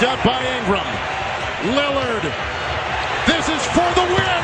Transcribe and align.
picked 0.00 0.12
up 0.12 0.24
by 0.24 0.40
Ingram. 0.58 0.86
Lillard. 1.76 2.22
This 3.26 3.48
is 3.50 3.66
for 3.66 3.84
the 3.94 4.06
win. 4.14 4.40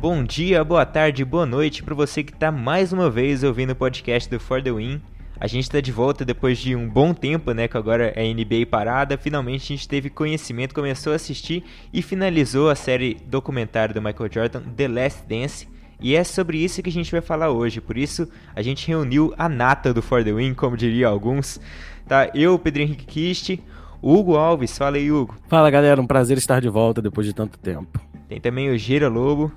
Bom 0.00 0.24
dia, 0.24 0.62
boa 0.62 0.86
tarde, 0.86 1.24
boa 1.24 1.44
noite 1.46 1.82
para 1.82 1.94
você 1.94 2.22
que 2.22 2.32
está 2.32 2.52
mais 2.52 2.92
uma 2.92 3.10
vez 3.10 3.42
ouvindo 3.42 3.70
o 3.70 3.76
podcast 3.76 4.30
do 4.30 4.38
For 4.38 4.62
The 4.62 4.70
Win. 4.72 5.00
A 5.42 5.48
gente 5.48 5.64
está 5.64 5.80
de 5.80 5.90
volta 5.90 6.24
depois 6.24 6.56
de 6.56 6.76
um 6.76 6.88
bom 6.88 7.12
tempo, 7.12 7.50
né, 7.50 7.66
que 7.66 7.76
agora 7.76 8.12
é 8.14 8.32
NBA 8.32 8.64
parada. 8.70 9.18
Finalmente 9.18 9.64
a 9.64 9.76
gente 9.76 9.88
teve 9.88 10.08
conhecimento, 10.08 10.72
começou 10.72 11.12
a 11.12 11.16
assistir 11.16 11.64
e 11.92 12.00
finalizou 12.00 12.70
a 12.70 12.76
série 12.76 13.16
documentário 13.26 13.92
do 13.92 14.00
Michael 14.00 14.30
Jordan, 14.32 14.62
The 14.76 14.86
Last 14.86 15.22
Dance. 15.28 15.68
E 16.00 16.14
é 16.14 16.22
sobre 16.22 16.58
isso 16.58 16.80
que 16.80 16.88
a 16.88 16.92
gente 16.92 17.10
vai 17.10 17.20
falar 17.20 17.50
hoje. 17.50 17.80
Por 17.80 17.98
isso 17.98 18.28
a 18.54 18.62
gente 18.62 18.86
reuniu 18.86 19.34
a 19.36 19.48
nata 19.48 19.92
do 19.92 20.00
For 20.00 20.22
The 20.22 20.32
Win, 20.32 20.54
como 20.54 20.76
diriam 20.76 21.10
alguns. 21.10 21.60
Tá, 22.06 22.30
eu, 22.32 22.56
Pedro 22.56 22.82
Henrique 22.82 23.04
Kist, 23.04 23.58
Hugo 24.00 24.36
Alves, 24.36 24.78
fala 24.78 24.96
aí, 24.96 25.10
Hugo. 25.10 25.34
Fala 25.48 25.68
galera, 25.72 26.00
um 26.00 26.06
prazer 26.06 26.38
estar 26.38 26.60
de 26.60 26.68
volta 26.68 27.02
depois 27.02 27.26
de 27.26 27.34
tanto 27.34 27.58
tempo. 27.58 28.00
Tem 28.28 28.40
também 28.40 28.70
o 28.70 28.78
Gira 28.78 29.08
Lobo. 29.08 29.50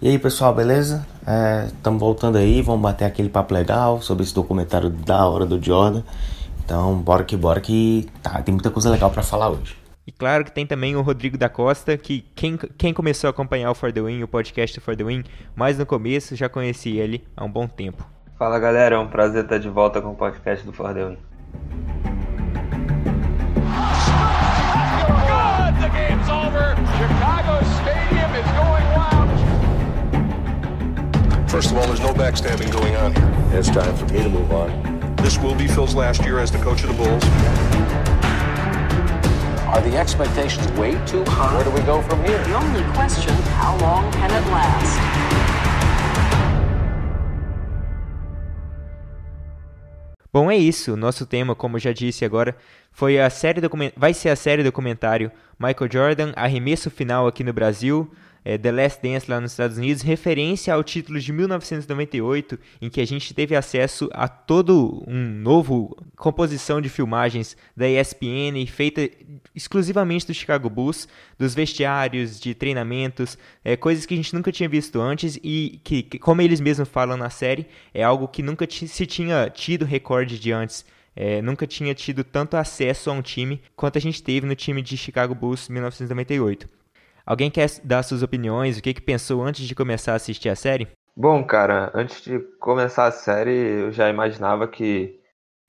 E 0.00 0.08
aí 0.08 0.18
pessoal, 0.18 0.54
beleza? 0.54 1.06
Estamos 1.74 1.98
é, 1.98 2.04
voltando 2.04 2.36
aí, 2.36 2.60
vamos 2.60 2.82
bater 2.82 3.06
aquele 3.06 3.30
papo 3.30 3.54
legal 3.54 4.02
sobre 4.02 4.24
esse 4.24 4.34
documentário 4.34 4.90
da 4.90 5.26
hora 5.26 5.46
do 5.46 5.62
Jordan. 5.62 6.02
Então, 6.62 6.96
bora 6.96 7.24
que 7.24 7.34
bora 7.34 7.62
que 7.62 8.06
tá, 8.22 8.42
tem 8.42 8.52
muita 8.52 8.70
coisa 8.70 8.90
legal 8.90 9.10
para 9.10 9.22
falar 9.22 9.48
hoje. 9.48 9.74
E 10.06 10.12
claro 10.12 10.44
que 10.44 10.52
tem 10.52 10.66
também 10.66 10.94
o 10.94 11.00
Rodrigo 11.00 11.38
da 11.38 11.48
Costa, 11.48 11.96
que 11.96 12.20
quem, 12.34 12.58
quem 12.76 12.92
começou 12.92 13.28
a 13.28 13.30
acompanhar 13.30 13.70
o 13.70 13.74
For 13.74 13.90
The 13.90 14.02
Win, 14.02 14.22
o 14.22 14.28
podcast 14.28 14.78
For 14.80 14.94
The 14.94 15.04
Win, 15.04 15.24
mais 15.54 15.78
no 15.78 15.86
começo, 15.86 16.36
já 16.36 16.48
conheci 16.48 16.98
ele 16.98 17.24
há 17.34 17.42
um 17.42 17.50
bom 17.50 17.66
tempo. 17.66 18.06
Fala 18.38 18.58
galera, 18.58 18.96
é 18.96 18.98
um 18.98 19.08
prazer 19.08 19.44
estar 19.44 19.56
de 19.56 19.70
volta 19.70 20.02
com 20.02 20.10
o 20.10 20.14
podcast 20.14 20.64
do 20.66 20.74
For 20.74 20.92
The 20.92 21.06
Win. 21.06 21.18
The 25.80 25.88
game's 25.90 26.25
First 31.56 31.70
of 31.70 31.78
all, 31.78 31.86
there's 31.86 32.00
no 32.00 32.12
backstabbing 32.12 32.70
going 32.70 32.96
on 32.96 33.14
here. 33.14 33.58
It's 33.58 33.70
time 33.70 33.96
for 33.96 34.04
me 34.12 34.22
to 34.22 34.28
move 34.28 34.52
on. 34.52 34.68
This 35.16 35.38
will 35.38 35.54
be 35.54 35.66
Phil's 35.66 35.94
last 35.94 36.22
year 36.22 36.38
as 36.38 36.50
the 36.50 36.58
coach 36.58 36.84
of 36.84 36.90
the 36.90 36.94
Bulls. 36.94 37.24
Are 39.64 39.80
the 39.80 39.96
expectations 39.96 40.70
way 40.72 41.00
too 41.06 41.24
high? 41.24 41.54
Where 41.54 41.64
do 41.64 41.70
we 41.70 41.80
go 41.86 42.02
from 42.02 42.22
here? 42.24 42.36
The 42.44 42.56
only 42.56 42.84
question, 42.92 43.32
how 43.56 43.74
long 43.78 44.12
can 44.12 44.30
it 44.30 44.46
last? 44.50 45.00
Bom, 50.30 50.50
é 50.50 50.56
isso. 50.58 50.94
Nosso 50.94 51.24
tema, 51.24 51.54
como 51.54 51.78
já 51.78 51.94
disse 51.94 52.22
agora, 52.26 52.54
foi 52.92 53.18
a 53.18 53.30
série 53.30 53.62
vai 53.96 54.12
ser 54.12 54.28
a 54.28 54.36
série 54.36 54.62
documentário 54.62 55.32
Michael 55.58 55.90
Jordan, 55.90 56.32
arremesso 56.36 56.90
final 56.90 57.26
aqui 57.26 57.42
no 57.42 57.54
Brasil 57.54 58.12
é, 58.46 58.56
The 58.56 58.70
Last 58.70 59.02
Dance 59.02 59.28
lá 59.28 59.40
nos 59.40 59.50
Estados 59.50 59.76
Unidos, 59.76 60.04
referência 60.04 60.72
ao 60.72 60.84
título 60.84 61.18
de 61.18 61.32
1998, 61.32 62.56
em 62.80 62.88
que 62.88 63.00
a 63.00 63.04
gente 63.04 63.34
teve 63.34 63.56
acesso 63.56 64.08
a 64.12 64.28
todo 64.28 65.02
um 65.04 65.20
novo 65.20 65.96
composição 66.16 66.80
de 66.80 66.88
filmagens 66.88 67.56
da 67.76 67.88
ESPN, 67.88 68.64
feita 68.68 69.10
exclusivamente 69.52 70.28
do 70.28 70.32
Chicago 70.32 70.70
Bulls, 70.70 71.08
dos 71.36 71.56
vestiários, 71.56 72.38
de 72.38 72.54
treinamentos, 72.54 73.36
é, 73.64 73.76
coisas 73.76 74.06
que 74.06 74.14
a 74.14 74.16
gente 74.16 74.32
nunca 74.32 74.52
tinha 74.52 74.68
visto 74.68 75.00
antes 75.00 75.36
e 75.42 75.80
que, 75.82 76.04
que 76.04 76.16
como 76.16 76.40
eles 76.40 76.60
mesmos 76.60 76.88
falam 76.88 77.16
na 77.16 77.30
série, 77.30 77.66
é 77.92 78.04
algo 78.04 78.28
que 78.28 78.44
nunca 78.44 78.64
se 78.70 79.06
tinha 79.06 79.50
tido 79.50 79.84
recorde 79.84 80.38
de 80.38 80.52
antes. 80.52 80.86
É, 81.16 81.42
nunca 81.42 81.66
tinha 81.66 81.94
tido 81.94 82.22
tanto 82.22 82.56
acesso 82.56 83.10
a 83.10 83.12
um 83.12 83.22
time 83.22 83.60
quanto 83.74 83.98
a 83.98 84.00
gente 84.00 84.22
teve 84.22 84.46
no 84.46 84.54
time 84.54 84.82
de 84.82 84.96
Chicago 84.96 85.34
Bulls 85.34 85.68
1998. 85.68 86.75
Alguém 87.26 87.50
quer 87.50 87.68
dar 87.82 88.04
suas 88.04 88.22
opiniões? 88.22 88.78
O 88.78 88.82
que, 88.82 88.94
que 88.94 89.00
pensou 89.00 89.42
antes 89.42 89.66
de 89.66 89.74
começar 89.74 90.12
a 90.12 90.16
assistir 90.16 90.48
a 90.48 90.54
série? 90.54 90.86
Bom, 91.16 91.44
cara, 91.44 91.90
antes 91.92 92.22
de 92.22 92.38
começar 92.60 93.06
a 93.06 93.10
série, 93.10 93.50
eu 93.50 93.90
já 93.90 94.08
imaginava 94.08 94.68
que 94.68 95.18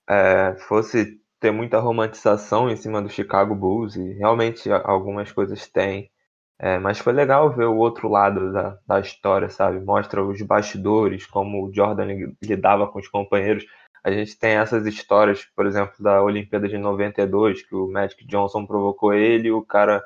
é, 0.08 0.56
fosse 0.68 1.20
ter 1.40 1.52
muita 1.52 1.80
romantização 1.80 2.70
em 2.70 2.76
cima 2.76 3.02
do 3.02 3.10
Chicago 3.10 3.56
Bulls, 3.56 3.96
e 3.96 4.14
realmente 4.14 4.70
algumas 4.72 5.32
coisas 5.32 5.68
tem. 5.68 6.12
É, 6.60 6.78
mas 6.78 7.00
foi 7.00 7.14
legal 7.14 7.52
ver 7.56 7.66
o 7.66 7.78
outro 7.78 8.08
lado 8.08 8.52
da, 8.52 8.78
da 8.86 9.00
história, 9.00 9.50
sabe? 9.50 9.80
Mostra 9.80 10.24
os 10.24 10.42
bastidores, 10.42 11.26
como 11.26 11.66
o 11.66 11.74
Jordan 11.74 12.08
lidava 12.42 12.88
com 12.88 13.00
os 13.00 13.08
companheiros. 13.08 13.66
A 14.04 14.12
gente 14.12 14.38
tem 14.38 14.58
essas 14.58 14.86
histórias, 14.86 15.46
por 15.56 15.66
exemplo, 15.66 15.96
da 16.00 16.22
Olimpíada 16.22 16.68
de 16.68 16.78
92, 16.78 17.64
que 17.68 17.76
o 17.76 17.88
Magic 17.92 18.26
Johnson 18.28 18.66
provocou 18.66 19.14
ele 19.14 19.50
e 19.50 19.52
o 19.52 19.64
cara 19.64 20.04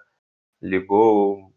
ligou 0.62 1.52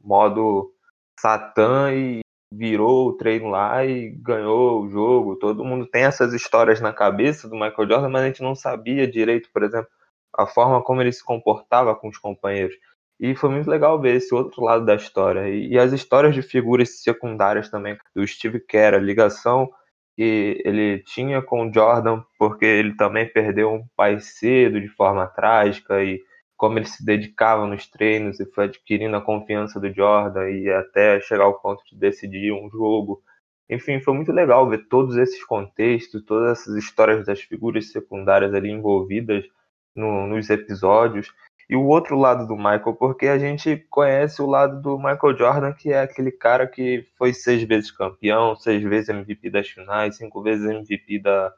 modo 0.00 0.72
Satã 1.18 1.92
e 1.92 2.20
virou 2.52 3.08
o 3.08 3.12
treino 3.16 3.48
lá 3.48 3.84
e 3.84 4.10
ganhou 4.10 4.82
o 4.82 4.88
jogo. 4.88 5.36
Todo 5.36 5.64
mundo 5.64 5.86
tem 5.86 6.04
essas 6.04 6.32
histórias 6.32 6.80
na 6.80 6.92
cabeça 6.92 7.48
do 7.48 7.54
Michael 7.54 7.88
Jordan, 7.88 8.08
mas 8.08 8.22
a 8.22 8.26
gente 8.26 8.42
não 8.42 8.54
sabia 8.54 9.10
direito, 9.10 9.50
por 9.52 9.62
exemplo, 9.62 9.88
a 10.36 10.46
forma 10.46 10.82
como 10.82 11.00
ele 11.00 11.12
se 11.12 11.24
comportava 11.24 11.94
com 11.94 12.08
os 12.08 12.18
companheiros. 12.18 12.76
E 13.18 13.34
foi 13.34 13.50
muito 13.50 13.68
legal 13.68 14.00
ver 14.00 14.16
esse 14.16 14.34
outro 14.34 14.62
lado 14.62 14.84
da 14.84 14.94
história. 14.94 15.48
E, 15.48 15.70
e 15.72 15.78
as 15.78 15.92
histórias 15.92 16.34
de 16.34 16.42
figuras 16.42 17.02
secundárias 17.02 17.70
também, 17.70 17.96
do 18.14 18.26
Steve 18.26 18.60
Kerr, 18.60 18.94
a 18.94 18.98
ligação 18.98 19.70
que 20.14 20.62
ele 20.64 21.00
tinha 21.00 21.42
com 21.42 21.68
o 21.68 21.72
Jordan, 21.72 22.22
porque 22.38 22.64
ele 22.64 22.94
também 22.94 23.26
perdeu 23.26 23.72
um 23.72 23.86
pai 23.96 24.20
cedo 24.20 24.80
de 24.80 24.88
forma 24.88 25.26
trágica 25.26 26.02
e 26.02 26.22
como 26.56 26.78
ele 26.78 26.86
se 26.86 27.04
dedicava 27.04 27.66
nos 27.66 27.86
treinos 27.86 28.40
e 28.40 28.46
foi 28.46 28.64
adquirindo 28.64 29.16
a 29.16 29.20
confiança 29.20 29.78
do 29.78 29.92
Jordan 29.92 30.48
e 30.50 30.70
até 30.70 31.20
chegar 31.20 31.44
ao 31.44 31.60
ponto 31.60 31.84
de 31.84 31.96
decidir 31.96 32.52
um 32.52 32.70
jogo. 32.70 33.22
Enfim, 33.68 34.00
foi 34.00 34.14
muito 34.14 34.32
legal 34.32 34.68
ver 34.68 34.86
todos 34.88 35.16
esses 35.16 35.44
contextos, 35.44 36.24
todas 36.24 36.58
essas 36.58 36.76
histórias 36.76 37.26
das 37.26 37.40
figuras 37.42 37.90
secundárias 37.90 38.54
ali 38.54 38.70
envolvidas 38.70 39.44
no, 39.94 40.26
nos 40.26 40.48
episódios. 40.48 41.32
E 41.68 41.74
o 41.74 41.84
outro 41.84 42.16
lado 42.16 42.46
do 42.46 42.56
Michael, 42.56 42.94
porque 42.94 43.26
a 43.26 43.38
gente 43.38 43.76
conhece 43.90 44.40
o 44.40 44.46
lado 44.46 44.80
do 44.80 44.96
Michael 44.96 45.36
Jordan, 45.36 45.72
que 45.72 45.92
é 45.92 46.00
aquele 46.00 46.30
cara 46.30 46.66
que 46.66 47.04
foi 47.18 47.34
seis 47.34 47.62
vezes 47.64 47.90
campeão, 47.90 48.54
seis 48.54 48.82
vezes 48.82 49.08
MVP 49.08 49.50
das 49.50 49.68
finais, 49.68 50.16
cinco 50.16 50.42
vezes 50.42 50.64
MVP 50.64 51.18
da, 51.18 51.52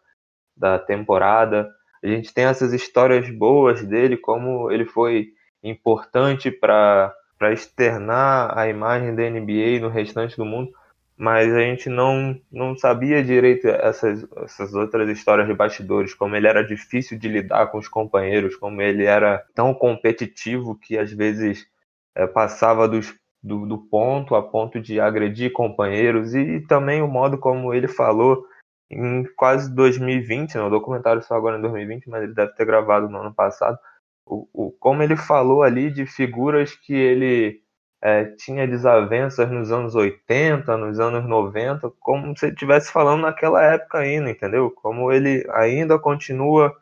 da 0.57 0.79
temporada 0.79 1.71
a 2.03 2.07
gente 2.07 2.33
tem 2.33 2.45
essas 2.45 2.73
histórias 2.73 3.29
boas 3.31 3.83
dele, 3.83 4.17
como 4.17 4.71
ele 4.71 4.85
foi 4.85 5.33
importante 5.63 6.51
para 6.51 7.15
externar 7.53 8.57
a 8.57 8.69
imagem 8.69 9.15
da 9.15 9.29
NBA 9.29 9.81
no 9.81 9.89
restante 9.89 10.37
do 10.37 10.45
mundo, 10.45 10.73
mas 11.17 11.53
a 11.53 11.61
gente 11.61 11.89
não, 11.89 12.41
não 12.51 12.77
sabia 12.77 13.25
direito 13.25 13.67
essas, 13.67 14.25
essas 14.45 14.73
outras 14.73 15.09
histórias 15.09 15.49
de 15.49 15.55
bastidores, 15.55 16.15
como 16.15 16.37
ele 16.37 16.47
era 16.47 16.63
difícil 16.63 17.19
de 17.19 17.29
lidar 17.29 17.67
com 17.67 17.79
os 17.79 17.89
companheiros, 17.89 18.55
como 18.55 18.81
ele 18.81 19.05
era 19.05 19.45
tão 19.53 19.75
competitivo 19.75 20.77
que 20.77 20.97
às 20.97 21.13
vezes 21.13 21.67
é, 22.15 22.25
passava 22.25 22.87
dos, 22.87 23.13
do, 23.43 23.67
do 23.67 23.79
ponto 23.79 24.37
a 24.37 24.43
ponto 24.43 24.81
de 24.81 25.01
agredir 25.01 25.53
companheiros, 25.53 26.35
e, 26.35 26.39
e 26.39 26.61
também 26.61 27.03
o 27.03 27.09
modo 27.09 27.37
como 27.37 27.75
ele 27.75 27.89
falou 27.89 28.47
em 28.91 29.25
quase 29.37 29.75
2020, 29.75 30.57
né? 30.57 30.63
o 30.63 30.71
documentário 30.71 31.23
só 31.23 31.35
agora 31.35 31.59
em 31.59 31.61
2020, 31.61 32.09
mas 32.09 32.23
ele 32.23 32.35
deve 32.35 32.53
ter 32.55 32.65
gravado 32.65 33.09
no 33.09 33.19
ano 33.19 33.35
passado, 33.35 33.79
o, 34.25 34.49
o 34.53 34.71
como 34.73 35.03
ele 35.03 35.17
falou 35.17 35.63
ali 35.63 35.91
de 35.91 36.07
figuras 36.07 36.75
que 36.75 36.95
ele 36.95 37.63
é, 38.03 38.25
tinha 38.25 38.67
desavenças 38.67 39.51
nos 39.51 39.73
anos 39.73 39.95
80, 39.95 40.77
nos 40.77 41.01
anos 41.01 41.29
90, 41.29 41.91
como 42.01 42.37
se 42.37 42.47
ele 42.47 42.53
estivesse 42.53 42.93
falando 42.93 43.23
naquela 43.23 43.63
época 43.63 43.99
ainda, 43.99 44.31
entendeu? 44.31 44.71
Como 44.71 45.11
ele 45.13 45.45
ainda 45.51 45.99
continua 45.99 46.75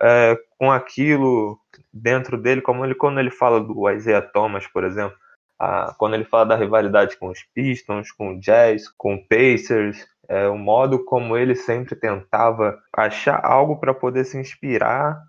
é, 0.00 0.36
com 0.58 0.70
aquilo 0.72 1.58
dentro 1.92 2.36
dele, 2.38 2.60
como 2.62 2.84
ele 2.84 2.94
quando 2.94 3.20
ele 3.20 3.30
fala 3.30 3.60
do 3.60 3.90
Isaiah 3.90 4.22
Thomas, 4.22 4.66
por 4.66 4.84
exemplo, 4.84 5.16
a, 5.58 5.94
quando 5.98 6.14
ele 6.14 6.24
fala 6.24 6.46
da 6.46 6.56
rivalidade 6.56 7.16
com 7.16 7.28
os 7.28 7.42
Pistons, 7.54 8.10
com 8.12 8.34
o 8.34 8.40
Jazz, 8.40 8.88
com 8.96 9.14
o 9.14 9.28
Pacers, 9.28 10.06
é, 10.28 10.48
o 10.48 10.58
modo 10.58 11.04
como 11.04 11.36
ele 11.36 11.54
sempre 11.54 11.94
tentava 11.94 12.78
achar 12.92 13.44
algo 13.44 13.78
para 13.78 13.94
poder 13.94 14.24
se 14.24 14.38
inspirar 14.38 15.20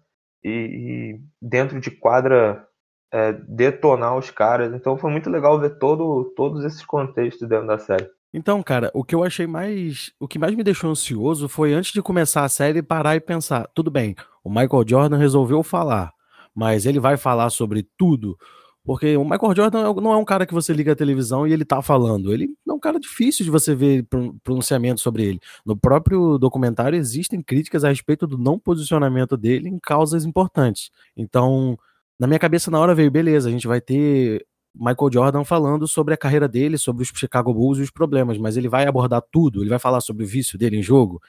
e, 0.44 0.50
e 0.50 1.22
dentro 1.42 1.80
de 1.80 1.92
quadra 1.92 2.66
é, 3.12 3.34
detonar 3.34 4.18
os 4.18 4.30
caras. 4.30 4.74
Então 4.74 4.98
foi 4.98 5.12
muito 5.12 5.30
legal 5.30 5.60
ver 5.60 5.78
todo, 5.78 6.34
todos 6.36 6.64
esses 6.64 6.86
contextos 6.86 7.48
dentro 7.48 7.68
da 7.68 7.78
série. 7.78 8.10
Então, 8.34 8.62
cara, 8.62 8.92
o 8.94 9.04
que 9.04 9.16
eu 9.16 9.24
achei 9.24 9.48
mais. 9.48 10.12
O 10.20 10.28
que 10.28 10.38
mais 10.38 10.54
me 10.54 10.64
deixou 10.64 10.92
ansioso 10.92 11.48
foi 11.48 11.74
antes 11.74 11.92
de 11.92 12.02
começar 12.02 12.44
a 12.44 12.50
série 12.50 12.84
parar 12.84 13.16
e 13.16 13.22
pensar: 13.22 13.68
tudo 13.74 13.90
bem, 13.90 14.16
o 14.44 14.50
Michael 14.50 14.84
Jordan 14.86 15.18
resolveu 15.18 15.64
falar, 15.64 16.12
mas 16.54 16.86
ele 16.86 17.00
vai 17.00 17.18
falar 17.18 17.50
sobre 17.50 17.88
tudo. 17.98 18.38
Porque 18.88 19.18
o 19.18 19.26
Michael 19.26 19.54
Jordan 19.54 19.80
é 19.82 20.02
não 20.02 20.14
é 20.14 20.16
um 20.16 20.24
cara 20.24 20.46
que 20.46 20.54
você 20.54 20.72
liga 20.72 20.94
a 20.94 20.96
televisão 20.96 21.46
e 21.46 21.52
ele 21.52 21.66
tá 21.66 21.82
falando. 21.82 22.34
Ele 22.34 22.56
é 22.66 22.72
um 22.72 22.80
cara 22.80 22.98
difícil 22.98 23.44
de 23.44 23.52
você 23.52 23.76
ver 23.76 24.08
pronunciamento 24.42 25.02
sobre 25.02 25.26
ele. 25.26 25.42
No 25.66 25.76
próprio 25.76 26.38
documentário 26.38 26.98
existem 26.98 27.42
críticas 27.42 27.84
a 27.84 27.90
respeito 27.90 28.26
do 28.26 28.38
não 28.38 28.58
posicionamento 28.58 29.36
dele 29.36 29.68
em 29.68 29.78
causas 29.78 30.24
importantes. 30.24 30.90
Então, 31.18 31.78
na 32.18 32.28
minha 32.28 32.40
cabeça, 32.40 32.72
na 32.72 32.80
hora 32.80 32.96
veio, 32.96 33.12
beleza, 33.12 33.50
a 33.50 33.52
gente 33.52 33.68
vai 33.68 33.82
ter 33.82 34.46
Michael 34.74 35.12
Jordan 35.12 35.44
falando 35.44 35.86
sobre 35.86 36.14
a 36.14 36.18
carreira 36.18 36.48
dele, 36.48 36.78
sobre 36.78 37.04
os 37.04 37.10
Chicago 37.14 37.54
Bulls 37.54 37.80
e 37.80 37.82
os 37.82 37.92
problemas, 37.92 38.38
mas 38.38 38.56
ele 38.56 38.70
vai 38.70 38.88
abordar 38.88 39.22
tudo, 39.30 39.62
ele 39.62 39.70
vai 39.70 39.80
falar 39.80 40.00
sobre 40.00 40.24
o 40.24 40.28
vício 40.28 40.58
dele 40.58 40.78
em 40.78 40.82
jogo. 40.82 41.22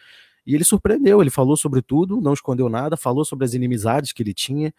E 0.46 0.54
ele 0.54 0.64
surpreendeu, 0.64 1.20
ele 1.20 1.28
falou 1.28 1.56
sobre 1.56 1.82
tudo, 1.82 2.20
não 2.20 2.32
escondeu 2.32 2.68
nada, 2.68 2.96
falou 2.96 3.24
sobre 3.24 3.44
as 3.44 3.52
inimizades 3.52 4.12
que 4.12 4.22
ele 4.22 4.32
tinha. 4.32 4.72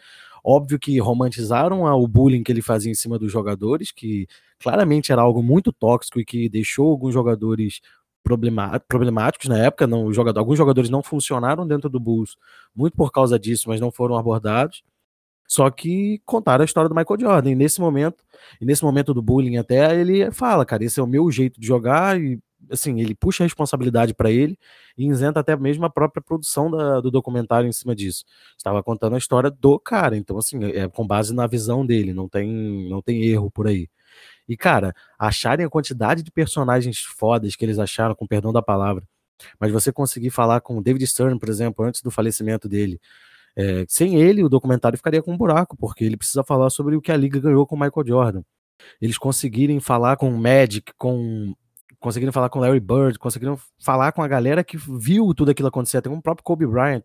Óbvio 0.51 0.80
que 0.80 0.98
romantizaram 1.00 1.84
o 1.84 2.07
bullying 2.07 2.42
que 2.42 2.51
ele 2.51 2.63
fazia 2.63 2.92
em 2.92 2.96
cima 2.96 3.19
dos 3.19 3.31
jogadores, 3.31 3.92
que 3.92 4.25
claramente 4.60 5.12
era 5.12 5.22
algo 5.22 5.44
muito 5.44 5.72
tóxico 5.72 6.19
e 6.19 6.25
que 6.25 6.50
deixou 6.50 6.90
alguns 6.90 7.13
jogadores 7.13 7.81
problemáticos 8.88 9.48
na 9.48 9.60
época. 9.60 9.86
Não, 9.86 10.12
jogador, 10.12 10.40
alguns 10.40 10.57
jogadores 10.57 10.90
não 10.90 11.04
funcionaram 11.04 11.68
dentro 11.68 11.88
do 11.88 12.00
Bulls 12.00 12.36
muito 12.75 12.98
por 12.98 13.12
causa 13.12 13.38
disso, 13.38 13.69
mas 13.69 13.80
não 13.80 13.92
foram 13.92 14.18
abordados. 14.18 14.81
Só 15.48 15.69
que 15.69 16.19
contaram 16.25 16.63
a 16.63 16.66
história 16.66 16.90
do 16.90 16.95
Michael 16.95 17.19
Jordan. 17.19 17.52
E 17.52 17.56
nesse 17.56 17.80
momento, 17.80 18.24
e 18.60 18.66
nesse 18.66 18.84
momento 18.84 19.13
do 19.13 19.22
bullying 19.22 19.57
até, 19.57 20.00
ele 20.00 20.31
fala, 20.31 20.66
cara, 20.66 20.84
esse 20.84 21.00
é 21.00 21.04
o 21.04 21.07
meu 21.07 21.30
jeito 21.30 21.62
de 21.62 21.68
jogar 21.68 22.19
e 22.19 22.40
assim, 22.71 23.00
ele 23.00 23.16
puxa 23.16 23.44
a 23.44 23.45
responsabilidade 23.45 24.13
para 24.13 24.31
ele 24.31 24.57
e 24.98 25.07
isenta 25.07 25.39
até 25.39 25.56
mesmo 25.56 25.86
a 25.86 25.89
própria 25.89 26.21
produção 26.21 26.69
da, 26.69 27.00
do 27.01 27.12
documentário 27.12 27.68
em 27.68 27.71
cima 27.71 27.95
disso. 27.95 28.25
Estava 28.57 28.83
contando 28.83 29.16
a 29.16 29.18
história 29.18 29.50
do 29.51 29.80
cara, 29.80 30.18
então 30.18 30.38
assim, 30.38 30.63
é 30.66 30.88
com 30.88 31.06
base 31.06 31.33
na 31.33 31.48
visão 31.48 31.86
dele, 31.86 32.13
não 32.13 32.27
tem 32.27 32.89
não 32.89 33.01
tem 33.01 33.24
erro 33.24 33.51
por 33.51 33.68
aí. 33.68 33.89
E 34.48 34.57
cara, 34.57 34.94
acharem 35.18 35.66
a 35.66 35.69
quantidade 35.69 36.24
de 36.24 36.31
personagens 36.31 37.00
fodas 37.00 37.56
que 37.56 37.66
eles 37.66 37.80
acharam, 37.80 38.16
com 38.16 38.27
perdão 38.27 38.51
da 38.51 38.62
palavra, 38.62 39.07
mas 39.60 39.71
você 39.71 39.92
conseguir 39.92 40.30
falar 40.31 40.62
com 40.62 40.77
o 40.77 40.83
David 40.83 41.06
Stern, 41.07 41.39
por 41.39 41.50
exemplo, 41.50 41.86
antes 41.86 42.01
do 42.01 42.12
falecimento 42.12 42.68
dele, 42.68 43.00
é, 43.56 43.86
sem 43.88 44.16
ele, 44.16 44.44
o 44.44 44.50
documentário 44.50 44.98
ficaria 44.98 45.21
com 45.21 45.33
um 45.33 45.38
buraco, 45.38 45.75
porque 45.77 46.04
ele 46.04 46.18
precisa 46.18 46.44
falar 46.44 46.69
sobre 46.69 46.95
o 46.95 47.01
que 47.01 47.12
a 47.12 47.18
liga 47.18 47.39
ganhou 47.39 47.66
com 47.66 47.75
o 47.75 47.80
Michael 47.80 48.07
Jordan. 48.07 48.44
Eles 49.01 49.18
conseguirem 49.18 49.80
falar 49.80 50.18
com 50.18 50.30
o 50.30 50.38
Magic, 50.38 50.94
com 50.98 51.54
conseguiram 52.00 52.34
falar 52.34 52.50
com 52.50 52.60
Larry 52.60 52.80
Bird, 52.80 53.19
conseguiram 53.19 53.60
falar 53.84 54.12
com 54.12 54.22
a 54.22 54.28
galera 54.28 54.63
que 54.63 54.78
viu 54.78 55.34
tudo 55.34 55.51
aquilo 55.51 55.68
acontecer, 55.68 55.98
até 55.98 56.10
com 56.10 56.16
o 56.16 56.22
próprio 56.22 56.44
Kobe 56.44 56.66
Bryant. 56.66 57.04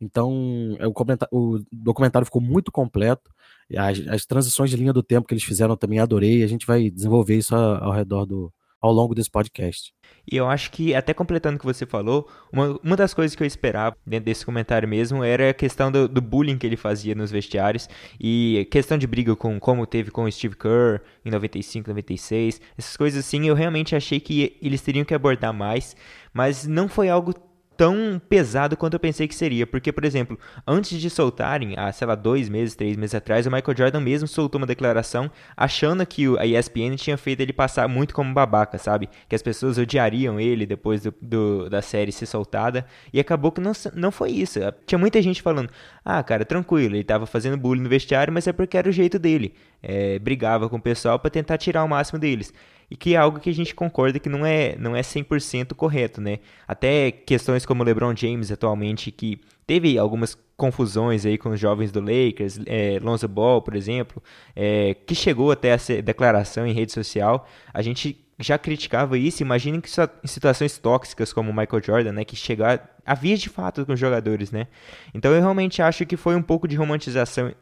Então, 0.00 0.76
é, 0.78 0.86
o, 0.86 0.92
o 1.32 1.64
documentário 1.72 2.26
ficou 2.26 2.42
muito 2.42 2.72
completo. 2.72 3.30
As, 3.76 3.98
as, 4.08 4.26
transições 4.26 4.70
de 4.70 4.76
linha 4.76 4.92
do 4.92 5.02
tempo 5.02 5.26
que 5.26 5.34
eles 5.34 5.44
fizeram 5.44 5.76
também 5.76 5.98
adorei. 5.98 6.42
A 6.42 6.46
gente 6.46 6.66
vai 6.66 6.90
desenvolver 6.90 7.36
isso 7.36 7.54
ao 7.54 7.92
redor 7.92 8.26
do, 8.26 8.52
ao 8.84 8.92
longo 8.92 9.14
desse 9.14 9.30
podcast. 9.30 9.94
E 10.30 10.36
eu 10.36 10.46
acho 10.46 10.70
que, 10.70 10.94
até 10.94 11.14
completando 11.14 11.56
o 11.56 11.58
que 11.58 11.64
você 11.64 11.86
falou, 11.86 12.28
uma, 12.52 12.78
uma 12.84 12.96
das 12.96 13.14
coisas 13.14 13.34
que 13.34 13.42
eu 13.42 13.46
esperava 13.46 13.96
dentro 14.06 14.26
desse 14.26 14.44
comentário 14.44 14.86
mesmo 14.86 15.24
era 15.24 15.48
a 15.48 15.54
questão 15.54 15.90
do, 15.90 16.06
do 16.06 16.20
bullying 16.20 16.58
que 16.58 16.66
ele 16.66 16.76
fazia 16.76 17.14
nos 17.14 17.30
vestiários 17.30 17.88
e 18.20 18.68
questão 18.70 18.98
de 18.98 19.06
briga 19.06 19.34
com 19.34 19.58
como 19.58 19.86
teve 19.86 20.10
com 20.10 20.24
o 20.24 20.30
Steve 20.30 20.54
Kerr 20.54 21.00
em 21.24 21.30
95, 21.30 21.88
96, 21.88 22.60
essas 22.76 22.94
coisas 22.94 23.24
assim, 23.24 23.48
eu 23.48 23.54
realmente 23.54 23.96
achei 23.96 24.20
que 24.20 24.58
eles 24.60 24.82
teriam 24.82 25.04
que 25.04 25.14
abordar 25.14 25.54
mais, 25.54 25.96
mas 26.34 26.66
não 26.66 26.86
foi 26.86 27.08
algo 27.08 27.32
tão 27.76 28.20
pesado 28.28 28.76
quanto 28.76 28.94
eu 28.94 29.00
pensei 29.00 29.28
que 29.28 29.34
seria. 29.34 29.66
Porque, 29.66 29.92
por 29.92 30.04
exemplo, 30.04 30.38
antes 30.66 31.00
de 31.00 31.10
soltarem, 31.10 31.74
há, 31.76 31.90
sei 31.92 32.06
lá, 32.06 32.14
dois 32.14 32.48
meses, 32.48 32.74
três 32.74 32.96
meses 32.96 33.14
atrás, 33.14 33.46
o 33.46 33.50
Michael 33.50 33.76
Jordan 33.76 34.00
mesmo 34.00 34.28
soltou 34.28 34.60
uma 34.60 34.66
declaração 34.66 35.30
achando 35.56 36.04
que 36.06 36.26
a 36.38 36.46
ESPN 36.46 36.96
tinha 36.96 37.16
feito 37.16 37.40
ele 37.40 37.52
passar 37.52 37.88
muito 37.88 38.14
como 38.14 38.32
babaca, 38.32 38.78
sabe? 38.78 39.08
Que 39.28 39.34
as 39.34 39.42
pessoas 39.42 39.78
odiariam 39.78 40.40
ele 40.40 40.66
depois 40.66 41.02
do, 41.02 41.14
do, 41.20 41.68
da 41.68 41.82
série 41.82 42.12
ser 42.12 42.26
soltada. 42.26 42.86
E 43.12 43.20
acabou 43.20 43.52
que 43.52 43.60
não, 43.60 43.72
não 43.94 44.10
foi 44.10 44.30
isso. 44.30 44.60
Tinha 44.86 44.98
muita 44.98 45.20
gente 45.20 45.42
falando: 45.42 45.70
ah, 46.04 46.22
cara, 46.22 46.44
tranquilo, 46.44 46.96
ele 46.96 47.04
tava 47.04 47.26
fazendo 47.26 47.56
bullying 47.56 47.82
no 47.82 47.88
vestiário, 47.88 48.32
mas 48.32 48.46
é 48.46 48.52
porque 48.52 48.76
era 48.76 48.88
o 48.88 48.92
jeito 48.92 49.18
dele. 49.18 49.54
É, 49.82 50.18
brigava 50.18 50.68
com 50.68 50.76
o 50.76 50.80
pessoal 50.80 51.18
para 51.18 51.30
tentar 51.30 51.58
tirar 51.58 51.84
o 51.84 51.88
máximo 51.88 52.18
deles 52.18 52.52
e 52.90 52.96
que 52.96 53.14
é 53.14 53.16
algo 53.18 53.40
que 53.40 53.50
a 53.50 53.54
gente 53.54 53.74
concorda 53.74 54.18
que 54.18 54.28
não 54.28 54.44
é, 54.44 54.76
não 54.78 54.94
é 54.94 55.00
100% 55.00 55.74
correto, 55.74 56.20
né? 56.20 56.38
Até 56.66 57.10
questões 57.10 57.64
como 57.64 57.82
o 57.82 57.86
LeBron 57.86 58.14
James 58.14 58.50
atualmente, 58.50 59.10
que 59.10 59.40
teve 59.66 59.98
algumas 59.98 60.36
confusões 60.56 61.26
aí 61.26 61.36
com 61.36 61.50
os 61.50 61.60
jovens 61.60 61.90
do 61.90 62.00
Lakers, 62.00 62.60
é, 62.66 62.98
Lonzo 63.02 63.26
Ball, 63.26 63.60
por 63.60 63.74
exemplo, 63.74 64.22
é, 64.54 64.94
que 64.94 65.14
chegou 65.14 65.50
até 65.50 65.68
essa 65.68 66.00
declaração 66.00 66.66
em 66.66 66.72
rede 66.72 66.92
social, 66.92 67.48
a 67.72 67.82
gente 67.82 68.24
já 68.38 68.58
criticava 68.58 69.16
isso, 69.16 69.42
imaginem 69.42 69.80
que 69.80 69.88
em 70.22 70.26
situações 70.26 70.78
tóxicas 70.78 71.32
como 71.32 71.50
o 71.50 71.54
Michael 71.54 71.82
Jordan, 71.82 72.12
né, 72.12 72.24
que 72.24 72.34
chegar 72.34 72.96
a 73.06 73.14
vias 73.14 73.40
de 73.40 73.48
fato 73.48 73.86
com 73.86 73.92
os 73.92 74.00
jogadores, 74.00 74.50
né? 74.50 74.66
Então 75.12 75.32
eu 75.32 75.40
realmente 75.40 75.80
acho 75.80 76.04
que 76.04 76.16
foi 76.16 76.34
um 76.34 76.42
pouco 76.42 76.66
de 76.66 76.74
romantização 76.74 77.52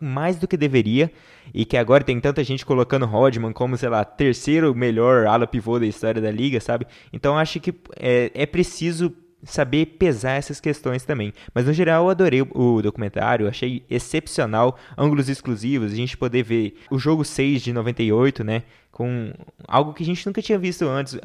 mais 0.00 0.36
do 0.36 0.48
que 0.48 0.56
deveria 0.56 1.10
e 1.52 1.64
que 1.64 1.76
agora 1.76 2.04
tem 2.04 2.20
tanta 2.20 2.42
gente 2.44 2.64
colocando 2.64 3.06
Rodman 3.06 3.52
como, 3.52 3.76
sei 3.76 3.88
lá, 3.88 4.04
terceiro 4.04 4.74
melhor 4.74 5.26
ala 5.26 5.46
pivô 5.46 5.78
da 5.78 5.86
história 5.86 6.20
da 6.20 6.30
liga, 6.30 6.60
sabe? 6.60 6.86
Então 7.12 7.38
acho 7.38 7.60
que 7.60 7.74
é, 7.96 8.30
é 8.34 8.46
preciso 8.46 9.14
saber 9.42 9.86
pesar 9.98 10.32
essas 10.32 10.60
questões 10.60 11.04
também. 11.04 11.32
Mas 11.54 11.66
no 11.66 11.72
geral 11.72 12.04
eu 12.04 12.10
adorei 12.10 12.42
o 12.42 12.82
documentário, 12.82 13.48
achei 13.48 13.84
excepcional, 13.88 14.76
ângulos 14.96 15.28
exclusivos, 15.28 15.92
a 15.92 15.96
gente 15.96 16.16
poder 16.16 16.42
ver 16.42 16.78
o 16.90 16.98
jogo 16.98 17.24
6 17.24 17.62
de 17.62 17.72
98, 17.72 18.42
né, 18.42 18.64
com 18.90 19.32
algo 19.66 19.94
que 19.94 20.02
a 20.02 20.06
gente 20.06 20.26
nunca 20.26 20.42
tinha 20.42 20.58
visto 20.58 20.84
antes, 20.84 21.16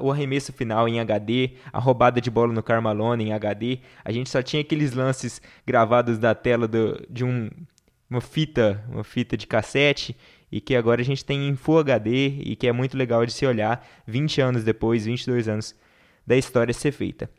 o 0.00 0.10
arremesso 0.10 0.52
final 0.52 0.88
em 0.88 1.00
HD, 1.00 1.50
a 1.72 1.78
roubada 1.78 2.20
de 2.20 2.30
bola 2.30 2.52
no 2.52 2.62
Carmalone 2.62 3.24
em 3.24 3.32
HD, 3.32 3.80
a 4.04 4.10
gente 4.10 4.30
só 4.30 4.42
tinha 4.42 4.62
aqueles 4.62 4.94
lances 4.94 5.42
gravados 5.66 6.18
da 6.18 6.34
tela 6.34 6.66
do, 6.66 7.04
de 7.10 7.24
um 7.24 7.50
uma 8.10 8.20
fita, 8.20 8.84
uma 8.88 9.04
fita 9.04 9.36
de 9.36 9.46
cassete 9.46 10.16
e 10.50 10.60
que 10.60 10.74
agora 10.74 11.00
a 11.00 11.04
gente 11.04 11.24
tem 11.24 11.48
em 11.48 11.54
Full 11.54 11.78
HD 11.78 12.26
e 12.40 12.56
que 12.56 12.66
é 12.66 12.72
muito 12.72 12.96
legal 12.96 13.24
de 13.24 13.32
se 13.32 13.46
olhar 13.46 13.86
20 14.06 14.40
anos 14.40 14.64
depois, 14.64 15.06
22 15.06 15.48
anos 15.48 15.76
da 16.26 16.36
história 16.36 16.74
ser 16.74 16.90
feita. 16.90 17.30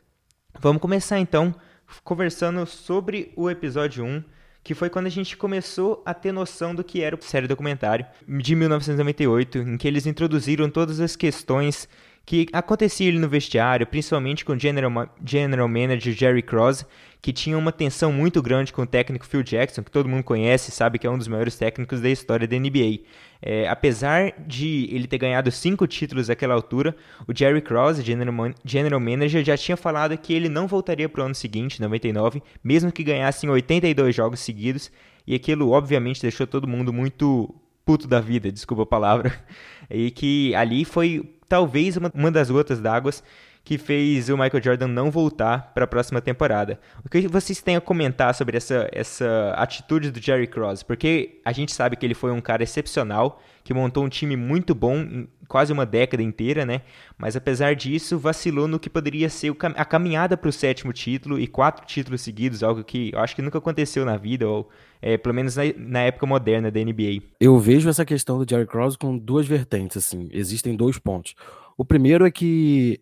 Vamos 0.58 0.80
começar 0.80 1.18
então 1.18 1.54
conversando 2.02 2.64
sobre 2.64 3.32
o 3.36 3.50
episódio 3.50 4.02
1, 4.02 4.24
que 4.64 4.74
foi 4.74 4.88
quando 4.88 5.06
a 5.06 5.10
gente 5.10 5.36
começou 5.36 6.02
a 6.06 6.14
ter 6.14 6.32
noção 6.32 6.74
do 6.74 6.82
que 6.82 7.02
era 7.02 7.16
o 7.16 7.22
série 7.22 7.46
documentário 7.46 8.06
de 8.26 8.54
1998, 8.54 9.58
em 9.58 9.76
que 9.76 9.88
eles 9.88 10.06
introduziram 10.06 10.70
todas 10.70 11.00
as 11.00 11.16
questões 11.16 11.88
que 12.24 12.46
acontecia 12.52 13.08
ali 13.08 13.18
no 13.18 13.28
vestiário, 13.28 13.86
principalmente 13.86 14.44
com 14.44 14.52
o 14.52 14.58
general, 14.58 15.12
general 15.24 15.68
manager 15.68 16.14
Jerry 16.14 16.42
Cross, 16.42 16.86
que 17.22 17.32
tinha 17.32 17.56
uma 17.56 17.70
tensão 17.70 18.12
muito 18.12 18.42
grande 18.42 18.72
com 18.72 18.82
o 18.82 18.86
técnico 18.86 19.24
Phil 19.24 19.44
Jackson, 19.44 19.84
que 19.84 19.92
todo 19.92 20.08
mundo 20.08 20.24
conhece 20.24 20.72
sabe 20.72 20.98
que 20.98 21.06
é 21.06 21.10
um 21.10 21.16
dos 21.16 21.28
maiores 21.28 21.56
técnicos 21.56 22.00
da 22.00 22.10
história 22.10 22.48
da 22.48 22.58
NBA. 22.58 23.04
É, 23.40 23.68
apesar 23.68 24.32
de 24.44 24.88
ele 24.90 25.06
ter 25.06 25.18
ganhado 25.18 25.48
cinco 25.52 25.86
títulos 25.86 26.26
naquela 26.26 26.52
altura, 26.52 26.96
o 27.28 27.32
Jerry 27.32 27.60
Cross, 27.60 28.02
general, 28.02 28.50
general 28.64 28.98
manager, 28.98 29.44
já 29.44 29.56
tinha 29.56 29.76
falado 29.76 30.18
que 30.18 30.32
ele 30.32 30.48
não 30.48 30.66
voltaria 30.66 31.08
para 31.08 31.22
o 31.22 31.26
ano 31.26 31.34
seguinte, 31.34 31.80
99, 31.80 32.42
mesmo 32.62 32.90
que 32.90 33.04
ganhassem 33.04 33.48
82 33.48 34.14
jogos 34.14 34.40
seguidos, 34.40 34.90
e 35.24 35.32
aquilo 35.36 35.70
obviamente 35.70 36.20
deixou 36.20 36.44
todo 36.44 36.66
mundo 36.66 36.92
muito 36.92 37.54
puto 37.84 38.08
da 38.08 38.20
vida, 38.20 38.50
desculpa 38.50 38.82
a 38.82 38.86
palavra, 38.86 39.32
e 39.88 40.10
que 40.10 40.52
ali 40.56 40.84
foi 40.84 41.36
talvez 41.48 41.96
uma, 41.96 42.10
uma 42.14 42.32
das 42.32 42.50
gotas 42.50 42.80
d'água 42.80 43.12
que 43.64 43.78
fez 43.78 44.28
o 44.28 44.36
Michael 44.36 44.62
Jordan 44.62 44.88
não 44.88 45.10
voltar 45.10 45.72
para 45.72 45.84
a 45.84 45.86
próxima 45.86 46.20
temporada. 46.20 46.80
O 47.04 47.08
que 47.08 47.28
vocês 47.28 47.62
têm 47.62 47.76
a 47.76 47.80
comentar 47.80 48.34
sobre 48.34 48.56
essa, 48.56 48.88
essa 48.92 49.54
atitude 49.56 50.10
do 50.10 50.20
Jerry 50.20 50.48
Cross? 50.48 50.82
Porque 50.82 51.40
a 51.44 51.52
gente 51.52 51.72
sabe 51.72 51.96
que 51.96 52.04
ele 52.04 52.14
foi 52.14 52.32
um 52.32 52.40
cara 52.40 52.64
excepcional, 52.64 53.40
que 53.62 53.72
montou 53.72 54.04
um 54.04 54.08
time 54.08 54.36
muito 54.36 54.74
bom 54.74 55.26
quase 55.46 55.72
uma 55.72 55.86
década 55.86 56.22
inteira, 56.22 56.64
né? 56.66 56.80
Mas 57.16 57.36
apesar 57.36 57.76
disso, 57.76 58.18
vacilou 58.18 58.66
no 58.66 58.80
que 58.80 58.90
poderia 58.90 59.28
ser 59.28 59.54
a 59.76 59.84
caminhada 59.84 60.36
para 60.36 60.48
o 60.48 60.52
sétimo 60.52 60.92
título 60.92 61.38
e 61.38 61.46
quatro 61.46 61.86
títulos 61.86 62.22
seguidos, 62.22 62.62
algo 62.64 62.82
que 62.82 63.12
eu 63.12 63.20
acho 63.20 63.36
que 63.36 63.42
nunca 63.42 63.58
aconteceu 63.58 64.04
na 64.04 64.16
vida, 64.16 64.48
ou 64.48 64.68
é, 65.00 65.16
pelo 65.16 65.34
menos 65.34 65.54
na, 65.54 65.62
na, 65.76 66.00
época 66.00 66.26
moderna 66.26 66.70
da 66.70 66.80
NBA. 66.80 67.22
Eu 67.38 67.58
vejo 67.58 67.88
essa 67.88 68.04
questão 68.04 68.38
do 68.42 68.48
Jerry 68.48 68.66
Cross 68.66 68.96
com 68.96 69.16
duas 69.16 69.46
vertentes, 69.46 69.98
assim. 69.98 70.28
Existem 70.32 70.74
dois 70.74 70.98
pontos. 70.98 71.34
O 71.76 71.84
primeiro 71.84 72.26
é 72.26 72.30
que 72.30 73.00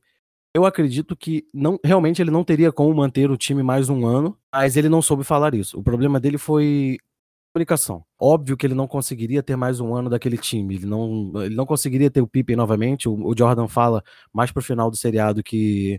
eu 0.55 0.65
acredito 0.65 1.17
que 1.17 1.47
não, 1.55 1.79
realmente 1.85 2.21
ele 2.21 2.31
não 2.31 2.45
teria 2.45 2.73
como 2.73 2.93
manter 2.95 3.31
o 3.31 3.37
time 3.37 3.63
mais 3.63 3.89
um 3.89 4.07
ano, 4.07 4.37
mas 4.53 4.77
ele 4.77 4.89
não 4.89 5.01
soube 5.01 5.25
falar 5.25 5.55
isso. 5.55 5.79
O 5.79 5.83
problema 5.83 6.19
dele 6.19 6.39
foi 6.39 6.99
comunicação. 7.53 8.05
Óbvio 8.19 8.57
que 8.57 8.67
ele 8.67 8.75
não 8.75 8.87
conseguiria 8.87 9.43
ter 9.43 9.57
mais 9.57 9.81
um 9.81 9.95
ano 9.95 10.11
daquele 10.11 10.39
time. 10.39 10.77
Ele 10.77 10.87
não, 10.87 11.33
ele 11.37 11.55
não 11.55 11.67
conseguiria 11.67 12.11
ter 12.11 12.21
o 12.21 12.27
Pippen 12.27 12.57
novamente. 12.57 13.09
O, 13.09 13.15
o 13.15 13.35
Jordan 13.37 13.69
fala 13.69 14.03
mais 14.33 14.51
pro 14.53 14.63
final 14.63 14.91
do 14.91 14.97
seriado 14.97 15.43
que 15.43 15.99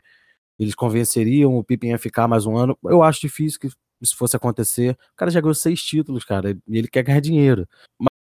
eles 0.60 0.76
convenceriam 0.76 1.58
o 1.58 1.64
Pippen 1.64 1.94
a 1.94 1.98
ficar 1.98 2.28
mais 2.28 2.46
um 2.46 2.58
ano. 2.58 2.78
Eu 2.84 3.04
acho 3.04 3.22
difícil 3.22 3.60
que 3.60 3.70
isso 4.02 4.18
fosse 4.18 4.36
acontecer. 4.36 4.98
O 5.14 5.16
cara 5.16 5.32
já 5.32 5.40
ganhou 5.40 5.54
seis 5.54 5.82
títulos, 5.82 6.26
cara, 6.26 6.52
e 6.52 6.78
ele 6.78 6.88
quer 6.88 7.04
ganhar 7.04 7.20
dinheiro. 7.20 7.68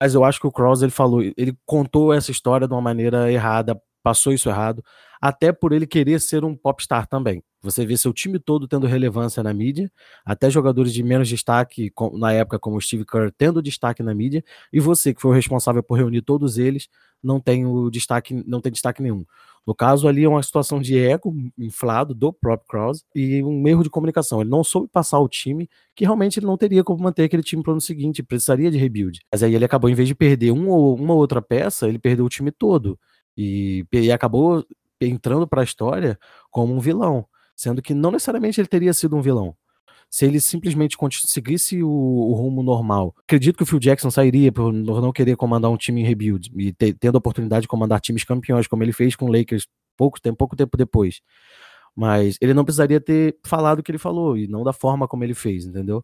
Mas 0.00 0.14
eu 0.14 0.24
acho 0.24 0.40
que 0.40 0.46
o 0.46 0.52
Cross 0.52 0.82
ele 0.82 0.90
falou, 0.90 1.22
ele 1.22 1.56
contou 1.64 2.12
essa 2.12 2.30
história 2.30 2.68
de 2.68 2.74
uma 2.74 2.82
maneira 2.82 3.32
errada, 3.32 3.80
passou 4.02 4.32
isso 4.32 4.48
errado, 4.48 4.82
até 5.20 5.52
por 5.52 5.72
ele 5.72 5.86
querer 5.86 6.20
ser 6.20 6.44
um 6.44 6.56
popstar 6.56 7.06
também. 7.06 7.42
Você 7.62 7.84
vê 7.84 7.96
seu 7.96 8.12
time 8.12 8.38
todo 8.38 8.66
tendo 8.66 8.86
relevância 8.86 9.42
na 9.42 9.52
mídia, 9.52 9.92
até 10.24 10.48
jogadores 10.48 10.94
de 10.94 11.02
menos 11.02 11.28
destaque 11.28 11.92
na 12.14 12.32
época, 12.32 12.58
como 12.58 12.80
Steve 12.80 13.04
Kerr, 13.04 13.30
tendo 13.36 13.60
destaque 13.62 14.02
na 14.02 14.14
mídia, 14.14 14.42
e 14.72 14.80
você, 14.80 15.12
que 15.12 15.20
foi 15.20 15.30
o 15.32 15.34
responsável 15.34 15.82
por 15.82 15.98
reunir 15.98 16.22
todos 16.22 16.56
eles, 16.56 16.88
não 17.22 17.38
tem 17.38 17.66
o 17.66 17.90
destaque, 17.90 18.42
não 18.46 18.60
tem 18.62 18.72
destaque 18.72 19.02
nenhum. 19.02 19.24
No 19.66 19.74
caso, 19.74 20.08
ali 20.08 20.24
é 20.24 20.28
uma 20.28 20.42
situação 20.42 20.80
de 20.80 20.98
ego 20.98 21.34
inflado 21.58 22.14
do 22.14 22.32
próprio 22.32 22.66
Cross 22.66 23.04
e 23.14 23.42
um 23.42 23.68
erro 23.68 23.82
de 23.82 23.90
comunicação. 23.90 24.40
Ele 24.40 24.48
não 24.48 24.64
soube 24.64 24.88
passar 24.88 25.18
o 25.20 25.28
time, 25.28 25.68
que 25.94 26.04
realmente 26.04 26.38
ele 26.38 26.46
não 26.46 26.56
teria 26.56 26.82
como 26.82 27.02
manter 27.02 27.24
aquele 27.24 27.42
time 27.42 27.62
para 27.62 27.70
o 27.70 27.72
ano 27.74 27.80
seguinte, 27.80 28.22
precisaria 28.22 28.70
de 28.70 28.78
rebuild. 28.78 29.20
Mas 29.30 29.42
aí 29.42 29.54
ele 29.54 29.64
acabou, 29.64 29.90
em 29.90 29.94
vez 29.94 30.08
de 30.08 30.14
perder 30.14 30.50
um 30.50 30.68
ou, 30.70 30.94
uma 30.96 31.14
outra 31.14 31.42
peça, 31.42 31.86
ele 31.86 31.98
perdeu 31.98 32.24
o 32.24 32.28
time 32.28 32.50
todo. 32.50 32.98
E, 33.36 33.84
e 33.92 34.12
acabou 34.12 34.64
entrando 35.00 35.46
para 35.46 35.62
a 35.62 35.64
história 35.64 36.18
como 36.50 36.74
um 36.74 36.80
vilão 36.80 37.26
sendo 37.60 37.82
que 37.82 37.92
não 37.92 38.10
necessariamente 38.10 38.58
ele 38.58 38.68
teria 38.68 38.94
sido 38.94 39.14
um 39.14 39.20
vilão. 39.20 39.54
Se 40.08 40.24
ele 40.24 40.40
simplesmente 40.40 40.96
seguisse 41.26 41.82
o, 41.82 41.90
o 41.90 42.32
rumo 42.32 42.62
normal, 42.62 43.14
acredito 43.22 43.56
que 43.56 43.62
o 43.62 43.66
Phil 43.66 43.78
Jackson 43.78 44.10
sairia 44.10 44.50
por 44.50 44.72
não 44.72 45.12
querer 45.12 45.36
comandar 45.36 45.70
um 45.70 45.76
time 45.76 46.00
em 46.00 46.04
rebuild 46.04 46.50
e 46.56 46.72
ter, 46.72 46.94
tendo 46.94 47.16
a 47.16 47.18
oportunidade 47.18 47.62
de 47.62 47.68
comandar 47.68 48.00
times 48.00 48.24
campeões, 48.24 48.66
como 48.66 48.82
ele 48.82 48.92
fez 48.92 49.14
com 49.14 49.26
o 49.26 49.32
Lakers 49.32 49.66
pouco 49.94 50.18
tempo, 50.20 50.38
pouco 50.38 50.56
tempo 50.56 50.76
depois. 50.76 51.20
Mas 51.94 52.38
ele 52.40 52.54
não 52.54 52.64
precisaria 52.64 52.98
ter 52.98 53.38
falado 53.44 53.80
o 53.80 53.82
que 53.82 53.90
ele 53.90 53.98
falou 53.98 54.38
e 54.38 54.48
não 54.48 54.64
da 54.64 54.72
forma 54.72 55.06
como 55.06 55.22
ele 55.22 55.34
fez, 55.34 55.66
entendeu? 55.66 56.02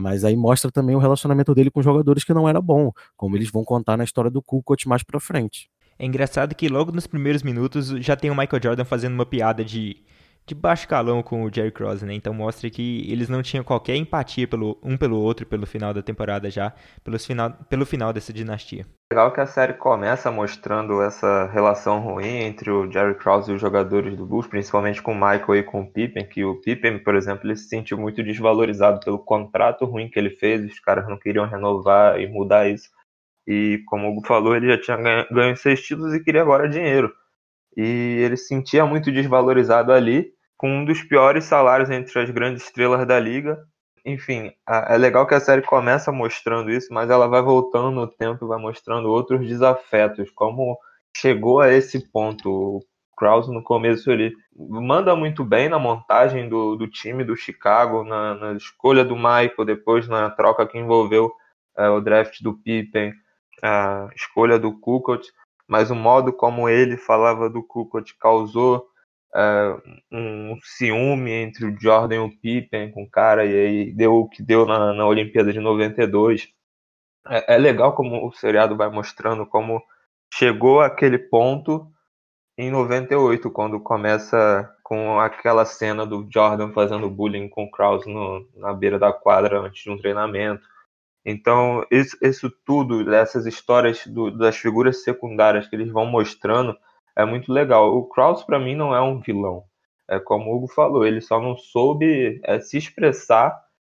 Mas 0.00 0.24
aí 0.24 0.36
mostra 0.36 0.70
também 0.70 0.94
o 0.94 0.98
relacionamento 0.98 1.54
dele 1.54 1.70
com 1.70 1.80
jogadores 1.80 2.22
que 2.22 2.34
não 2.34 2.46
era 2.46 2.60
bom, 2.60 2.92
como 3.16 3.34
eles 3.34 3.50
vão 3.50 3.64
contar 3.64 3.96
na 3.96 4.04
história 4.04 4.30
do 4.30 4.42
Kukoc 4.42 4.86
mais 4.86 5.02
pra 5.02 5.18
frente. 5.18 5.70
É 5.98 6.06
engraçado 6.06 6.54
que 6.54 6.68
logo 6.68 6.92
nos 6.92 7.06
primeiros 7.06 7.42
minutos 7.42 7.88
já 7.88 8.14
tem 8.14 8.30
o 8.30 8.36
Michael 8.36 8.62
Jordan 8.62 8.84
fazendo 8.84 9.14
uma 9.14 9.26
piada 9.26 9.64
de 9.64 10.02
de 10.48 10.54
baixo 10.54 10.88
calão 10.88 11.22
com 11.22 11.44
o 11.44 11.52
Jerry 11.52 11.70
Cross, 11.70 12.00
né? 12.02 12.14
Então 12.14 12.32
mostra 12.32 12.70
que 12.70 13.06
eles 13.12 13.28
não 13.28 13.42
tinham 13.42 13.62
qualquer 13.62 13.96
empatia 13.96 14.48
pelo, 14.48 14.78
um 14.82 14.96
pelo 14.96 15.20
outro 15.20 15.44
pelo 15.44 15.66
final 15.66 15.92
da 15.92 16.00
temporada 16.00 16.50
já, 16.50 16.72
pelo 17.04 17.18
final, 17.18 17.52
pelo 17.68 17.84
final 17.84 18.14
dessa 18.14 18.32
dinastia. 18.32 18.86
Legal 19.12 19.30
que 19.30 19.40
a 19.42 19.46
série 19.46 19.74
começa 19.74 20.30
mostrando 20.30 21.02
essa 21.02 21.46
relação 21.52 22.00
ruim 22.00 22.44
entre 22.44 22.70
o 22.70 22.90
Jerry 22.90 23.14
Krause 23.14 23.52
e 23.52 23.54
os 23.54 23.60
jogadores 23.60 24.16
do 24.16 24.24
Bulls, 24.24 24.46
principalmente 24.46 25.02
com 25.02 25.12
o 25.12 25.14
Michael 25.14 25.56
e 25.56 25.62
com 25.62 25.82
o 25.82 25.86
Pippen, 25.86 26.26
que 26.26 26.42
o 26.42 26.56
Pippen, 26.62 26.98
por 26.98 27.14
exemplo, 27.14 27.46
ele 27.46 27.56
se 27.56 27.68
sentiu 27.68 27.98
muito 27.98 28.22
desvalorizado 28.22 29.00
pelo 29.00 29.18
contrato 29.18 29.84
ruim 29.84 30.08
que 30.08 30.18
ele 30.18 30.30
fez, 30.30 30.64
os 30.64 30.80
caras 30.80 31.06
não 31.06 31.18
queriam 31.18 31.46
renovar 31.46 32.18
e 32.18 32.26
mudar 32.26 32.68
isso. 32.68 32.88
E 33.48 33.82
como 33.86 34.06
o 34.06 34.10
Hugo 34.12 34.26
falou, 34.26 34.54
ele 34.54 34.68
já 34.68 34.78
tinha 34.78 34.96
ganho, 34.98 35.26
ganho 35.30 35.56
seis 35.56 35.80
títulos 35.80 36.12
e 36.12 36.22
queria 36.22 36.42
agora 36.42 36.68
dinheiro. 36.68 37.10
E 37.74 38.20
ele 38.22 38.36
se 38.36 38.48
sentia 38.48 38.84
muito 38.84 39.10
desvalorizado 39.10 39.90
ali, 39.90 40.30
com 40.54 40.68
um 40.68 40.84
dos 40.84 41.02
piores 41.02 41.44
salários 41.44 41.88
entre 41.88 42.20
as 42.20 42.28
grandes 42.28 42.64
estrelas 42.64 43.06
da 43.06 43.18
liga. 43.18 43.58
Enfim, 44.04 44.52
é 44.68 44.98
legal 44.98 45.26
que 45.26 45.34
a 45.34 45.40
série 45.40 45.62
começa 45.62 46.12
mostrando 46.12 46.70
isso, 46.70 46.92
mas 46.92 47.08
ela 47.08 47.26
vai 47.26 47.40
voltando 47.40 47.90
no 47.90 48.06
tempo 48.06 48.44
e 48.44 48.48
vai 48.48 48.58
mostrando 48.58 49.08
outros 49.08 49.46
desafetos, 49.46 50.30
como 50.30 50.78
chegou 51.16 51.60
a 51.60 51.72
esse 51.72 52.10
ponto. 52.12 52.50
O 52.50 52.80
Krause, 53.16 53.50
no 53.50 53.62
começo, 53.62 54.10
ele 54.10 54.34
manda 54.54 55.16
muito 55.16 55.42
bem 55.42 55.70
na 55.70 55.78
montagem 55.78 56.50
do, 56.50 56.76
do 56.76 56.86
time 56.86 57.24
do 57.24 57.34
Chicago, 57.34 58.04
na, 58.04 58.34
na, 58.34 58.52
escolha 58.52 59.04
do 59.04 59.16
Michael, 59.16 59.64
depois 59.64 60.06
na 60.06 60.28
troca 60.28 60.66
que 60.66 60.78
envolveu 60.78 61.32
é, 61.78 61.88
o 61.88 62.00
draft 62.00 62.42
do 62.42 62.54
Pippen, 62.54 63.14
a 63.62 64.08
escolha 64.14 64.58
do 64.58 64.78
Kukoc, 64.78 65.26
mas 65.66 65.90
o 65.90 65.94
modo 65.94 66.32
como 66.32 66.68
ele 66.68 66.96
falava 66.96 67.50
do 67.50 67.62
Kukoc 67.62 68.14
causou 68.18 68.88
uh, 69.34 69.82
um 70.10 70.58
ciúme 70.62 71.30
entre 71.30 71.66
o 71.66 71.80
Jordan 71.80 72.16
e 72.16 72.18
o 72.18 72.40
Pippen 72.40 72.90
com 72.90 73.02
o 73.02 73.10
cara, 73.10 73.44
e 73.44 73.54
aí 73.54 73.92
deu 73.92 74.14
o 74.14 74.28
que 74.28 74.42
deu 74.42 74.66
na, 74.66 74.92
na 74.92 75.06
Olimpíada 75.06 75.52
de 75.52 75.60
92. 75.60 76.48
É, 77.28 77.54
é 77.54 77.58
legal 77.58 77.94
como 77.94 78.26
o 78.26 78.32
seriado 78.32 78.76
vai 78.76 78.88
mostrando 78.90 79.46
como 79.46 79.82
chegou 80.32 80.80
aquele 80.80 81.18
ponto 81.18 81.90
em 82.56 82.70
98, 82.70 83.50
quando 83.50 83.78
começa 83.78 84.68
com 84.82 85.20
aquela 85.20 85.64
cena 85.64 86.04
do 86.04 86.26
Jordan 86.32 86.72
fazendo 86.72 87.08
bullying 87.08 87.48
com 87.48 87.64
o 87.64 87.70
Krause 87.70 88.10
no, 88.12 88.48
na 88.56 88.72
beira 88.72 88.98
da 88.98 89.12
quadra 89.12 89.60
antes 89.60 89.82
de 89.82 89.90
um 89.90 89.98
treinamento. 89.98 90.66
Então, 91.24 91.84
isso, 91.90 92.16
isso 92.22 92.50
tudo, 92.64 93.12
essas 93.14 93.46
histórias 93.46 94.06
do, 94.06 94.30
das 94.30 94.56
figuras 94.56 95.02
secundárias 95.02 95.68
que 95.68 95.76
eles 95.76 95.90
vão 95.90 96.06
mostrando, 96.06 96.76
é 97.16 97.24
muito 97.24 97.52
legal. 97.52 97.94
O 97.96 98.08
Krause, 98.08 98.46
para 98.46 98.58
mim, 98.58 98.74
não 98.74 98.94
é 98.94 99.00
um 99.00 99.20
vilão. 99.20 99.64
É 100.08 100.18
como 100.18 100.50
o 100.50 100.56
Hugo 100.56 100.68
falou, 100.68 101.04
ele 101.06 101.20
só 101.20 101.40
não 101.40 101.56
soube 101.56 102.40
é, 102.44 102.58
se 102.60 102.78
expressar 102.78 103.54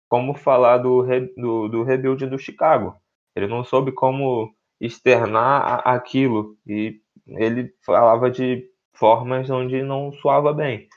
como 0.09 0.35
falar 0.35 0.79
do, 0.79 1.05
do, 1.37 1.69
do 1.69 1.83
rebuild 1.83 2.27
do 2.27 2.39
Chicago. 2.39 2.97
Ele 3.37 3.47
não 3.47 3.63
soube 3.63 3.93
como 3.93 4.51
externar 4.81 5.83
aquilo. 5.85 6.57
E 6.67 7.01
ele 7.27 7.73
falava 7.85 8.31
de 8.31 8.65
formas 8.95 9.51
onde 9.51 9.83
não 9.83 10.13
soava 10.13 10.53
bem. 10.53 10.89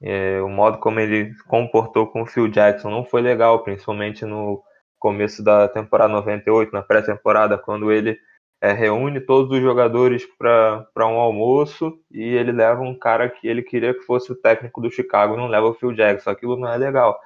É, 0.00 0.40
o 0.42 0.48
modo 0.48 0.78
como 0.78 1.00
ele 1.00 1.32
comportou 1.46 2.06
com 2.06 2.22
o 2.22 2.26
Phil 2.26 2.48
Jackson 2.48 2.90
não 2.90 3.04
foi 3.04 3.20
legal, 3.20 3.62
principalmente 3.62 4.24
no 4.24 4.62
começo 5.02 5.42
da 5.42 5.66
temporada 5.66 6.12
98, 6.12 6.72
na 6.72 6.80
pré-temporada, 6.80 7.58
quando 7.58 7.90
ele 7.90 8.16
é, 8.60 8.70
reúne 8.72 9.20
todos 9.20 9.50
os 9.50 9.60
jogadores 9.60 10.24
para 10.38 11.08
um 11.08 11.18
almoço 11.18 12.00
e 12.08 12.22
ele 12.22 12.52
leva 12.52 12.82
um 12.82 12.96
cara 12.96 13.28
que 13.28 13.48
ele 13.48 13.62
queria 13.62 13.92
que 13.92 14.02
fosse 14.02 14.30
o 14.30 14.36
técnico 14.36 14.80
do 14.80 14.92
Chicago, 14.92 15.36
não 15.36 15.48
leva 15.48 15.66
o 15.66 15.74
Phil 15.74 15.92
Jackson. 15.92 16.30
Aquilo 16.30 16.56
não 16.56 16.72
é 16.72 16.76
legal. 16.76 17.20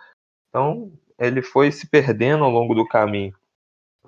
Então 0.48 0.90
ele 1.18 1.42
foi 1.42 1.70
se 1.70 1.86
perdendo 1.86 2.44
ao 2.44 2.50
longo 2.50 2.74
do 2.74 2.88
caminho. 2.88 3.34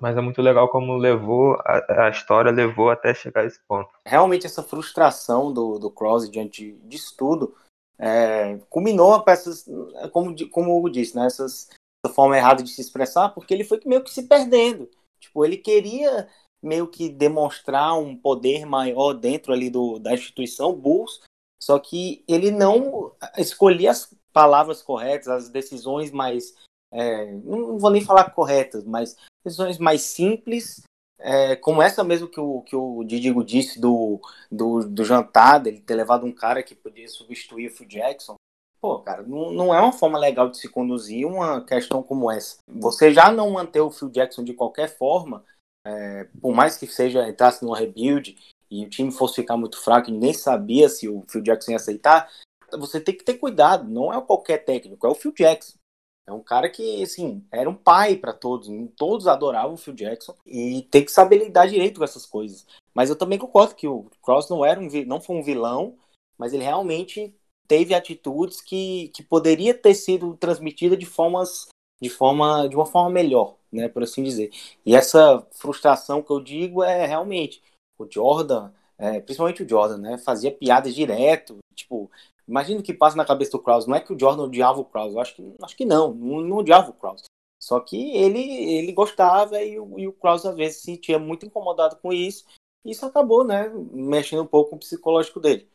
Mas 0.01 0.17
é 0.17 0.21
muito 0.21 0.41
legal 0.41 0.67
como 0.69 0.97
levou 0.97 1.53
a, 1.63 2.05
a 2.05 2.09
história 2.09 2.51
levou 2.51 2.89
até 2.89 3.13
chegar 3.13 3.41
a 3.41 3.45
esse 3.45 3.59
ponto. 3.67 3.89
Realmente 4.03 4.47
essa 4.47 4.63
frustração 4.63 5.53
do, 5.53 5.77
do 5.77 5.91
Cross 5.91 6.31
diante 6.31 6.71
disso 6.85 7.13
tudo 7.15 7.53
é, 7.99 8.57
culminou 8.69 9.21
para 9.21 9.33
essas, 9.33 9.69
como, 10.11 10.33
como 10.49 10.71
o 10.71 10.77
Hugo 10.77 10.89
disse, 10.89 11.15
né, 11.17 11.25
essas, 11.25 11.69
essa 11.69 11.77
forma 12.07 12.37
errada 12.37 12.63
de 12.63 12.69
se 12.69 12.79
expressar, 12.79 13.29
porque 13.29 13.53
ele 13.53 13.63
foi 13.63 13.79
meio 13.85 14.03
que 14.03 14.11
se 14.11 14.23
perdendo. 14.23 14.89
Tipo, 15.19 15.43
ele 15.43 15.57
queria 15.57 16.29
meio 16.61 16.87
que 16.87 17.09
demonstrar 17.09 17.97
um 17.97 18.15
poder 18.15 18.65
maior 18.65 19.13
dentro 19.13 19.53
ali 19.53 19.69
do, 19.69 19.99
da 19.99 20.13
instituição 20.13 20.73
Bulls, 20.73 21.21
só 21.61 21.77
que 21.79 22.23
ele 22.27 22.51
não 22.51 23.13
escolhia 23.37 23.91
as 23.91 24.13
palavras 24.31 24.81
corretas, 24.81 25.27
as 25.27 25.49
decisões 25.49 26.11
mais, 26.11 26.55
é, 26.91 27.31
não 27.33 27.77
vou 27.77 27.89
nem 27.89 28.03
falar 28.03 28.31
corretas, 28.31 28.85
mas 28.85 29.17
decisões 29.43 29.77
mais 29.77 30.01
simples, 30.01 30.81
é, 31.19 31.55
como 31.57 31.81
essa 31.81 32.03
mesmo 32.03 32.29
que 32.29 32.39
o, 32.39 32.61
que 32.61 32.75
o 32.75 33.03
Didigo 33.03 33.43
disse 33.43 33.79
do, 33.79 34.21
do, 34.49 34.87
do 34.87 35.03
jantar, 35.03 35.59
dele 35.59 35.81
ter 35.81 35.95
levado 35.95 36.25
um 36.25 36.31
cara 36.31 36.63
que 36.63 36.75
podia 36.75 37.07
substituir 37.09 37.67
o 37.67 37.71
Phil 37.71 37.87
Jackson. 37.87 38.35
Pô, 38.81 38.99
cara, 38.99 39.23
não, 39.23 39.51
não 39.51 39.75
é 39.75 39.81
uma 39.81 39.91
forma 39.91 40.17
legal 40.17 40.49
de 40.49 40.57
se 40.57 40.69
conduzir 40.69 41.27
uma 41.27 41.63
questão 41.65 42.01
como 42.01 42.31
essa. 42.31 42.57
Você 42.67 43.13
já 43.13 43.31
não 43.31 43.51
manter 43.51 43.81
o 43.81 43.91
Phil 43.91 44.09
Jackson 44.09 44.43
de 44.43 44.53
qualquer 44.53 44.87
forma, 44.87 45.43
é, 45.85 46.25
por 46.41 46.53
mais 46.53 46.77
que 46.77 46.87
seja 46.87 47.27
entrasse 47.27 47.63
numa 47.63 47.77
rebuild 47.77 48.37
e 48.71 48.85
o 48.85 48.89
time 48.89 49.11
fosse 49.11 49.35
ficar 49.35 49.57
muito 49.57 49.81
fraco 49.81 50.09
e 50.09 50.13
ninguém 50.13 50.33
sabia 50.33 50.87
se 50.87 51.09
o 51.09 51.25
Phil 51.27 51.41
Jackson 51.41 51.71
ia 51.71 51.77
aceitar, 51.77 52.29
você 52.77 53.01
tem 53.01 53.15
que 53.15 53.23
ter 53.23 53.35
cuidado. 53.35 53.87
Não 53.89 54.13
é 54.13 54.21
qualquer 54.21 54.59
técnico, 54.59 55.05
é 55.05 55.09
o 55.09 55.15
Phil 55.15 55.33
Jackson. 55.33 55.77
É 56.25 56.31
um 56.31 56.43
cara 56.43 56.69
que, 56.69 57.01
assim, 57.01 57.43
era 57.51 57.67
um 57.67 57.73
pai 57.73 58.15
para 58.15 58.31
todos. 58.31 58.69
Todos 58.95 59.27
adoravam 59.27 59.73
o 59.73 59.77
Phil 59.77 59.95
Jackson 59.95 60.35
e 60.45 60.83
tem 60.91 61.03
que 61.03 61.11
saber 61.11 61.39
lidar 61.39 61.67
direito 61.67 61.97
com 61.97 62.03
essas 62.03 62.25
coisas. 62.25 62.67
Mas 62.93 63.09
eu 63.09 63.15
também 63.15 63.39
concordo 63.39 63.73
que 63.73 63.87
o 63.87 64.05
Cross 64.21 64.47
não 64.47 64.63
era 64.63 64.79
um, 64.79 64.87
não 65.07 65.19
foi 65.19 65.35
um 65.35 65.43
vilão, 65.43 65.97
mas 66.37 66.53
ele 66.53 66.63
realmente 66.63 67.35
teve 67.69 67.93
atitudes 67.93 68.59
que, 68.59 69.09
que 69.09 69.21
poderia 69.21 69.75
ter 69.75 69.93
sido 69.93 70.35
transmitida 70.35 70.97
de 70.97 71.05
formas 71.05 71.67
de 72.01 72.09
forma 72.09 72.67
de 72.67 72.75
uma 72.75 72.85
forma 72.85 73.09
melhor, 73.09 73.57
né, 73.71 73.87
por 73.87 74.03
assim 74.03 74.23
dizer. 74.23 74.51
E 74.85 74.95
essa 74.95 75.45
frustração 75.51 76.23
que 76.23 76.31
eu 76.31 76.39
digo 76.39 76.83
é 76.83 77.05
realmente 77.05 77.61
o 77.97 78.07
Jordan, 78.09 78.71
é, 78.97 79.19
principalmente 79.19 79.63
o 79.63 79.69
Jordan, 79.69 79.97
né, 79.97 80.17
fazia 80.17 80.51
piadas 80.51 80.95
direto, 80.95 81.57
tipo, 81.75 82.09
imagina 82.47 82.79
o 82.79 82.83
que 82.83 82.93
passa 82.93 83.17
na 83.17 83.25
cabeça 83.25 83.51
do 83.51 83.59
Krause, 83.59 83.87
não 83.87 83.95
é 83.95 83.99
que 83.99 84.13
o 84.13 84.19
Jordan 84.19 84.43
odiava 84.43 84.79
o 84.79 84.85
Krause, 84.85 85.13
eu 85.13 85.21
acho 85.21 85.35
que 85.35 85.53
acho 85.61 85.77
que 85.77 85.85
não, 85.85 86.13
não, 86.13 86.41
não 86.41 86.57
odiava 86.57 86.89
o 86.89 86.93
Krause. 86.93 87.23
Só 87.61 87.79
que 87.81 88.15
ele, 88.15 88.39
ele 88.39 88.93
gostava 88.93 89.61
e 89.61 89.77
o, 89.77 89.99
e 89.99 90.07
o 90.07 90.13
Krause 90.13 90.47
às 90.47 90.55
vezes 90.55 90.77
se 90.77 90.85
sentia 90.85 91.19
muito 91.19 91.45
incomodado 91.45 91.97
com 91.97 92.13
isso. 92.13 92.45
E 92.85 92.91
isso 92.91 93.05
acabou, 93.05 93.43
né, 93.43 93.69
mexendo 93.91 94.43
um 94.43 94.47
pouco 94.47 94.69
com 94.69 94.75
o 94.77 94.79
psicológico 94.79 95.41
dele. 95.41 95.67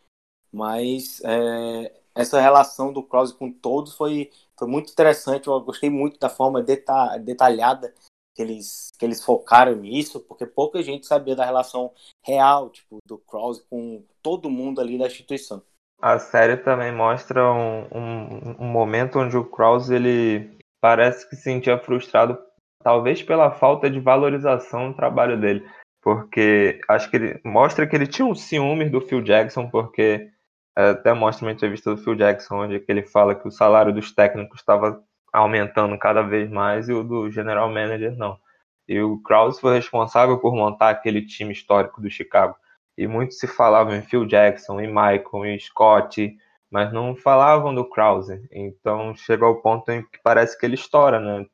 Mas 0.54 1.20
é, 1.24 1.92
essa 2.14 2.40
relação 2.40 2.92
do 2.92 3.02
Krause 3.02 3.34
com 3.34 3.50
todos 3.50 3.96
foi, 3.96 4.30
foi 4.56 4.68
muito 4.68 4.92
interessante. 4.92 5.48
Eu 5.48 5.60
gostei 5.60 5.90
muito 5.90 6.18
da 6.20 6.28
forma 6.28 6.62
deta 6.62 7.18
detalhada 7.18 7.92
que 8.36 8.42
eles, 8.42 8.92
que 8.96 9.04
eles 9.04 9.24
focaram 9.24 9.74
nisso, 9.74 10.20
porque 10.20 10.46
pouca 10.46 10.80
gente 10.82 11.06
sabia 11.06 11.34
da 11.34 11.44
relação 11.44 11.92
real 12.24 12.70
tipo, 12.70 12.98
do 13.04 13.18
Krause 13.18 13.64
com 13.68 14.04
todo 14.22 14.48
mundo 14.48 14.80
ali 14.80 14.96
da 14.96 15.06
instituição. 15.06 15.60
A 16.00 16.18
série 16.20 16.56
também 16.56 16.92
mostra 16.92 17.52
um, 17.52 17.86
um, 17.92 18.56
um 18.60 18.66
momento 18.66 19.18
onde 19.18 19.36
o 19.36 19.44
Krause 19.44 19.92
ele 19.92 20.56
parece 20.80 21.28
que 21.28 21.34
se 21.34 21.42
sentia 21.42 21.78
frustrado, 21.78 22.38
talvez 22.82 23.22
pela 23.22 23.50
falta 23.50 23.90
de 23.90 23.98
valorização 23.98 24.88
no 24.88 24.94
trabalho 24.94 25.40
dele, 25.40 25.66
porque 26.02 26.80
acho 26.88 27.10
que 27.10 27.16
ele 27.16 27.40
mostra 27.44 27.86
que 27.86 27.96
ele 27.96 28.06
tinha 28.06 28.26
um 28.26 28.34
ciúme 28.34 28.90
do 28.90 29.00
Phil 29.00 29.22
Jackson, 29.22 29.70
porque 29.70 30.30
até 30.74 31.12
mostra 31.12 31.46
uma 31.46 31.52
entrevista 31.52 31.90
do 31.90 31.96
Phil 31.96 32.14
Jackson 32.14 32.64
onde 32.64 32.84
ele 32.88 33.02
fala 33.02 33.34
que 33.34 33.46
o 33.46 33.50
salário 33.50 33.92
dos 33.92 34.12
técnicos 34.12 34.60
estava 34.60 35.02
aumentando 35.32 35.98
cada 35.98 36.22
vez 36.22 36.50
mais 36.50 36.88
e 36.88 36.92
o 36.92 37.02
do 37.02 37.30
general 37.30 37.68
manager 37.68 38.16
não. 38.16 38.38
E 38.86 39.00
o 39.00 39.20
Krause 39.22 39.60
foi 39.60 39.74
responsável 39.74 40.38
por 40.38 40.54
montar 40.54 40.90
aquele 40.90 41.24
time 41.24 41.52
histórico 41.52 42.00
do 42.00 42.10
Chicago. 42.10 42.54
E 42.96 43.06
muito 43.06 43.34
se 43.34 43.46
falava 43.46 43.96
em 43.96 44.02
Phil 44.02 44.26
Jackson, 44.26 44.80
em 44.80 44.86
Michael, 44.86 45.46
em 45.46 45.58
Scott, 45.58 46.36
mas 46.70 46.92
não 46.92 47.16
falavam 47.16 47.74
do 47.74 47.88
Krause. 47.88 48.46
Então 48.52 49.14
chega 49.14 49.44
ao 49.44 49.60
ponto 49.60 49.90
em 49.90 50.02
que 50.02 50.20
parece 50.22 50.58
que 50.58 50.66
ele 50.66 50.74
estoura, 50.74 51.18
né? 51.18 51.46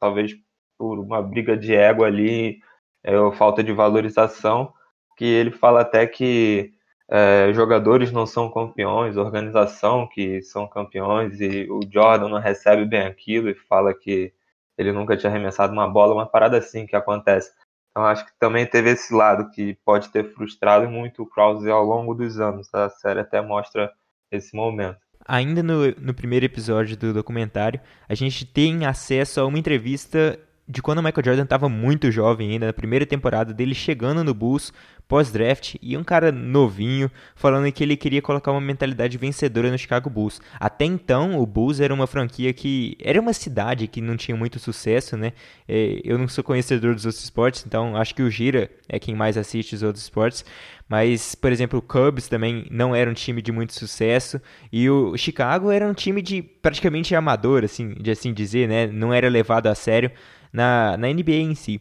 Talvez 0.00 0.34
por 0.78 0.98
uma 0.98 1.20
briga 1.22 1.56
de 1.56 1.74
ego 1.74 2.04
ali, 2.04 2.60
é, 3.04 3.12
falta 3.32 3.62
de 3.62 3.72
valorização, 3.72 4.72
que 5.16 5.24
ele 5.24 5.50
fala 5.50 5.80
até 5.80 6.06
que 6.06 6.72
é, 7.10 7.50
jogadores 7.54 8.12
não 8.12 8.26
são 8.26 8.50
campeões, 8.50 9.16
organização 9.16 10.06
que 10.06 10.42
são 10.42 10.66
campeões, 10.66 11.40
e 11.40 11.66
o 11.70 11.80
Jordan 11.90 12.28
não 12.28 12.38
recebe 12.38 12.84
bem 12.84 13.06
aquilo 13.06 13.48
e 13.48 13.54
fala 13.54 13.94
que 13.94 14.32
ele 14.76 14.92
nunca 14.92 15.16
tinha 15.16 15.30
arremessado 15.30 15.72
uma 15.72 15.88
bola, 15.88 16.14
uma 16.14 16.26
parada 16.26 16.58
assim 16.58 16.86
que 16.86 16.94
acontece. 16.94 17.50
Então 17.90 18.04
acho 18.04 18.26
que 18.26 18.32
também 18.38 18.66
teve 18.66 18.90
esse 18.90 19.12
lado 19.12 19.50
que 19.50 19.76
pode 19.84 20.10
ter 20.10 20.32
frustrado 20.32 20.88
muito 20.88 21.22
o 21.22 21.26
Krause 21.26 21.68
ao 21.68 21.84
longo 21.84 22.14
dos 22.14 22.38
anos. 22.38 22.72
A 22.72 22.88
série 22.88 23.20
até 23.20 23.40
mostra 23.40 23.90
esse 24.30 24.54
momento. 24.54 24.98
Ainda 25.26 25.62
no, 25.62 25.90
no 25.98 26.14
primeiro 26.14 26.46
episódio 26.46 26.96
do 26.96 27.12
documentário, 27.12 27.80
a 28.08 28.14
gente 28.14 28.46
tem 28.46 28.86
acesso 28.86 29.40
a 29.40 29.46
uma 29.46 29.58
entrevista 29.58 30.38
de 30.68 30.82
quando 30.82 30.98
o 30.98 31.02
Michael 31.02 31.24
Jordan 31.24 31.44
estava 31.44 31.68
muito 31.68 32.10
jovem 32.10 32.52
ainda, 32.52 32.66
na 32.66 32.72
primeira 32.72 33.06
temporada 33.06 33.54
dele 33.54 33.74
chegando 33.74 34.22
no 34.22 34.34
Bulls 34.34 34.72
pós-draft 35.08 35.76
e 35.80 35.96
um 35.96 36.04
cara 36.04 36.30
novinho 36.30 37.10
falando 37.34 37.72
que 37.72 37.82
ele 37.82 37.96
queria 37.96 38.20
colocar 38.20 38.52
uma 38.52 38.60
mentalidade 38.60 39.16
vencedora 39.16 39.70
no 39.70 39.78
Chicago 39.78 40.10
Bulls. 40.10 40.38
Até 40.60 40.84
então, 40.84 41.40
o 41.40 41.46
Bulls 41.46 41.80
era 41.80 41.94
uma 41.94 42.06
franquia 42.06 42.52
que 42.52 42.96
era 43.00 43.18
uma 43.18 43.32
cidade 43.32 43.88
que 43.88 44.02
não 44.02 44.18
tinha 44.18 44.36
muito 44.36 44.58
sucesso, 44.58 45.16
né? 45.16 45.32
É, 45.66 46.02
eu 46.04 46.18
não 46.18 46.28
sou 46.28 46.44
conhecedor 46.44 46.94
dos 46.94 47.06
outros 47.06 47.24
esportes, 47.24 47.64
então 47.66 47.96
acho 47.96 48.14
que 48.14 48.22
o 48.22 48.30
Gira 48.30 48.70
é 48.86 48.98
quem 48.98 49.14
mais 49.14 49.38
assiste 49.38 49.74
os 49.74 49.82
outros 49.82 50.04
esportes. 50.04 50.44
Mas, 50.86 51.34
por 51.34 51.50
exemplo, 51.52 51.78
o 51.78 51.82
Cubs 51.82 52.28
também 52.28 52.66
não 52.70 52.94
era 52.94 53.10
um 53.10 53.14
time 53.14 53.40
de 53.40 53.52
muito 53.52 53.74
sucesso 53.74 54.40
e 54.70 54.88
o 54.88 55.16
Chicago 55.16 55.70
era 55.70 55.86
um 55.86 55.94
time 55.94 56.20
de 56.20 56.42
praticamente 56.42 57.14
amador, 57.14 57.64
assim, 57.64 57.94
de 57.94 58.10
assim 58.10 58.32
dizer, 58.32 58.68
né? 58.68 58.86
Não 58.86 59.12
era 59.12 59.28
levado 59.28 59.66
a 59.68 59.74
sério 59.74 60.10
na, 60.52 60.96
na 60.96 61.08
NBA 61.08 61.32
em 61.32 61.54
si. 61.54 61.80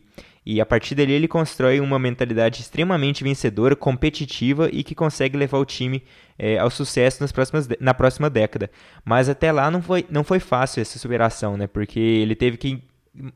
E 0.49 0.61
a 0.61 0.65
partir 0.65 0.95
dali 0.95 1.11
ele 1.11 1.27
constrói 1.27 1.81
uma 1.81 1.99
mentalidade 1.99 2.61
extremamente 2.61 3.21
vencedora, 3.21 3.75
competitiva 3.75 4.69
e 4.71 4.81
que 4.81 4.95
consegue 4.95 5.37
levar 5.37 5.57
o 5.57 5.65
time 5.65 6.01
é, 6.39 6.57
ao 6.57 6.69
sucesso 6.69 7.21
nas 7.21 7.33
próximas, 7.33 7.67
na 7.81 7.93
próxima 7.93 8.29
década. 8.29 8.71
Mas 9.03 9.27
até 9.27 9.51
lá 9.51 9.69
não 9.69 9.81
foi, 9.81 10.05
não 10.09 10.23
foi 10.23 10.39
fácil 10.39 10.81
essa 10.81 10.97
superação, 10.97 11.57
né? 11.57 11.67
Porque 11.67 11.99
ele 11.99 12.33
teve 12.33 12.55
que 12.55 12.81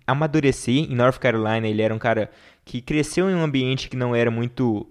amadurecer. 0.08 0.90
Em 0.90 0.96
North 0.96 1.18
Carolina 1.18 1.68
ele 1.68 1.82
era 1.82 1.94
um 1.94 2.00
cara 2.00 2.32
que 2.64 2.82
cresceu 2.82 3.30
em 3.30 3.36
um 3.36 3.44
ambiente 3.44 3.90
que 3.90 3.98
não 3.98 4.16
era 4.16 4.32
muito 4.32 4.88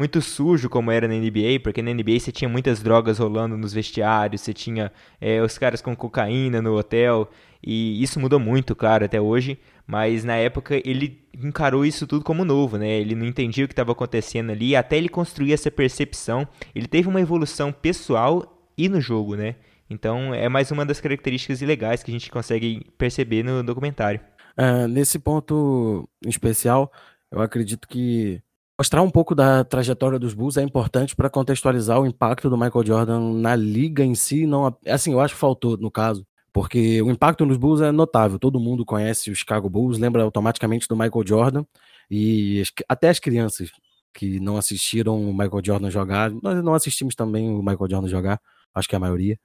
muito 0.00 0.22
sujo 0.22 0.70
como 0.70 0.90
era 0.90 1.06
na 1.06 1.12
NBA, 1.12 1.60
porque 1.62 1.82
na 1.82 1.92
NBA 1.92 2.18
você 2.18 2.32
tinha 2.32 2.48
muitas 2.48 2.82
drogas 2.82 3.18
rolando 3.18 3.58
nos 3.58 3.74
vestiários, 3.74 4.40
você 4.40 4.54
tinha 4.54 4.90
é, 5.20 5.42
os 5.42 5.58
caras 5.58 5.82
com 5.82 5.94
cocaína 5.94 6.62
no 6.62 6.74
hotel, 6.74 7.30
e 7.62 8.02
isso 8.02 8.18
mudou 8.18 8.40
muito, 8.40 8.74
claro, 8.74 9.04
até 9.04 9.20
hoje, 9.20 9.58
mas 9.90 10.22
na 10.22 10.36
época 10.36 10.80
ele 10.84 11.20
encarou 11.34 11.84
isso 11.84 12.06
tudo 12.06 12.24
como 12.24 12.44
novo, 12.44 12.78
né? 12.78 12.88
Ele 12.88 13.16
não 13.16 13.26
entendia 13.26 13.64
o 13.64 13.68
que 13.68 13.72
estava 13.72 13.90
acontecendo 13.90 14.50
ali, 14.50 14.76
até 14.76 14.96
ele 14.96 15.08
construir 15.08 15.52
essa 15.52 15.68
percepção, 15.68 16.46
ele 16.72 16.86
teve 16.86 17.08
uma 17.08 17.20
evolução 17.20 17.72
pessoal 17.72 18.70
e 18.78 18.88
no 18.88 19.00
jogo, 19.00 19.34
né? 19.34 19.56
Então 19.90 20.32
é 20.32 20.48
mais 20.48 20.70
uma 20.70 20.86
das 20.86 21.00
características 21.00 21.60
legais 21.60 22.04
que 22.04 22.10
a 22.10 22.14
gente 22.14 22.30
consegue 22.30 22.86
perceber 22.96 23.42
no 23.42 23.64
documentário. 23.64 24.20
Uh, 24.56 24.86
nesse 24.86 25.18
ponto 25.18 26.08
em 26.24 26.28
especial, 26.28 26.92
eu 27.32 27.40
acredito 27.40 27.88
que 27.88 28.40
mostrar 28.78 29.02
um 29.02 29.10
pouco 29.10 29.34
da 29.34 29.64
trajetória 29.64 30.20
dos 30.20 30.34
Bulls 30.34 30.56
é 30.56 30.62
importante 30.62 31.16
para 31.16 31.28
contextualizar 31.28 32.00
o 32.00 32.06
impacto 32.06 32.48
do 32.48 32.56
Michael 32.56 32.86
Jordan 32.86 33.32
na 33.40 33.56
liga 33.56 34.04
em 34.04 34.14
si. 34.14 34.46
Não, 34.46 34.72
assim, 34.86 35.12
eu 35.12 35.20
acho 35.20 35.34
que 35.34 35.40
faltou 35.40 35.76
no 35.76 35.90
caso 35.90 36.24
porque 36.52 37.00
o 37.02 37.10
impacto 37.10 37.46
nos 37.46 37.56
Bulls 37.56 37.80
é 37.80 37.92
notável. 37.92 38.38
Todo 38.38 38.60
mundo 38.60 38.84
conhece 38.84 39.30
o 39.30 39.34
Chicago 39.36 39.68
Bulls, 39.68 39.98
lembra 39.98 40.22
automaticamente 40.22 40.88
do 40.88 40.96
Michael 40.96 41.26
Jordan 41.26 41.64
e 42.10 42.62
até 42.88 43.08
as 43.08 43.18
crianças 43.18 43.70
que 44.12 44.40
não 44.40 44.56
assistiram 44.56 45.20
o 45.30 45.32
Michael 45.32 45.62
Jordan 45.64 45.90
jogar, 45.90 46.30
nós 46.42 46.62
não 46.64 46.74
assistimos 46.74 47.14
também 47.14 47.48
o 47.48 47.58
Michael 47.58 47.88
Jordan 47.90 48.08
jogar, 48.08 48.40
acho 48.74 48.88
que 48.88 48.94
é 48.94 48.98
a 48.98 49.00
maioria. 49.00 49.38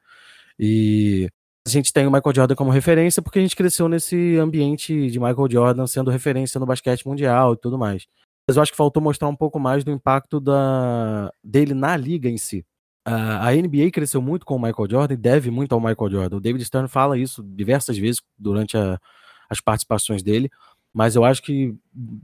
E 0.59 1.29
a 1.67 1.69
gente 1.69 1.93
tem 1.93 2.07
o 2.07 2.11
Michael 2.11 2.35
Jordan 2.35 2.55
como 2.55 2.71
referência 2.71 3.21
porque 3.21 3.39
a 3.39 3.41
gente 3.41 3.55
cresceu 3.55 3.87
nesse 3.87 4.37
ambiente 4.37 5.09
de 5.09 5.19
Michael 5.19 5.47
Jordan 5.51 5.87
sendo 5.87 6.09
referência 6.11 6.59
no 6.59 6.65
basquete 6.65 7.05
mundial 7.07 7.53
e 7.53 7.57
tudo 7.57 7.77
mais. 7.77 8.07
Mas 8.47 8.57
eu 8.57 8.63
acho 8.63 8.71
que 8.71 8.77
faltou 8.77 9.01
mostrar 9.01 9.27
um 9.27 9.35
pouco 9.35 9.59
mais 9.59 9.83
do 9.83 9.91
impacto 9.91 10.39
da, 10.39 11.31
dele 11.43 11.73
na 11.73 11.97
liga 11.97 12.29
em 12.29 12.37
si 12.37 12.65
a 13.05 13.51
NBA 13.51 13.91
cresceu 13.91 14.19
muito 14.19 14.45
com 14.45 14.55
o 14.55 14.59
Michael 14.59 14.89
Jordan 14.89 15.13
e 15.13 15.17
deve 15.17 15.51
muito 15.51 15.73
ao 15.73 15.79
Michael 15.79 16.09
Jordan. 16.09 16.37
O 16.37 16.41
David 16.41 16.65
Stern 16.65 16.87
fala 16.87 17.17
isso 17.17 17.43
diversas 17.43 17.97
vezes 17.97 18.19
durante 18.37 18.75
a, 18.75 18.99
as 19.47 19.61
participações 19.61 20.23
dele, 20.23 20.49
mas 20.91 21.15
eu 21.15 21.23
acho 21.23 21.43
que 21.43 21.75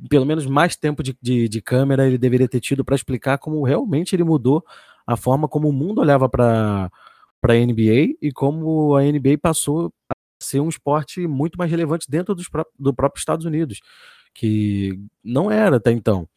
pelo 0.10 0.26
menos 0.26 0.48
mais 0.48 0.76
tempo 0.76 1.04
de, 1.04 1.15
de, 1.22 1.48
de 1.48 1.62
câmera 1.62 2.08
ele 2.08 2.17
deveria 2.17 2.48
ter 2.48 2.60
tido 2.60 2.84
para 2.84 2.96
explicar 2.96 3.38
como 3.38 3.63
realmente 3.63 4.15
ele 4.15 4.24
mudou 4.24 4.65
a 5.06 5.15
forma 5.15 5.48
como 5.48 5.70
o 5.70 5.74
mundo 5.74 6.02
olhava 6.02 6.28
para 6.28 6.89
a 7.44 7.54
NBA 7.54 8.15
e 8.22 8.32
como 8.34 8.96
a 8.96 9.04
NBA 9.04 9.38
passou 9.39 9.94
a 10.10 10.15
ser 10.41 10.60
um 10.62 10.70
esporte 10.70 11.28
muito 11.28 11.58
mais 11.58 11.70
relevante 11.70 12.10
dentro 12.10 12.34
dos, 12.34 12.48
do 12.80 12.94
próprio 12.94 13.20
Estados 13.20 13.46
Unidos, 13.46 13.82
que 14.34 15.00
não 15.24 15.52
era 15.52 15.78
até 15.78 15.91
então. 15.91 16.28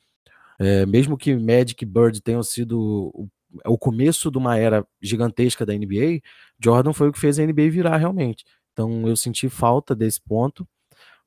É, 0.59 0.87
mesmo 0.87 1.17
que 1.17 1.35
Magic 1.35 1.85
Bird 1.85 2.21
tenham 2.21 2.43
sido 2.43 3.11
o 3.15 3.29
o 3.65 3.79
começo 3.79 4.31
de 4.31 4.39
uma 4.39 4.57
era 4.59 4.87
gigantesca 5.01 5.65
da 5.65 5.73
NBA, 5.73 6.21
Jordan 6.63 6.93
foi 6.93 7.09
o 7.09 7.13
que 7.13 7.21
fez 7.21 7.39
a 7.39 7.47
NBA 7.47 7.71
virar 7.71 7.97
realmente. 7.97 8.45
Então 8.73 9.07
eu 9.09 9.17
senti 9.17 9.49
falta 9.49 9.95
desse 9.95 10.21
ponto, 10.21 10.67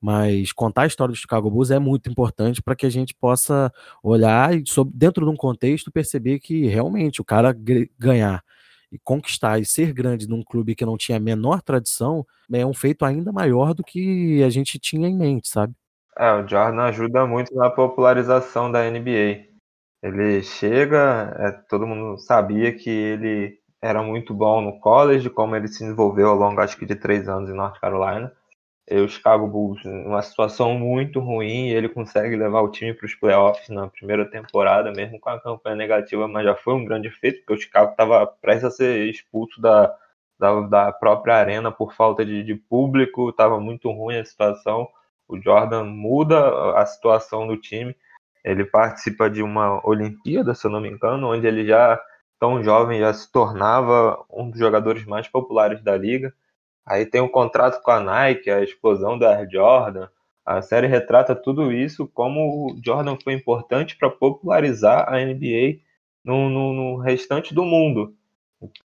mas 0.01 0.51
contar 0.51 0.83
a 0.83 0.87
história 0.87 1.11
do 1.11 1.17
Chicago 1.17 1.49
Bulls 1.49 1.71
é 1.71 1.79
muito 1.79 2.09
importante 2.09 2.61
para 2.61 2.75
que 2.75 2.85
a 2.85 2.89
gente 2.89 3.15
possa 3.15 3.71
olhar 4.03 4.53
e 4.53 4.63
dentro 4.93 5.25
de 5.25 5.31
um 5.31 5.35
contexto 5.35 5.91
perceber 5.91 6.39
que 6.39 6.67
realmente 6.67 7.21
o 7.21 7.25
cara 7.25 7.55
ganhar 7.97 8.43
e 8.91 8.97
conquistar 8.99 9.59
e 9.59 9.65
ser 9.65 9.93
grande 9.93 10.27
num 10.27 10.43
clube 10.43 10.75
que 10.75 10.85
não 10.85 10.97
tinha 10.97 11.17
a 11.17 11.21
menor 11.21 11.61
tradição 11.61 12.25
é 12.51 12.65
um 12.65 12.73
feito 12.73 13.03
ainda 13.03 13.31
maior 13.31 13.73
do 13.73 13.83
que 13.83 14.41
a 14.43 14.49
gente 14.49 14.79
tinha 14.79 15.07
em 15.07 15.17
mente, 15.17 15.49
sabe? 15.49 15.73
É, 16.17 16.31
o 16.33 16.47
Jordan 16.47 16.83
ajuda 16.83 17.25
muito 17.27 17.53
na 17.53 17.69
popularização 17.69 18.71
da 18.71 18.89
NBA. 18.89 19.46
Ele 20.01 20.43
chega, 20.43 21.35
é, 21.39 21.51
todo 21.69 21.87
mundo 21.87 22.17
sabia 22.19 22.73
que 22.73 22.89
ele 22.89 23.59
era 23.81 24.01
muito 24.03 24.33
bom 24.33 24.61
no 24.61 24.79
college, 24.79 25.29
como 25.29 25.55
ele 25.55 25.67
se 25.67 25.79
desenvolveu 25.83 26.29
ao 26.29 26.35
longo, 26.35 26.61
acho 26.61 26.77
que 26.77 26.85
de 26.85 26.95
três 26.95 27.27
anos 27.27 27.49
em 27.49 27.53
North 27.53 27.79
Carolina. 27.79 28.31
E 28.89 28.99
o 28.99 29.09
Chicago 29.09 29.47
Bulls, 29.47 29.83
numa 29.83 30.21
situação 30.21 30.73
muito 30.75 31.19
ruim, 31.19 31.69
ele 31.69 31.89
consegue 31.89 32.35
levar 32.37 32.61
o 32.61 32.71
time 32.71 32.93
para 32.93 33.05
os 33.05 33.13
playoffs 33.15 33.67
na 33.69 33.87
primeira 33.87 34.25
temporada, 34.25 34.91
mesmo 34.93 35.19
com 35.19 35.29
a 35.29 35.41
campanha 35.41 35.75
negativa, 35.75 36.27
mas 36.27 36.45
já 36.45 36.55
foi 36.55 36.73
um 36.73 36.85
grande 36.85 37.09
feito, 37.11 37.39
porque 37.39 37.53
o 37.53 37.61
Chicago 37.61 37.91
estava 37.91 38.25
prestes 38.25 38.63
a 38.65 38.71
ser 38.71 39.09
expulso 39.09 39.59
da, 39.59 39.93
da, 40.39 40.61
da 40.61 40.91
própria 40.93 41.35
arena 41.35 41.69
por 41.71 41.93
falta 41.93 42.25
de, 42.25 42.43
de 42.43 42.55
público, 42.55 43.29
estava 43.29 43.59
muito 43.59 43.91
ruim 43.91 44.17
a 44.19 44.25
situação. 44.25 44.87
O 45.27 45.37
Jordan 45.37 45.83
muda 45.83 46.77
a 46.77 46.85
situação 46.85 47.45
do 47.45 47.57
time 47.57 47.93
ele 48.47 48.63
participa 48.63 49.29
de 49.29 49.43
uma 49.43 49.85
Olimpíada, 49.85 50.55
se 50.55 50.65
eu 50.65 50.71
não 50.71 50.79
me 50.79 50.89
engano, 50.89 51.27
onde 51.27 51.45
ele 51.45 51.65
já, 51.65 52.01
tão 52.39 52.63
jovem, 52.63 53.01
já 53.01 53.13
se 53.13 53.29
tornava 53.29 54.23
um 54.31 54.49
dos 54.49 54.57
jogadores 54.57 55.05
mais 55.05 55.27
populares 55.27 55.83
da 55.83 55.97
liga. 55.97 56.33
Aí 56.85 57.05
tem 57.05 57.19
um 57.19 57.27
contrato 57.27 57.81
com 57.83 57.91
a 57.91 57.99
Nike, 57.99 58.49
a 58.49 58.63
explosão 58.63 59.19
da 59.19 59.35
Air 59.35 59.49
Jordan. 59.51 60.07
A 60.45 60.61
série 60.61 60.87
retrata 60.87 61.35
tudo 61.35 61.73
isso, 61.73 62.07
como 62.07 62.71
o 62.71 62.79
Jordan 62.81 63.17
foi 63.21 63.33
importante 63.33 63.97
para 63.97 64.09
popularizar 64.09 65.13
a 65.13 65.19
NBA 65.19 65.81
no, 66.23 66.49
no, 66.49 66.71
no, 66.71 66.97
restante 66.97 67.53
do 67.53 67.65
mundo. 67.65 68.15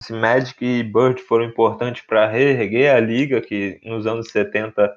Se 0.01 0.13
Magic 0.13 0.63
e 0.63 0.83
Bird 0.83 1.21
foram 1.23 1.43
importantes 1.43 2.01
para 2.07 2.27
reerguer 2.27 2.95
a 2.95 2.99
liga, 3.01 3.41
que 3.41 3.81
nos 3.83 4.07
anos 4.07 4.31
70 4.31 4.89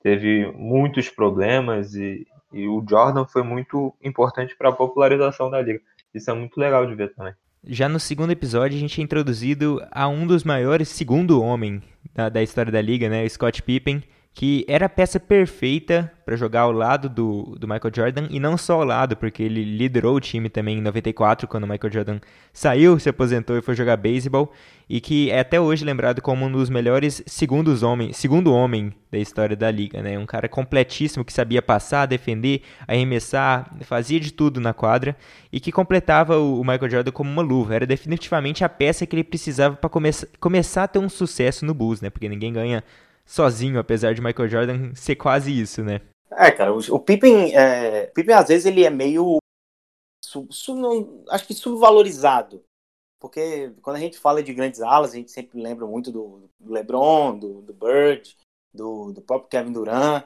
teve 0.00 0.46
muitos 0.52 1.10
problemas, 1.10 1.96
e, 1.96 2.24
e 2.54 2.68
o 2.68 2.84
Jordan 2.88 3.26
foi 3.26 3.42
muito 3.42 3.92
importante 4.02 4.56
para 4.56 4.68
a 4.68 4.72
popularização 4.72 5.50
da 5.50 5.60
liga. 5.60 5.80
Isso 6.14 6.30
é 6.30 6.34
muito 6.34 6.58
legal 6.58 6.86
de 6.86 6.94
ver 6.94 7.12
também. 7.14 7.34
Já 7.66 7.88
no 7.88 7.98
segundo 7.98 8.30
episódio, 8.30 8.76
a 8.76 8.80
gente 8.80 9.00
é 9.00 9.04
introduzido 9.04 9.84
a 9.90 10.06
um 10.06 10.26
dos 10.26 10.44
maiores 10.44 10.88
segundo 10.88 11.42
homem 11.42 11.82
da, 12.14 12.28
da 12.28 12.42
história 12.42 12.70
da 12.70 12.80
liga, 12.80 13.08
né? 13.08 13.28
Scott 13.28 13.62
Pippen, 13.62 14.02
que 14.34 14.64
era 14.66 14.86
a 14.86 14.88
peça 14.88 15.20
perfeita 15.20 16.10
para 16.24 16.34
jogar 16.34 16.62
ao 16.62 16.72
lado 16.72 17.08
do, 17.08 17.56
do 17.56 17.68
Michael 17.68 17.94
Jordan, 17.94 18.26
e 18.30 18.40
não 18.40 18.58
só 18.58 18.80
ao 18.80 18.84
lado, 18.84 19.16
porque 19.16 19.44
ele 19.44 19.62
liderou 19.62 20.16
o 20.16 20.20
time 20.20 20.48
também 20.48 20.78
em 20.78 20.80
94, 20.80 21.46
quando 21.46 21.62
o 21.62 21.68
Michael 21.68 21.92
Jordan 21.92 22.18
saiu, 22.52 22.98
se 22.98 23.08
aposentou 23.08 23.56
e 23.56 23.62
foi 23.62 23.76
jogar 23.76 23.96
beisebol, 23.96 24.52
e 24.88 25.00
que 25.00 25.30
é 25.30 25.38
até 25.38 25.60
hoje 25.60 25.84
lembrado 25.84 26.20
como 26.20 26.46
um 26.46 26.50
dos 26.50 26.68
melhores 26.68 27.22
segundos 27.26 27.84
homem, 27.84 28.12
segundo 28.12 28.52
homem 28.52 28.92
da 29.12 29.18
história 29.18 29.54
da 29.54 29.70
liga, 29.70 30.02
né? 30.02 30.18
Um 30.18 30.26
cara 30.26 30.48
completíssimo 30.48 31.24
que 31.24 31.32
sabia 31.32 31.62
passar, 31.62 32.06
defender, 32.06 32.62
arremessar, 32.88 33.70
fazia 33.82 34.18
de 34.18 34.32
tudo 34.32 34.60
na 34.60 34.74
quadra, 34.74 35.16
e 35.52 35.60
que 35.60 35.70
completava 35.70 36.38
o, 36.38 36.60
o 36.60 36.64
Michael 36.64 36.90
Jordan 36.90 37.12
como 37.12 37.30
uma 37.30 37.42
luva. 37.42 37.76
Era 37.76 37.86
definitivamente 37.86 38.64
a 38.64 38.68
peça 38.68 39.06
que 39.06 39.14
ele 39.14 39.22
precisava 39.22 39.76
para 39.76 39.88
come 39.88 40.10
começar 40.40 40.82
a 40.82 40.88
ter 40.88 40.98
um 40.98 41.08
sucesso 41.08 41.64
no 41.64 41.72
Bulls, 41.72 42.00
né? 42.00 42.10
Porque 42.10 42.28
ninguém 42.28 42.52
ganha 42.52 42.82
sozinho, 43.26 43.78
apesar 43.78 44.14
de 44.14 44.20
Michael 44.20 44.48
Jordan 44.48 44.94
ser 44.94 45.16
quase 45.16 45.58
isso, 45.58 45.82
né? 45.82 46.00
É, 46.30 46.50
cara, 46.50 46.72
o, 46.72 46.78
o 46.78 47.00
Pippen, 47.00 47.56
é, 47.56 48.06
Pippen 48.06 48.34
às 48.34 48.48
vezes 48.48 48.66
ele 48.66 48.84
é 48.84 48.90
meio, 48.90 49.38
sub, 50.24 50.48
sub, 50.50 50.80
não, 50.80 51.24
acho 51.30 51.46
que 51.46 51.54
subvalorizado, 51.54 52.62
porque 53.20 53.72
quando 53.82 53.96
a 53.96 54.00
gente 54.00 54.18
fala 54.18 54.42
de 54.42 54.52
grandes 54.52 54.80
alas, 54.80 55.12
a 55.12 55.16
gente 55.16 55.30
sempre 55.30 55.60
lembra 55.60 55.86
muito 55.86 56.10
do, 56.10 56.50
do 56.60 56.72
LeBron, 56.72 57.38
do, 57.38 57.62
do 57.62 57.72
Bird, 57.72 58.36
do, 58.74 59.12
do, 59.12 59.22
próprio 59.22 59.48
Kevin 59.48 59.72
Durant, 59.72 60.24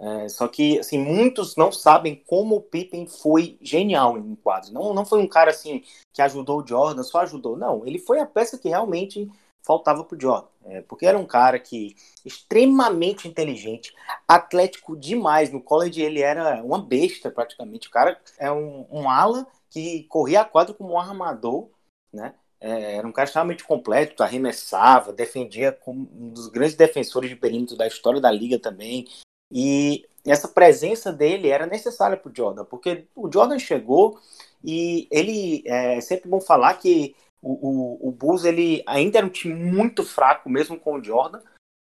é, 0.00 0.28
só 0.28 0.46
que 0.46 0.78
assim 0.78 0.96
muitos 0.96 1.56
não 1.56 1.72
sabem 1.72 2.22
como 2.26 2.56
o 2.56 2.62
Pippen 2.62 3.06
foi 3.06 3.58
genial 3.60 4.16
em 4.16 4.36
quadros. 4.36 4.70
Não, 4.70 4.94
não 4.94 5.04
foi 5.04 5.20
um 5.20 5.26
cara 5.26 5.50
assim 5.50 5.82
que 6.14 6.22
ajudou 6.22 6.62
o 6.62 6.66
Jordan, 6.66 7.02
só 7.02 7.20
ajudou. 7.20 7.56
Não, 7.56 7.84
ele 7.84 7.98
foi 7.98 8.20
a 8.20 8.26
peça 8.26 8.56
que 8.56 8.68
realmente 8.68 9.28
faltava 9.68 10.02
pro 10.02 10.18
Jordan. 10.18 10.48
É, 10.64 10.80
porque 10.82 11.06
era 11.06 11.18
um 11.18 11.26
cara 11.26 11.58
que 11.58 11.94
extremamente 12.24 13.28
inteligente, 13.28 13.94
atlético 14.26 14.96
demais. 14.96 15.52
No 15.52 15.60
college 15.60 16.00
ele 16.00 16.20
era 16.20 16.62
uma 16.62 16.80
besta 16.80 17.30
praticamente. 17.30 17.88
O 17.88 17.90
cara 17.90 18.18
é 18.38 18.50
um, 18.50 18.86
um 18.90 19.08
ala 19.08 19.46
que 19.70 20.04
corria 20.04 20.40
a 20.40 20.44
quadra 20.44 20.74
como 20.74 20.94
um 20.94 20.98
armador, 20.98 21.68
né? 22.12 22.34
É, 22.60 22.96
era 22.96 23.06
um 23.06 23.12
cara 23.12 23.26
extremamente 23.26 23.62
completo, 23.62 24.22
arremessava, 24.22 25.12
defendia 25.12 25.70
como 25.70 26.08
um 26.12 26.30
dos 26.30 26.48
grandes 26.48 26.74
defensores 26.74 27.30
de 27.30 27.36
perímetro 27.36 27.76
da 27.76 27.86
história 27.86 28.20
da 28.20 28.30
liga 28.30 28.58
também. 28.58 29.06
E 29.50 30.06
essa 30.26 30.48
presença 30.48 31.12
dele 31.12 31.48
era 31.48 31.66
necessária 31.66 32.16
para 32.16 32.30
o 32.30 32.34
Jordan, 32.34 32.64
porque 32.64 33.06
o 33.14 33.30
Jordan 33.32 33.58
chegou 33.58 34.18
e 34.62 35.06
ele 35.10 35.62
é 35.66 36.00
sempre 36.00 36.28
bom 36.28 36.40
falar 36.40 36.74
que 36.74 37.14
o, 37.42 37.52
o, 37.52 38.08
o 38.08 38.12
Bulls 38.12 38.44
ele 38.44 38.82
ainda 38.86 39.18
era 39.18 39.26
um 39.26 39.30
time 39.30 39.54
muito 39.54 40.04
fraco, 40.04 40.48
mesmo 40.48 40.78
com 40.78 40.94
o 40.94 41.04
Jordan, 41.04 41.40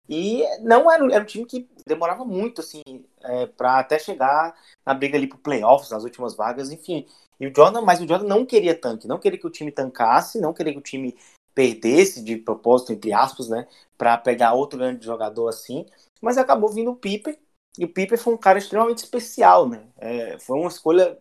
e 0.10 0.44
não 0.62 0.92
era, 0.92 1.04
era 1.14 1.24
um 1.24 1.28
time 1.28 1.46
que 1.46 1.68
demorava 1.86 2.24
muito 2.24 2.62
assim 2.62 2.82
é, 3.22 3.46
para 3.46 3.80
até 3.80 4.00
chegar 4.00 4.56
na 4.86 4.94
briga 4.94 5.18
ali 5.18 5.28
pro 5.28 5.38
playoffs, 5.38 5.92
nas 5.92 6.04
últimas 6.04 6.36
vagas, 6.36 6.72
enfim. 6.72 7.06
E 7.40 7.48
o 7.48 7.54
Jordan, 7.56 7.82
mas 7.82 8.00
o 8.00 8.08
Jordan 8.08 8.28
não 8.28 8.46
queria 8.46 8.80
tanque, 8.80 9.08
não 9.08 9.20
queria 9.20 9.40
que 9.40 9.48
o 9.48 9.52
time 9.52 9.72
tancasse, 9.72 10.40
não 10.40 10.54
queria 10.54 10.74
que 10.74 10.80
o 10.80 10.84
time 10.84 11.16
perdesse 11.54 12.24
de 12.24 12.38
propósito, 12.38 12.94
entre 12.94 13.12
aspas, 13.12 13.50
né, 13.50 13.68
para 13.98 14.16
pegar 14.16 14.54
outro 14.54 14.78
grande 14.78 15.04
jogador 15.04 15.48
assim, 15.48 15.88
mas 16.22 16.38
acabou 16.38 16.70
vindo 16.70 16.92
o 16.92 16.96
Piper, 16.96 17.38
e 17.80 17.84
o 17.84 17.92
Piper 17.92 18.18
foi 18.20 18.34
um 18.36 18.38
cara 18.38 18.60
extremamente 18.60 19.00
especial, 19.00 19.68
né, 19.68 19.88
é, 19.98 20.38
foi 20.38 20.56
uma 20.60 20.68
escolha 20.68 21.18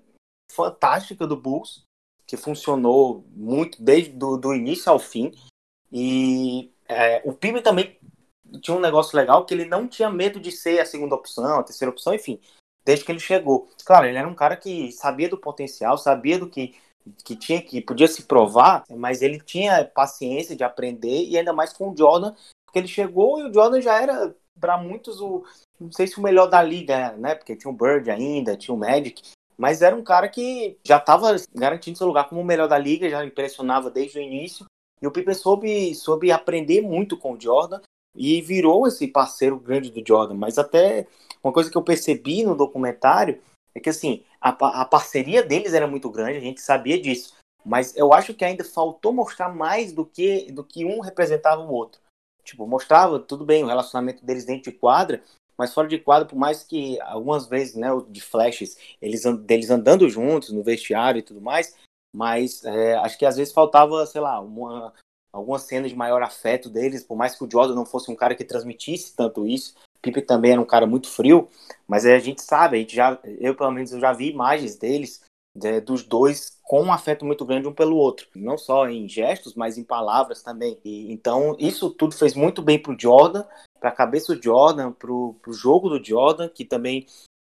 fantástica 0.53 1.27
do 1.27 1.40
Bulls, 1.40 1.86
que 2.27 2.37
funcionou 2.37 3.25
muito 3.31 3.83
desde 3.83 4.11
do, 4.11 4.37
do 4.37 4.55
início 4.55 4.91
ao 4.91 4.99
fim. 4.99 5.33
E 5.93 6.73
é, 6.89 7.23
o 7.25 7.33
Pibe 7.33 7.62
também 7.62 7.99
tinha 8.61 8.77
um 8.77 8.81
negócio 8.81 9.17
legal 9.17 9.45
que 9.45 9.55
ele 9.55 9.65
não 9.65 9.89
tinha 9.89 10.11
medo 10.11 10.41
de 10.41 10.51
ser 10.51 10.81
a 10.81 10.87
segunda 10.87 11.15
opção, 11.15 11.61
a 11.61 11.62
terceira 11.62 11.91
opção, 11.91 12.15
enfim, 12.15 12.41
desde 12.85 13.05
que 13.05 13.12
ele 13.12 13.21
chegou. 13.21 13.69
Claro, 13.85 14.07
ele 14.07 14.19
era 14.19 14.29
um 14.29 14.35
cara 14.35 14.57
que 14.57 14.91
sabia 14.93 15.29
do 15.29 15.39
potencial, 15.39 15.97
sabia 15.97 16.39
do 16.39 16.49
que 16.49 16.75
que 17.25 17.37
tinha 17.37 17.62
que 17.62 17.81
podia 17.81 18.09
se 18.09 18.25
provar, 18.25 18.83
mas 18.91 19.23
ele 19.23 19.39
tinha 19.39 19.85
paciência 19.85 20.57
de 20.57 20.65
aprender 20.65 21.25
e 21.25 21.39
ainda 21.39 21.53
mais 21.53 21.73
com 21.73 21.91
o 21.91 21.97
Jordan, 21.97 22.35
porque 22.65 22.81
ele 22.81 22.89
chegou 22.89 23.39
e 23.39 23.45
o 23.45 23.55
Jordan 23.55 23.81
já 23.81 24.03
era 24.03 24.35
para 24.59 24.77
muitos 24.77 25.21
o 25.21 25.45
não 25.79 25.93
sei 25.93 26.07
se 26.07 26.19
o 26.19 26.23
melhor 26.23 26.47
da 26.47 26.62
liga, 26.62 27.12
né? 27.12 27.35
Porque 27.35 27.55
tinha 27.55 27.71
o 27.71 27.77
Bird 27.77 28.11
ainda, 28.11 28.57
tinha 28.57 28.75
o 28.75 28.79
Magic, 28.79 29.23
mas 29.59 29.83
era 29.83 29.97
um 29.97 30.05
cara 30.05 30.29
que 30.29 30.79
já 30.85 30.99
estava 30.99 31.35
garantindo 31.55 31.97
seu 31.97 32.07
lugar 32.07 32.29
como 32.29 32.40
o 32.40 32.45
melhor 32.45 32.69
da 32.69 32.79
liga, 32.79 33.09
já 33.09 33.25
impressionava 33.25 33.90
desde 33.90 34.19
o 34.19 34.23
início. 34.23 34.66
E 35.01 35.07
o 35.07 35.11
Pippen 35.11 35.35
soube, 35.35 35.95
soube 35.95 36.31
aprender 36.31 36.83
muito 36.83 37.16
com 37.16 37.33
o 37.33 37.40
Jordan 37.40 37.81
e 38.14 38.40
virou 38.40 38.87
esse 38.87 39.07
parceiro 39.07 39.59
grande 39.59 39.90
do 39.90 40.07
Jordan. 40.07 40.35
Mas 40.35 40.59
até 40.59 41.07
uma 41.42 41.53
coisa 41.53 41.71
que 41.71 41.77
eu 41.77 41.83
percebi 41.83 42.45
no 42.45 42.57
documentário 42.57 43.40
é 43.75 43.81
que 43.81 43.90
assim, 43.90 44.25
a, 44.40 44.51
a 44.51 44.85
parceria 44.85 45.42
deles 45.42 45.75
era 45.75 45.87
muito 45.87 46.11
grande, 46.11 46.38
a 46.38 46.40
gente 46.40 46.61
sabia 46.61 47.01
disso. 47.01 47.35
Mas 47.64 47.97
eu 47.97 48.12
acho 48.12 48.33
que 48.33 48.45
ainda 48.45 48.64
faltou 48.64 49.12
mostrar 49.12 49.49
mais 49.49 49.92
do 49.92 50.05
que, 50.05 50.51
do 50.53 50.62
que 50.62 50.85
um 50.85 51.01
representava 51.01 51.62
o 51.62 51.73
outro. 51.73 52.01
Tipo, 52.45 52.66
mostrava, 52.66 53.19
tudo 53.19 53.45
bem, 53.45 53.64
o 53.64 53.66
relacionamento 53.66 54.25
deles 54.25 54.45
dentro 54.45 54.71
de 54.71 54.79
quadra, 54.79 55.21
mas 55.59 55.73
fora 55.73 55.88
de 55.88 55.99
quadro, 55.99 56.29
por 56.29 56.37
mais 56.37 56.62
que 56.62 57.01
algumas 57.01 57.47
vezes, 57.47 57.75
né, 57.75 57.88
de 58.09 58.21
flashes, 58.21 58.77
eles 59.01 59.23
deles 59.40 59.71
andando 59.71 60.09
juntos 60.09 60.51
no 60.51 60.62
vestiário 60.62 61.19
e 61.19 61.23
tudo 61.23 61.40
mais, 61.40 61.75
mas 62.14 62.64
é, 62.64 62.95
acho 62.97 63.19
que 63.19 63.27
às 63.27 63.37
vezes 63.37 63.53
faltava, 63.53 64.05
sei 64.07 64.21
lá, 64.21 64.40
uma, 64.40 64.92
alguma 65.33 65.59
cena 65.59 65.88
de 65.88 65.95
maior 65.95 66.23
afeto 66.23 66.69
deles, 66.69 67.03
por 67.03 67.16
mais 67.16 67.35
que 67.35 67.45
o 67.45 67.51
Jordan 67.51 67.75
não 67.75 67.87
fosse 67.87 68.11
um 68.11 68.16
cara 68.16 68.35
que 68.35 68.45
transmitisse 68.45 69.14
tanto 69.14 69.47
isso, 69.47 69.75
Pipe 70.01 70.23
também 70.23 70.53
era 70.53 70.61
um 70.61 70.66
cara 70.66 70.87
muito 70.87 71.09
frio, 71.09 71.49
mas 71.87 72.07
a 72.07 72.19
gente 72.19 72.42
sabe, 72.42 72.77
a 72.77 72.81
gente 72.81 72.95
já, 72.95 73.19
eu 73.25 73.55
pelo 73.55 73.73
menos 73.73 73.92
eu 73.92 74.01
já 74.01 74.12
vi 74.12 74.31
imagens 74.31 74.77
deles, 74.77 75.23
de, 75.55 75.81
dos 75.81 76.03
dois 76.03 76.59
com 76.62 76.83
um 76.83 76.92
afeto 76.92 77.25
muito 77.25 77.45
grande 77.45 77.66
um 77.66 77.73
pelo 77.73 77.97
outro, 77.97 78.29
não 78.35 78.59
só 78.59 78.88
em 78.88 79.09
gestos, 79.09 79.55
mas 79.55 79.79
em 79.79 79.85
palavras 79.85 80.42
também. 80.42 80.79
E, 80.85 81.12
então 81.12 81.57
isso 81.59 81.90
tudo 81.90 82.14
fez 82.14 82.35
muito 82.35 82.62
bem 82.62 82.79
pro 82.79 82.97
Jordan, 82.99 83.45
para 83.81 83.91
a 83.91 83.95
cabeça 83.95 84.35
do 84.35 84.43
Jordan, 84.43 84.93
para 84.93 85.11
o 85.11 85.37
jogo 85.49 85.89
do 85.89 86.05
Jordan, 86.05 86.49
que 86.49 86.65
também 86.65 87.07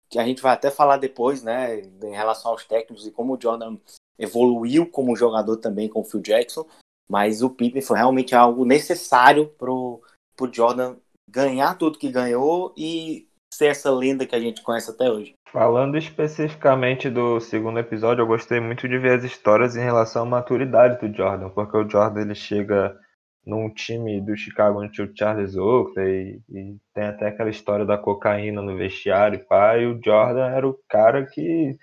que 0.09 0.19
a 0.19 0.25
gente 0.25 0.41
vai 0.41 0.53
até 0.53 0.71
falar 0.71 0.97
depois, 0.97 1.43
né, 1.43 1.81
em 1.81 2.15
relação 2.15 2.51
aos 2.51 2.63
técnicos 2.63 3.05
e 3.05 3.11
como 3.11 3.35
o 3.35 3.41
Jordan 3.41 3.77
evoluiu 4.17 4.89
como 4.89 5.15
jogador 5.15 5.57
também 5.57 5.89
com 5.89 5.99
o 5.99 6.03
Phil 6.03 6.21
Jackson, 6.21 6.65
mas 7.09 7.41
o 7.41 7.49
Pippen 7.49 7.81
foi 7.81 7.97
realmente 7.97 8.33
algo 8.33 8.65
necessário 8.65 9.47
pro, 9.57 10.01
pro 10.35 10.51
Jordan 10.51 10.95
ganhar 11.29 11.77
tudo 11.77 11.99
que 11.99 12.09
ganhou 12.09 12.73
e 12.77 13.27
ser 13.53 13.67
essa 13.67 13.91
lenda 13.91 14.25
que 14.25 14.35
a 14.35 14.39
gente 14.39 14.61
conhece 14.61 14.89
até 14.91 15.11
hoje. 15.11 15.33
Falando 15.51 15.97
especificamente 15.97 17.09
do 17.09 17.39
segundo 17.39 17.79
episódio, 17.79 18.21
eu 18.21 18.27
gostei 18.27 18.59
muito 18.59 18.87
de 18.87 18.97
ver 18.97 19.17
as 19.17 19.23
histórias 19.23 19.75
em 19.75 19.83
relação 19.83 20.23
à 20.23 20.25
maturidade 20.25 20.99
do 21.05 21.15
Jordan, 21.15 21.49
porque 21.49 21.77
o 21.77 21.89
Jordan 21.89 22.21
ele 22.21 22.35
chega 22.35 22.97
num 23.47 23.69
time 23.73 24.19
do 24.19 24.35
Chicago 24.35 24.81
onde 24.81 24.91
tinha 24.91 25.07
o 25.07 25.17
Charles 25.17 25.55
Oakley 25.55 26.41
e, 26.49 26.59
e, 26.59 26.77
tem 26.93 27.05
até 27.05 27.29
aquela 27.29 27.49
história 27.49 27.85
da 27.85 27.97
cocaína 27.97 28.61
no 28.61 28.75
vestiário 28.75 29.39
e 29.39 29.43
pá, 29.43 29.77
e 29.77 29.87
o 29.87 29.99
Jordan 30.03 30.49
era 30.49 30.67
o 30.67 30.77
cara 30.89 31.25
que 31.25 31.77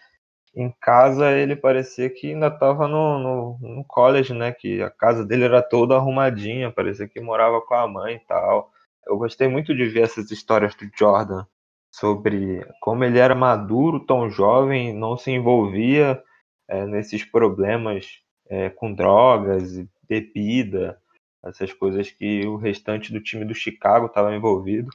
em 0.54 0.70
casa 0.80 1.32
ele 1.32 1.56
parecia 1.56 2.10
que 2.10 2.32
ainda 2.32 2.48
estava 2.48 2.86
no, 2.86 3.18
no, 3.18 3.58
no, 3.60 3.84
college, 3.86 4.34
né? 4.34 4.52
Que 4.52 4.82
a 4.82 4.90
casa 4.90 5.24
dele 5.24 5.44
era 5.44 5.62
toda 5.62 5.96
arrumadinha, 5.96 6.70
parecia 6.70 7.08
que 7.08 7.20
morava 7.20 7.60
com 7.62 7.74
a 7.74 7.88
mãe 7.88 8.16
e 8.16 8.20
tal. 8.20 8.70
Eu 9.06 9.16
gostei 9.16 9.48
muito 9.48 9.74
de 9.74 9.86
ver 9.86 10.02
essas 10.02 10.30
histórias 10.30 10.74
do 10.76 10.88
Jordan 10.96 11.46
sobre 11.90 12.64
como 12.80 13.04
ele 13.04 13.18
era 13.18 13.34
maduro, 13.34 14.04
tão 14.04 14.28
jovem, 14.30 14.92
não 14.92 15.16
se 15.16 15.30
envolvia 15.30 16.22
é, 16.68 16.86
nesses 16.86 17.24
problemas 17.24 18.20
é, 18.48 18.68
com 18.70 18.92
drogas, 18.92 19.82
bebida, 20.08 20.98
essas 21.44 21.72
coisas 21.72 22.10
que 22.10 22.46
o 22.46 22.56
restante 22.56 23.12
do 23.12 23.20
time 23.20 23.44
do 23.44 23.54
Chicago 23.54 24.06
estava 24.06 24.34
envolvido 24.34 24.90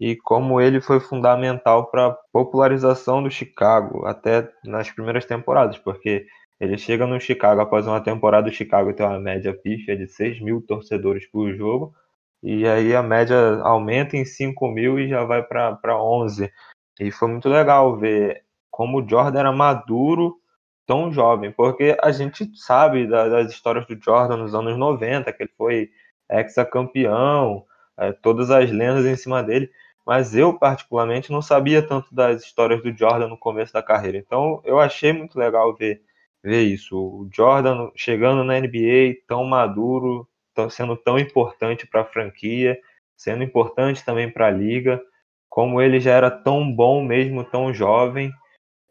e 0.00 0.16
como 0.16 0.60
ele 0.60 0.80
foi 0.80 0.98
fundamental 0.98 1.86
para 1.86 2.08
a 2.08 2.16
popularização 2.32 3.22
do 3.22 3.30
Chicago 3.30 4.04
até 4.04 4.50
nas 4.64 4.90
primeiras 4.90 5.24
temporadas, 5.24 5.78
porque 5.78 6.26
ele 6.58 6.76
chega 6.76 7.06
no 7.06 7.20
Chicago 7.20 7.60
após 7.60 7.86
uma 7.86 8.00
temporada 8.00 8.50
do 8.50 8.54
Chicago 8.54 8.92
ter 8.92 9.04
uma 9.04 9.20
média 9.20 9.54
pífia 9.54 9.96
de 9.96 10.08
6 10.08 10.40
mil 10.40 10.60
torcedores 10.60 11.26
por 11.26 11.54
jogo, 11.54 11.94
e 12.42 12.66
aí 12.66 12.94
a 12.96 13.02
média 13.02 13.36
aumenta 13.62 14.16
em 14.16 14.24
5 14.24 14.68
mil 14.68 14.98
e 14.98 15.08
já 15.08 15.24
vai 15.24 15.42
para 15.42 16.02
11. 16.02 16.52
E 16.98 17.10
foi 17.12 17.28
muito 17.28 17.48
legal 17.48 17.96
ver 17.96 18.42
como 18.70 19.00
o 19.00 19.08
Jordan 19.08 19.38
era 19.38 19.52
maduro 19.52 20.41
tão 20.86 21.12
jovem, 21.12 21.52
porque 21.52 21.96
a 22.02 22.10
gente 22.10 22.50
sabe 22.56 23.06
das 23.06 23.50
histórias 23.50 23.86
do 23.86 23.98
Jordan 24.02 24.36
nos 24.36 24.54
anos 24.54 24.76
90, 24.76 25.32
que 25.32 25.42
ele 25.42 25.52
foi 25.56 25.90
ex-campeão, 26.30 27.64
é, 27.96 28.12
todas 28.12 28.50
as 28.50 28.70
lendas 28.70 29.06
em 29.06 29.16
cima 29.16 29.42
dele, 29.42 29.70
mas 30.04 30.34
eu 30.34 30.58
particularmente 30.58 31.30
não 31.30 31.40
sabia 31.42 31.86
tanto 31.86 32.12
das 32.12 32.42
histórias 32.42 32.82
do 32.82 32.96
Jordan 32.96 33.28
no 33.28 33.38
começo 33.38 33.72
da 33.72 33.82
carreira. 33.82 34.18
Então 34.18 34.60
eu 34.64 34.80
achei 34.80 35.12
muito 35.12 35.38
legal 35.38 35.74
ver, 35.76 36.02
ver 36.42 36.62
isso. 36.62 36.96
O 36.98 37.28
Jordan 37.32 37.90
chegando 37.94 38.42
na 38.42 38.58
NBA 38.58 39.16
tão 39.28 39.44
maduro, 39.44 40.28
tão, 40.54 40.68
sendo 40.68 40.96
tão 40.96 41.18
importante 41.18 41.86
para 41.86 42.02
a 42.02 42.04
franquia, 42.04 42.78
sendo 43.16 43.44
importante 43.44 44.04
também 44.04 44.30
para 44.30 44.48
a 44.48 44.50
liga, 44.50 45.00
como 45.48 45.80
ele 45.80 46.00
já 46.00 46.12
era 46.12 46.30
tão 46.30 46.74
bom 46.74 47.04
mesmo 47.04 47.44
tão 47.44 47.72
jovem, 47.72 48.32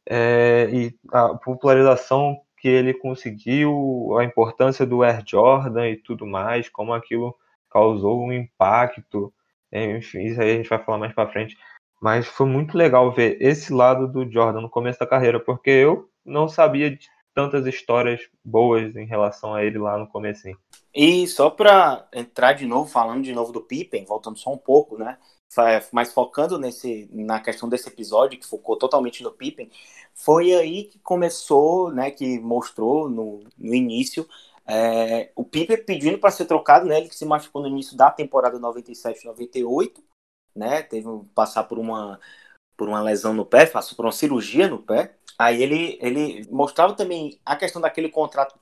é, 0.08 0.70
e 0.72 0.96
a 1.12 1.36
popularização 1.36 2.42
que 2.58 2.68
ele 2.68 2.94
conseguiu, 2.94 4.16
a 4.20 4.24
importância 4.24 4.86
do 4.86 5.04
Air 5.04 5.24
Jordan 5.26 5.90
e 5.90 5.98
tudo 5.98 6.26
mais, 6.26 6.70
como 6.70 6.94
aquilo 6.94 7.36
causou 7.70 8.22
um 8.22 8.32
impacto 8.32 9.34
enfim, 9.72 10.26
isso 10.26 10.42
aí 10.42 10.52
a 10.52 10.56
gente 10.56 10.70
vai 10.70 10.84
falar 10.84 10.98
mais 10.98 11.14
para 11.14 11.32
frente. 11.32 11.58
Mas 12.02 12.28
foi 12.28 12.48
muito 12.48 12.78
legal 12.78 13.12
ver 13.12 13.38
esse 13.40 13.72
lado 13.72 14.08
do 14.08 14.30
Jordan 14.30 14.62
no 14.62 14.70
começo 14.70 15.00
da 15.00 15.08
carreira, 15.08 15.40
porque 15.40 15.70
eu 15.70 16.10
não 16.26 16.48
sabia 16.48 16.90
de 16.92 17.08
tantas 17.34 17.66
histórias 17.66 18.22
boas 18.44 18.96
em 18.96 19.06
relação 19.06 19.54
a 19.54 19.64
ele 19.64 19.78
lá 19.78 19.98
no 19.98 20.08
começo. 20.08 20.50
E 20.94 21.26
só 21.28 21.50
para 21.50 22.08
entrar 22.14 22.54
de 22.54 22.66
novo, 22.66 22.90
falando 22.90 23.24
de 23.24 23.34
novo 23.34 23.54
do 23.54 23.62
Pippen, 23.62 24.04
voltando 24.04 24.38
só 24.38 24.52
um 24.52 24.58
pouco, 24.58 24.98
né? 24.98 25.18
Mas 25.92 26.14
focando 26.14 26.58
nesse, 26.58 27.10
na 27.12 27.40
questão 27.40 27.68
desse 27.68 27.88
episódio, 27.90 28.40
que 28.40 28.46
focou 28.46 28.78
totalmente 28.78 29.24
no 29.24 29.32
Pippen, 29.32 29.70
foi 30.14 30.54
aí 30.54 30.86
que 30.86 31.00
começou, 31.00 31.92
né? 31.92 32.12
Que 32.12 32.40
mostrou 32.40 33.10
no, 33.10 33.44
no 33.58 33.74
início 33.74 34.28
é, 34.66 35.32
o 35.36 35.44
Piper 35.44 35.86
pedindo 35.86 36.18
para 36.18 36.32
ser 36.32 36.46
trocado, 36.46 36.86
né? 36.86 36.98
Ele 36.98 37.10
que 37.10 37.16
se 37.16 37.26
machucou 37.26 37.62
no 37.62 37.68
início 37.68 37.98
da 37.98 38.12
temporada 38.12 38.60
97-98, 38.60 40.02
né? 40.56 40.84
Teve 40.84 41.08
passar 41.36 41.64
por 41.66 41.80
uma 41.80 42.20
por 42.78 42.88
uma 42.90 43.02
lesão 43.02 43.34
no 43.34 43.46
pé, 43.46 43.66
passou 43.68 43.96
por 43.96 44.06
uma 44.06 44.12
cirurgia 44.12 44.68
no 44.68 44.82
pé. 44.82 45.16
Aí 45.38 45.62
ele 45.62 45.98
ele 46.02 46.48
mostrava 46.50 46.94
também 46.96 47.40
a 47.46 47.56
questão 47.56 47.82
daquele 47.82 48.10
contrato 48.10 48.58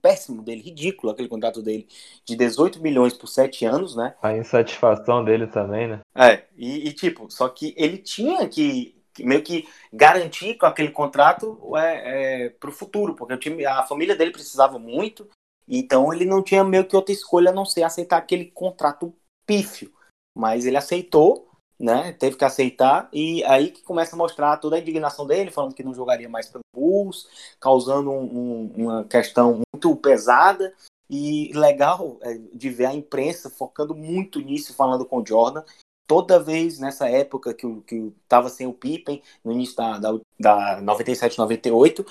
péssimo 0.00 0.42
dele, 0.42 0.62
ridículo 0.62 1.12
aquele 1.12 1.28
contrato 1.28 1.62
dele 1.62 1.86
de 2.24 2.36
18 2.36 2.80
milhões 2.80 3.12
por 3.12 3.26
7 3.26 3.64
anos, 3.64 3.96
né? 3.96 4.14
A 4.22 4.36
insatisfação 4.36 5.24
dele 5.24 5.46
também, 5.46 5.88
né? 5.88 6.00
É, 6.14 6.44
e, 6.56 6.88
e 6.88 6.92
tipo, 6.92 7.30
só 7.30 7.48
que 7.48 7.74
ele 7.76 7.98
tinha 7.98 8.48
que 8.48 8.94
meio 9.20 9.42
que 9.42 9.68
garantir 9.92 10.54
com 10.54 10.66
aquele 10.66 10.90
contrato 10.90 11.76
é, 11.76 12.46
é, 12.46 12.48
para 12.50 12.68
o 12.68 12.72
futuro, 12.72 13.14
porque 13.14 13.34
o 13.34 13.38
time, 13.38 13.64
a 13.64 13.84
família 13.84 14.16
dele 14.16 14.32
precisava 14.32 14.78
muito, 14.78 15.28
então 15.68 16.12
ele 16.12 16.24
não 16.24 16.42
tinha 16.42 16.64
meio 16.64 16.84
que 16.84 16.96
outra 16.96 17.12
escolha 17.12 17.50
a 17.50 17.54
não 17.54 17.64
ser 17.64 17.84
aceitar 17.84 18.16
aquele 18.16 18.46
contrato 18.46 19.14
pífio. 19.46 19.92
Mas 20.36 20.66
ele 20.66 20.76
aceitou, 20.76 21.48
né? 21.78 22.12
Teve 22.12 22.36
que 22.36 22.44
aceitar, 22.44 23.08
e 23.12 23.44
aí 23.44 23.70
que 23.70 23.82
começa 23.82 24.14
a 24.14 24.18
mostrar 24.18 24.56
toda 24.58 24.76
a 24.76 24.78
indignação 24.78 25.26
dele, 25.26 25.50
falando 25.50 25.74
que 25.74 25.82
não 25.82 25.94
jogaria 25.94 26.28
mais 26.28 26.48
pelo 26.48 26.64
Bulls, 26.74 27.28
causando 27.60 28.10
um, 28.10 28.22
um, 28.22 28.72
uma 28.76 29.04
questão 29.04 29.60
muito 29.72 29.96
pesada. 29.96 30.72
E 31.10 31.52
legal 31.52 32.16
é, 32.22 32.38
de 32.54 32.70
ver 32.70 32.86
a 32.86 32.94
imprensa 32.94 33.50
focando 33.50 33.94
muito 33.94 34.40
nisso, 34.40 34.74
falando 34.74 35.04
com 35.04 35.18
o 35.18 35.26
Jordan, 35.26 35.62
toda 36.06 36.42
vez 36.42 36.78
nessa 36.78 37.08
época 37.08 37.52
que, 37.54 37.66
que 37.82 38.12
tava 38.28 38.48
sem 38.48 38.66
o 38.66 38.72
Pippen, 38.72 39.22
no 39.44 39.52
início 39.52 39.76
da, 39.76 39.98
da, 39.98 40.18
da 40.38 40.80
97, 40.80 41.38
98, 41.38 42.06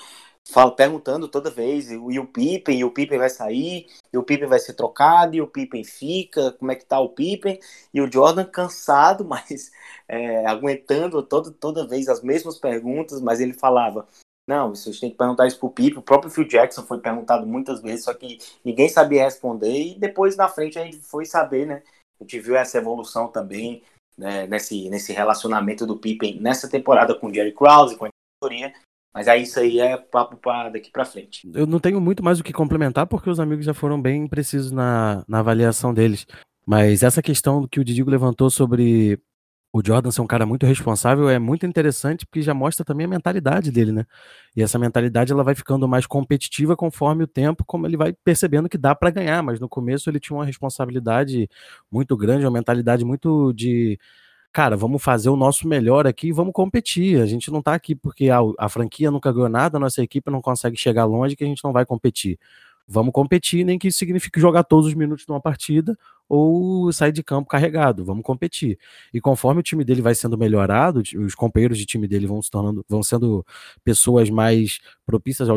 falo, 0.46 0.72
perguntando 0.72 1.26
toda 1.26 1.50
vez, 1.50 1.90
e 1.90 1.96
o 1.96 2.26
Pippen, 2.26 2.78
e 2.78 2.84
o 2.84 2.90
Pippen 2.90 3.18
vai 3.18 3.30
sair, 3.30 3.86
e 4.12 4.18
o 4.18 4.22
Pippen 4.22 4.48
vai 4.48 4.58
ser 4.58 4.74
trocado, 4.74 5.34
e 5.34 5.40
o 5.40 5.46
Pippen 5.46 5.82
fica, 5.82 6.52
como 6.52 6.70
é 6.70 6.74
que 6.74 6.84
tá 6.84 7.00
o 7.00 7.08
Pippen, 7.08 7.58
e 7.92 8.00
o 8.00 8.10
Jordan 8.10 8.44
cansado, 8.44 9.24
mas 9.26 9.72
é, 10.06 10.46
aguentando 10.46 11.22
toda, 11.22 11.50
toda 11.50 11.86
vez 11.86 12.08
as 12.08 12.22
mesmas 12.22 12.58
perguntas, 12.58 13.20
mas 13.20 13.40
ele 13.40 13.54
falava, 13.54 14.06
não, 14.46 14.74
vocês 14.74 15.00
têm 15.00 15.10
que 15.10 15.16
perguntar 15.16 15.46
isso 15.46 15.58
pro 15.58 15.70
Pippen, 15.70 15.98
o 15.98 16.02
próprio 16.02 16.30
Phil 16.30 16.46
Jackson 16.46 16.82
foi 16.82 17.00
perguntado 17.00 17.46
muitas 17.46 17.80
vezes, 17.80 18.04
só 18.04 18.12
que 18.12 18.38
ninguém 18.64 18.88
sabia 18.88 19.24
responder, 19.24 19.94
e 19.94 19.98
depois 19.98 20.36
na 20.36 20.48
frente 20.48 20.78
a 20.78 20.84
gente 20.84 20.98
foi 20.98 21.24
saber, 21.24 21.66
né, 21.66 21.82
a 22.20 22.24
gente 22.24 22.38
viu 22.38 22.54
essa 22.54 22.78
evolução 22.78 23.28
também 23.28 23.82
né, 24.16 24.46
nesse, 24.46 24.88
nesse 24.90 25.12
relacionamento 25.12 25.86
do 25.86 25.98
Pippen 25.98 26.40
nessa 26.40 26.68
temporada 26.68 27.14
com 27.14 27.28
o 27.28 27.34
Jerry 27.34 27.52
Krause, 27.52 27.96
com 27.96 28.04
a 28.04 28.08
diretoria. 28.42 28.72
Mas 29.14 29.28
aí 29.28 29.42
isso 29.42 29.60
aí 29.60 29.78
é 29.78 29.96
papo 29.96 30.36
para 30.36 30.70
daqui 30.70 30.90
para 30.90 31.04
frente. 31.04 31.48
Eu 31.54 31.66
não 31.66 31.78
tenho 31.78 32.00
muito 32.00 32.22
mais 32.22 32.40
o 32.40 32.44
que 32.44 32.52
complementar 32.52 33.06
porque 33.06 33.30
os 33.30 33.38
amigos 33.38 33.64
já 33.64 33.72
foram 33.72 34.00
bem 34.02 34.26
precisos 34.26 34.72
na, 34.72 35.24
na 35.28 35.38
avaliação 35.38 35.94
deles. 35.94 36.26
Mas 36.66 37.04
essa 37.04 37.22
questão 37.22 37.68
que 37.68 37.78
o 37.78 37.84
Didigo 37.84 38.10
levantou 38.10 38.50
sobre 38.50 39.20
o 39.72 39.82
Jordan 39.84 40.10
ser 40.10 40.20
um 40.20 40.26
cara 40.26 40.46
muito 40.46 40.66
responsável 40.66 41.28
é 41.28 41.38
muito 41.38 41.66
interessante 41.66 42.24
porque 42.24 42.42
já 42.42 42.54
mostra 42.54 42.84
também 42.84 43.06
a 43.06 43.08
mentalidade 43.08 43.72
dele, 43.72 43.90
né? 43.90 44.04
E 44.54 44.62
essa 44.62 44.78
mentalidade 44.78 45.32
ela 45.32 45.42
vai 45.42 45.54
ficando 45.54 45.88
mais 45.88 46.06
competitiva 46.06 46.76
conforme 46.76 47.24
o 47.24 47.26
tempo, 47.26 47.64
como 47.64 47.86
ele 47.86 47.96
vai 47.96 48.12
percebendo 48.12 48.68
que 48.68 48.78
dá 48.78 48.94
para 48.94 49.10
ganhar, 49.10 49.42
mas 49.42 49.58
no 49.58 49.68
começo 49.68 50.08
ele 50.08 50.20
tinha 50.20 50.36
uma 50.36 50.44
responsabilidade 50.44 51.48
muito 51.90 52.16
grande, 52.16 52.44
uma 52.44 52.52
mentalidade 52.52 53.04
muito 53.04 53.52
de 53.52 53.98
cara, 54.54 54.76
vamos 54.76 55.02
fazer 55.02 55.28
o 55.28 55.36
nosso 55.36 55.68
melhor 55.68 56.06
aqui 56.06 56.28
e 56.28 56.32
vamos 56.32 56.52
competir. 56.54 57.20
A 57.20 57.26
gente 57.26 57.50
não 57.50 57.60
tá 57.60 57.74
aqui 57.74 57.94
porque 57.94 58.30
a, 58.30 58.38
a 58.58 58.68
franquia 58.68 59.10
nunca 59.10 59.32
ganhou 59.32 59.48
nada, 59.48 59.76
a 59.76 59.80
nossa 59.80 60.02
equipe 60.02 60.30
não 60.30 60.40
consegue 60.40 60.76
chegar 60.76 61.04
longe 61.04 61.36
que 61.36 61.44
a 61.44 61.46
gente 61.46 61.62
não 61.64 61.72
vai 61.72 61.84
competir 61.84 62.38
vamos 62.86 63.12
competir, 63.12 63.64
nem 63.64 63.78
que 63.78 63.88
isso 63.88 63.98
signifique 63.98 64.40
jogar 64.40 64.64
todos 64.64 64.86
os 64.86 64.94
minutos 64.94 65.24
de 65.24 65.32
uma 65.32 65.40
partida 65.40 65.96
ou 66.28 66.92
sair 66.92 67.12
de 67.12 67.22
campo 67.22 67.48
carregado, 67.48 68.04
vamos 68.04 68.22
competir. 68.24 68.78
E 69.12 69.20
conforme 69.20 69.60
o 69.60 69.62
time 69.62 69.84
dele 69.84 70.02
vai 70.02 70.14
sendo 70.14 70.38
melhorado, 70.38 71.02
os 71.18 71.34
companheiros 71.34 71.78
de 71.78 71.86
time 71.86 72.06
dele 72.08 72.26
vão 72.26 72.40
se 72.42 72.50
tornando, 72.50 72.84
vão 72.88 73.02
sendo 73.02 73.44
pessoas 73.84 74.30
mais 74.30 74.80
propícias 75.06 75.48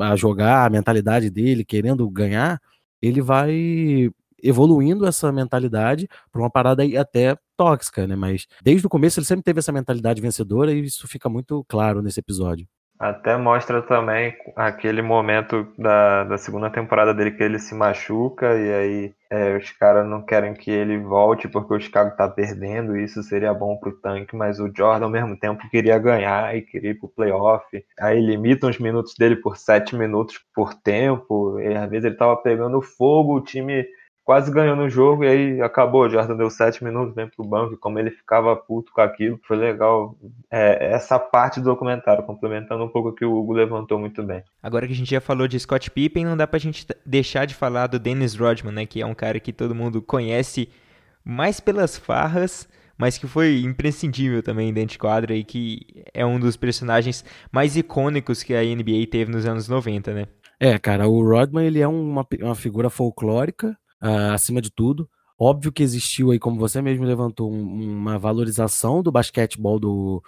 a 0.00 0.16
jogar, 0.16 0.66
a 0.66 0.70
mentalidade 0.70 1.30
dele, 1.30 1.64
querendo 1.64 2.08
ganhar, 2.10 2.60
ele 3.02 3.20
vai 3.20 4.10
evoluindo 4.42 5.06
essa 5.06 5.32
mentalidade 5.32 6.08
para 6.30 6.40
uma 6.40 6.50
parada 6.50 6.82
até 7.00 7.36
tóxica, 7.56 8.06
né? 8.06 8.16
Mas 8.16 8.46
desde 8.62 8.86
o 8.86 8.90
começo 8.90 9.18
ele 9.18 9.26
sempre 9.26 9.44
teve 9.44 9.58
essa 9.58 9.72
mentalidade 9.72 10.20
vencedora 10.20 10.72
e 10.72 10.84
isso 10.84 11.08
fica 11.08 11.28
muito 11.28 11.64
claro 11.68 12.02
nesse 12.02 12.20
episódio. 12.20 12.66
Até 12.98 13.36
mostra 13.36 13.82
também 13.82 14.36
aquele 14.54 15.02
momento 15.02 15.66
da, 15.76 16.24
da 16.24 16.38
segunda 16.38 16.70
temporada 16.70 17.12
dele 17.12 17.32
que 17.32 17.42
ele 17.42 17.58
se 17.58 17.74
machuca 17.74 18.54
e 18.56 18.72
aí 18.72 19.14
é, 19.28 19.56
os 19.56 19.68
caras 19.72 20.06
não 20.06 20.22
querem 20.22 20.54
que 20.54 20.70
ele 20.70 20.98
volte 20.98 21.48
porque 21.48 21.74
o 21.74 21.80
Chicago 21.80 22.16
tá 22.16 22.28
perdendo, 22.28 22.96
e 22.96 23.02
isso 23.02 23.20
seria 23.24 23.52
bom 23.52 23.76
pro 23.76 24.00
tanque, 24.00 24.36
mas 24.36 24.60
o 24.60 24.70
Jordan 24.72 25.06
ao 25.06 25.10
mesmo 25.10 25.36
tempo 25.36 25.68
queria 25.70 25.98
ganhar 25.98 26.56
e 26.56 26.62
queria 26.62 26.92
ir 26.92 26.94
pro 26.94 27.08
playoff. 27.08 27.66
Aí 27.98 28.20
limitam 28.20 28.70
os 28.70 28.78
minutos 28.78 29.14
dele 29.18 29.36
por 29.36 29.56
sete 29.56 29.96
minutos 29.96 30.38
por 30.54 30.72
tempo, 30.72 31.58
e 31.58 31.74
às 31.74 31.90
vezes 31.90 32.04
ele 32.04 32.16
tava 32.16 32.36
pegando 32.36 32.80
fogo, 32.80 33.36
o 33.36 33.42
time 33.42 33.84
quase 34.24 34.50
ganhou 34.50 34.74
no 34.74 34.88
jogo 34.88 35.22
e 35.22 35.28
aí 35.28 35.60
acabou. 35.60 36.02
O 36.02 36.08
Jordan 36.08 36.36
deu 36.36 36.50
sete 36.50 36.82
minutos, 36.82 37.14
vem 37.14 37.28
pro 37.28 37.44
banco, 37.44 37.74
e 37.74 37.76
como 37.76 37.98
ele 37.98 38.10
ficava 38.10 38.56
puto 38.56 38.90
com 38.92 39.00
aquilo, 39.00 39.38
foi 39.46 39.56
legal 39.56 40.16
é, 40.50 40.92
essa 40.92 41.18
parte 41.18 41.60
do 41.60 41.66
documentário, 41.66 42.24
complementando 42.24 42.82
um 42.82 42.88
pouco 42.88 43.10
o 43.10 43.14
que 43.14 43.24
o 43.24 43.34
Hugo 43.34 43.52
levantou 43.52 43.98
muito 43.98 44.22
bem. 44.22 44.42
Agora 44.62 44.86
que 44.86 44.92
a 44.92 44.96
gente 44.96 45.10
já 45.10 45.20
falou 45.20 45.46
de 45.46 45.60
Scott 45.60 45.90
Pippen, 45.90 46.24
não 46.24 46.36
dá 46.36 46.46
pra 46.46 46.58
gente 46.58 46.86
deixar 47.04 47.44
de 47.44 47.54
falar 47.54 47.86
do 47.86 47.98
Dennis 47.98 48.34
Rodman, 48.34 48.72
né, 48.72 48.86
que 48.86 49.02
é 49.02 49.06
um 49.06 49.14
cara 49.14 49.38
que 49.38 49.52
todo 49.52 49.74
mundo 49.74 50.00
conhece 50.00 50.68
mais 51.24 51.60
pelas 51.60 51.98
farras, 51.98 52.68
mas 52.96 53.18
que 53.18 53.26
foi 53.26 53.60
imprescindível 53.60 54.42
também 54.42 54.72
dentro 54.72 54.92
de 54.92 54.98
quadra 54.98 55.34
e 55.34 55.44
que 55.44 56.04
é 56.12 56.24
um 56.24 56.38
dos 56.38 56.56
personagens 56.56 57.24
mais 57.50 57.76
icônicos 57.76 58.42
que 58.42 58.54
a 58.54 58.62
NBA 58.62 59.06
teve 59.10 59.30
nos 59.30 59.46
anos 59.46 59.68
90, 59.68 60.14
né? 60.14 60.26
É, 60.60 60.78
cara, 60.78 61.08
o 61.08 61.20
Rodman 61.22 61.66
ele 61.66 61.80
é 61.80 61.88
uma, 61.88 62.24
uma 62.40 62.54
figura 62.54 62.88
folclórica, 62.88 63.76
uh, 64.04 64.32
acima 64.32 64.60
de 64.60 64.70
tudo. 64.70 65.08
Óbvio 65.38 65.72
que 65.72 65.82
existiu 65.82 66.30
aí, 66.30 66.38
como 66.38 66.58
você 66.58 66.80
mesmo 66.80 67.04
levantou, 67.04 67.52
um, 67.52 67.98
uma 67.98 68.18
valorização 68.18 69.02
do 69.02 69.10
basquetebol 69.10 69.80
do, 69.80 70.22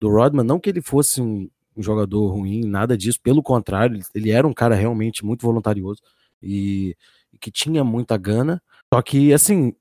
do 0.00 0.10
Rodman. 0.10 0.44
Não 0.44 0.60
que 0.60 0.68
ele 0.68 0.82
fosse 0.82 1.22
um, 1.22 1.48
um, 1.76 1.82
jogador 1.82 2.28
ruim, 2.28 2.64
nada 2.66 2.96
disso. 2.96 3.18
Pelo 3.22 3.42
contrário, 3.42 4.00
ele 4.14 4.30
era 4.30 4.46
um 4.46 4.52
cara 4.52 4.74
realmente 4.74 5.24
muito 5.24 5.42
voluntarioso 5.42 6.02
e, 6.42 6.96
e 7.32 7.38
que 7.38 7.50
tinha 7.50 7.82
muita 7.84 8.16
gana. 8.18 8.62
Só 8.92 9.00
que, 9.00 9.32
assim, 9.32 9.74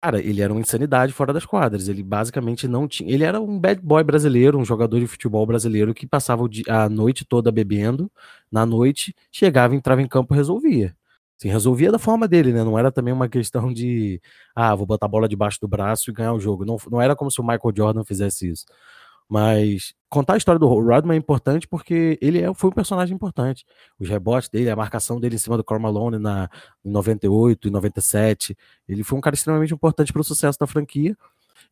cara, 0.00 0.20
ele 0.20 0.40
era 0.42 0.52
uma 0.52 0.60
insanidade 0.60 1.12
fora 1.12 1.32
das 1.32 1.46
quadras. 1.46 1.88
Ele 1.88 2.02
basicamente 2.02 2.66
não 2.66 2.88
tinha. 2.88 3.12
Ele 3.12 3.24
era 3.24 3.40
um 3.40 3.58
bad 3.60 3.80
boy 3.80 4.02
brasileiro, 4.02 4.58
um 4.58 4.64
jogador 4.64 4.98
de 4.98 5.06
futebol 5.06 5.46
brasileiro 5.46 5.94
que 5.94 6.06
passava 6.06 6.48
a 6.68 6.88
noite 6.88 7.24
toda 7.24 7.52
bebendo. 7.52 8.10
Na 8.50 8.66
noite, 8.66 9.14
chegava, 9.30 9.74
entrava 9.76 10.02
em 10.02 10.08
campo 10.08 10.34
e 10.34 10.36
resolvia. 10.36 10.96
Assim, 11.38 11.48
resolvia 11.48 11.92
da 11.92 11.98
forma 11.98 12.26
dele, 12.26 12.52
né? 12.52 12.64
Não 12.64 12.78
era 12.78 12.90
também 12.90 13.12
uma 13.12 13.28
questão 13.28 13.72
de, 13.72 14.20
ah, 14.54 14.74
vou 14.74 14.86
botar 14.86 15.06
a 15.06 15.08
bola 15.08 15.28
debaixo 15.28 15.58
do 15.60 15.68
braço 15.68 16.10
e 16.10 16.12
ganhar 16.12 16.32
o 16.32 16.40
jogo. 16.40 16.64
Não, 16.64 16.76
não 16.90 17.00
era 17.00 17.14
como 17.14 17.30
se 17.30 17.40
o 17.40 17.44
Michael 17.44 17.74
Jordan 17.76 18.04
fizesse 18.04 18.48
isso. 18.50 18.64
Mas 19.28 19.92
contar 20.08 20.34
a 20.34 20.36
história 20.36 20.58
do 20.58 20.66
Rodman 20.68 21.16
é 21.16 21.18
importante 21.18 21.66
porque 21.66 22.18
ele 22.22 22.40
é, 22.40 22.54
foi 22.54 22.70
um 22.70 22.72
personagem 22.72 23.14
importante. 23.14 23.64
Os 23.98 24.08
rebotes 24.08 24.48
dele, 24.48 24.70
a 24.70 24.76
marcação 24.76 25.20
dele 25.20 25.34
em 25.34 25.38
cima 25.38 25.56
do 25.56 25.64
Karl 25.64 25.80
Malone 25.80 26.18
na, 26.18 26.48
em 26.84 26.90
98 26.90 27.68
e 27.68 27.70
97. 27.70 28.56
Ele 28.88 29.02
foi 29.04 29.18
um 29.18 29.20
cara 29.20 29.34
extremamente 29.34 29.74
importante 29.74 30.12
para 30.12 30.20
o 30.20 30.24
sucesso 30.24 30.58
da 30.58 30.66
franquia. 30.66 31.16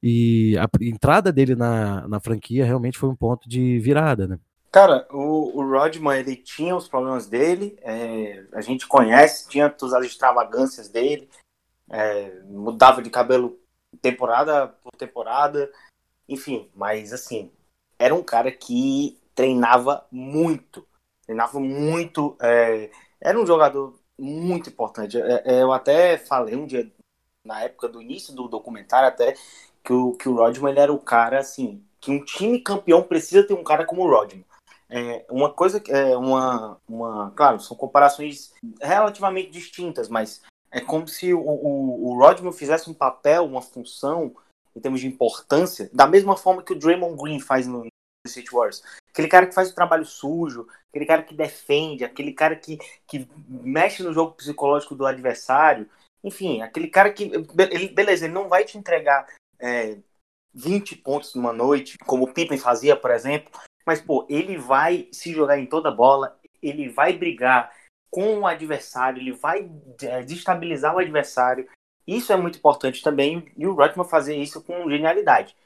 E 0.03 0.57
a 0.59 0.69
entrada 0.83 1.33
dele 1.33 1.55
na, 1.55 2.07
na 2.09 2.21
franquia 2.21 2.65
realmente 2.65 2.99
foi 2.99 3.09
um 3.09 3.17
ponto 3.17 3.49
de 3.49 3.79
virada, 3.79 4.27
né? 4.27 4.39
Cara, 4.75 5.07
o, 5.13 5.61
o 5.61 5.71
Rodman, 5.71 6.19
ele 6.19 6.35
tinha 6.35 6.75
os 6.75 6.89
problemas 6.89 7.29
dele, 7.29 7.79
é, 7.81 8.45
a 8.53 8.61
gente 8.61 8.89
conhece, 8.89 9.49
tinha 9.49 9.71
todas 9.71 9.95
as 9.95 10.05
extravagâncias 10.05 10.89
dele, 10.89 11.31
é, 11.89 12.41
mudava 12.43 13.01
de 13.01 13.09
cabelo 13.09 13.57
temporada 14.03 14.67
por 14.83 14.91
temporada, 14.99 15.71
enfim, 16.29 16.69
mas 16.75 17.13
assim, 17.13 17.53
era 18.01 18.13
um 18.13 18.23
cara 18.25 18.51
que 18.51 19.17
treinava 19.33 20.05
muito, 20.11 20.85
treinava 21.25 21.61
muito, 21.61 22.37
é, 22.43 22.91
era 23.21 23.39
um 23.39 23.47
jogador 23.47 23.97
muito 24.19 24.71
importante. 24.71 25.17
É, 25.23 25.43
é, 25.45 25.63
eu 25.63 25.73
até 25.73 26.19
falei 26.19 26.57
um 26.57 26.67
dia, 26.67 26.93
na 27.45 27.63
época 27.63 27.89
do 27.89 28.03
início 28.03 28.35
do 28.35 28.49
documentário, 28.49 29.07
até 29.07 29.37
que 29.85 29.93
o, 29.93 30.15
que 30.15 30.29
o 30.29 30.35
Rodman 30.35 30.73
ele 30.73 30.81
era 30.81 30.93
o 30.93 30.99
cara, 30.99 31.39
assim, 31.39 31.81
que 32.01 32.11
um 32.11 32.25
time 32.25 32.59
campeão 32.59 33.05
precisa 33.05 33.47
ter 33.47 33.55
um 33.55 33.63
cara 33.63 33.87
como 33.87 34.03
o 34.03 34.11
Rodman. 34.11 34.45
É, 34.89 35.25
uma 35.31 35.53
coisa 35.53 35.81
que 35.81 35.91
é 35.91 36.17
uma, 36.17 36.79
uma. 36.89 37.33
Claro, 37.33 37.61
são 37.61 37.77
comparações 37.77 38.53
relativamente 38.81 39.51
distintas, 39.51 40.09
mas 40.09 40.43
é 40.71 40.81
como 40.81 41.09
se 41.09 41.33
o, 41.33 41.41
o, 41.41 42.11
o 42.11 42.19
Rodman 42.19 42.53
fizesse 42.53 42.91
um 42.91 42.95
papel, 42.95 43.45
uma 43.45 43.63
função 43.63 44.35
em 44.75 44.81
termos 44.81 45.01
de 45.01 45.07
importância, 45.07 45.89
da 45.93 46.07
mesma 46.07 46.37
forma 46.37 46.63
que 46.63 46.73
o 46.73 46.79
Draymond 46.79 47.17
Green 47.17 47.41
faz 47.41 47.67
no 47.67 47.87
City 48.27 48.55
Wars. 48.55 48.83
Aquele 49.11 49.29
cara 49.29 49.47
que 49.47 49.55
faz 49.55 49.71
o 49.71 49.75
trabalho 49.75 50.05
sujo, 50.05 50.67
aquele 50.91 51.07
cara 51.07 51.23
que 51.23 51.35
defende, 51.35 52.05
aquele 52.05 52.33
cara 52.33 52.57
que, 52.57 52.79
que 53.07 53.29
mexe 53.47 54.03
no 54.03 54.13
jogo 54.13 54.33
psicológico 54.33 54.95
do 54.95 55.07
adversário. 55.07 55.89
Enfim, 56.23 56.63
aquele 56.63 56.89
cara 56.89 57.13
que. 57.13 57.31
Ele, 57.71 57.89
beleza, 57.89 58.25
ele 58.25 58.35
não 58.35 58.49
vai 58.49 58.65
te 58.65 58.77
entregar 58.77 59.27
é, 59.59 59.99
20 60.55 60.97
pontos 60.97 61.35
numa 61.35 61.53
noite, 61.53 61.99
como 61.99 62.25
o 62.25 62.33
Pippen 62.33 62.59
fazia, 62.59 62.97
por 62.97 63.11
exemplo, 63.11 63.51
mas, 63.87 64.01
pô, 64.01 64.27
ele 64.29 64.57
vai 64.57 65.09
se 65.13 65.33
jogar 65.33 65.59
em 65.59 65.67
toda 65.67 65.91
bola, 65.91 66.39
ele 66.63 66.89
vai 66.89 67.13
brigar 67.13 67.73
com 68.11 68.39
o 68.39 68.47
adversário, 68.47 69.21
ele 69.21 69.33
vai 69.33 69.71
é, 70.03 70.23
destabilizar 70.23 70.95
o 70.95 70.99
adversário, 70.99 71.69
isso 72.07 72.33
é 72.33 72.37
muito 72.37 72.59
importante 72.59 73.03
também, 73.03 73.51
e 73.57 73.67
o 73.67 73.75
Rodman 73.75 74.07
fazer 74.07 74.37
isso 74.37 74.63
com 74.63 74.89
genialidade. 74.89 75.57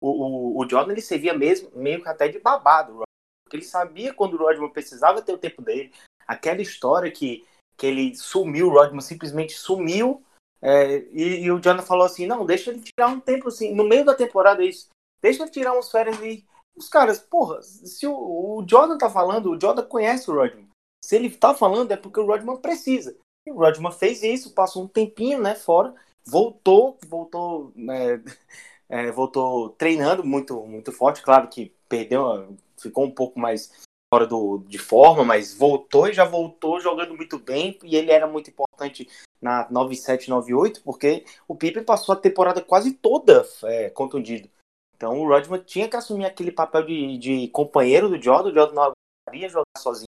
O, 0.00 0.10
o, 0.10 0.60
o 0.60 0.68
Jordan 0.68 0.92
ele 0.92 1.00
servia 1.00 1.34
mesmo, 1.34 1.70
meio 1.74 2.02
que 2.02 2.08
até 2.08 2.28
de 2.28 2.38
babado, 2.38 3.02
porque 3.44 3.56
ele 3.56 3.64
sabia 3.64 4.12
quando 4.12 4.34
o 4.34 4.38
Rodman 4.38 4.70
precisava 4.70 5.22
ter 5.22 5.32
o 5.32 5.38
tempo 5.38 5.62
dele. 5.62 5.92
Aquela 6.26 6.60
história 6.60 7.10
que, 7.10 7.46
que 7.76 7.86
ele 7.86 8.14
sumiu, 8.14 8.68
o 8.68 8.72
Rodman 8.72 9.00
simplesmente 9.00 9.54
sumiu, 9.54 10.22
é, 10.60 10.98
e, 11.12 11.44
e, 11.44 11.50
o 11.50 11.62
Jordan 11.62 11.82
falou 11.82 12.04
assim: 12.04 12.26
não, 12.26 12.44
deixa 12.44 12.70
ele 12.70 12.82
tirar 12.82 13.08
um 13.08 13.20
tempo 13.20 13.48
assim, 13.48 13.74
no 13.74 13.84
meio 13.84 14.04
da 14.04 14.14
temporada, 14.14 14.64
isso, 14.64 14.88
deixa 15.22 15.42
ele 15.42 15.50
tirar 15.50 15.72
umas 15.72 15.90
férias 15.90 16.18
e. 16.20 16.44
Os 16.78 16.88
caras, 16.88 17.18
porra, 17.18 17.60
se 17.62 18.06
o, 18.06 18.12
o 18.14 18.64
Jordan 18.68 18.96
tá 18.96 19.10
falando, 19.10 19.50
o 19.50 19.60
Jordan 19.60 19.82
conhece 19.84 20.30
o 20.30 20.34
Rodman. 20.34 20.68
Se 21.04 21.16
ele 21.16 21.28
tá 21.28 21.52
falando, 21.52 21.90
é 21.90 21.96
porque 21.96 22.20
o 22.20 22.26
Rodman 22.26 22.56
precisa. 22.56 23.16
E 23.44 23.50
o 23.50 23.56
Rodman 23.56 23.90
fez 23.90 24.22
isso, 24.22 24.54
passou 24.54 24.84
um 24.84 24.88
tempinho, 24.88 25.40
né, 25.42 25.56
fora, 25.56 25.92
voltou, 26.24 26.96
voltou, 27.08 27.72
né, 27.74 28.22
é, 28.88 29.10
voltou 29.10 29.70
treinando 29.70 30.24
muito, 30.24 30.64
muito 30.66 30.92
forte. 30.92 31.20
Claro 31.20 31.48
que 31.48 31.74
perdeu, 31.88 32.56
ficou 32.76 33.04
um 33.04 33.10
pouco 33.10 33.40
mais 33.40 33.72
fora 34.12 34.26
do, 34.26 34.58
de 34.68 34.78
forma, 34.78 35.24
mas 35.24 35.54
voltou 35.54 36.08
e 36.08 36.12
já 36.12 36.24
voltou 36.24 36.80
jogando 36.80 37.16
muito 37.16 37.38
bem. 37.38 37.76
E 37.82 37.96
ele 37.96 38.12
era 38.12 38.26
muito 38.26 38.50
importante 38.50 39.08
na 39.42 39.66
97, 39.68 40.30
98, 40.30 40.82
porque 40.82 41.24
o 41.48 41.56
Pippen 41.56 41.82
passou 41.82 42.12
a 42.12 42.16
temporada 42.16 42.60
quase 42.60 42.92
toda 42.92 43.44
é, 43.64 43.90
contundido. 43.90 44.48
Então 44.98 45.20
o 45.20 45.28
Rodman 45.28 45.60
tinha 45.60 45.88
que 45.88 45.96
assumir 45.96 46.26
aquele 46.26 46.50
papel 46.50 46.84
de, 46.84 47.18
de 47.18 47.48
companheiro 47.48 48.08
do 48.08 48.20
Jordan. 48.20 48.50
O 48.50 48.54
Jordan 48.54 48.74
não 48.74 48.82
aguentaria 48.82 49.48
jogar 49.48 49.78
sozinho. 49.78 50.08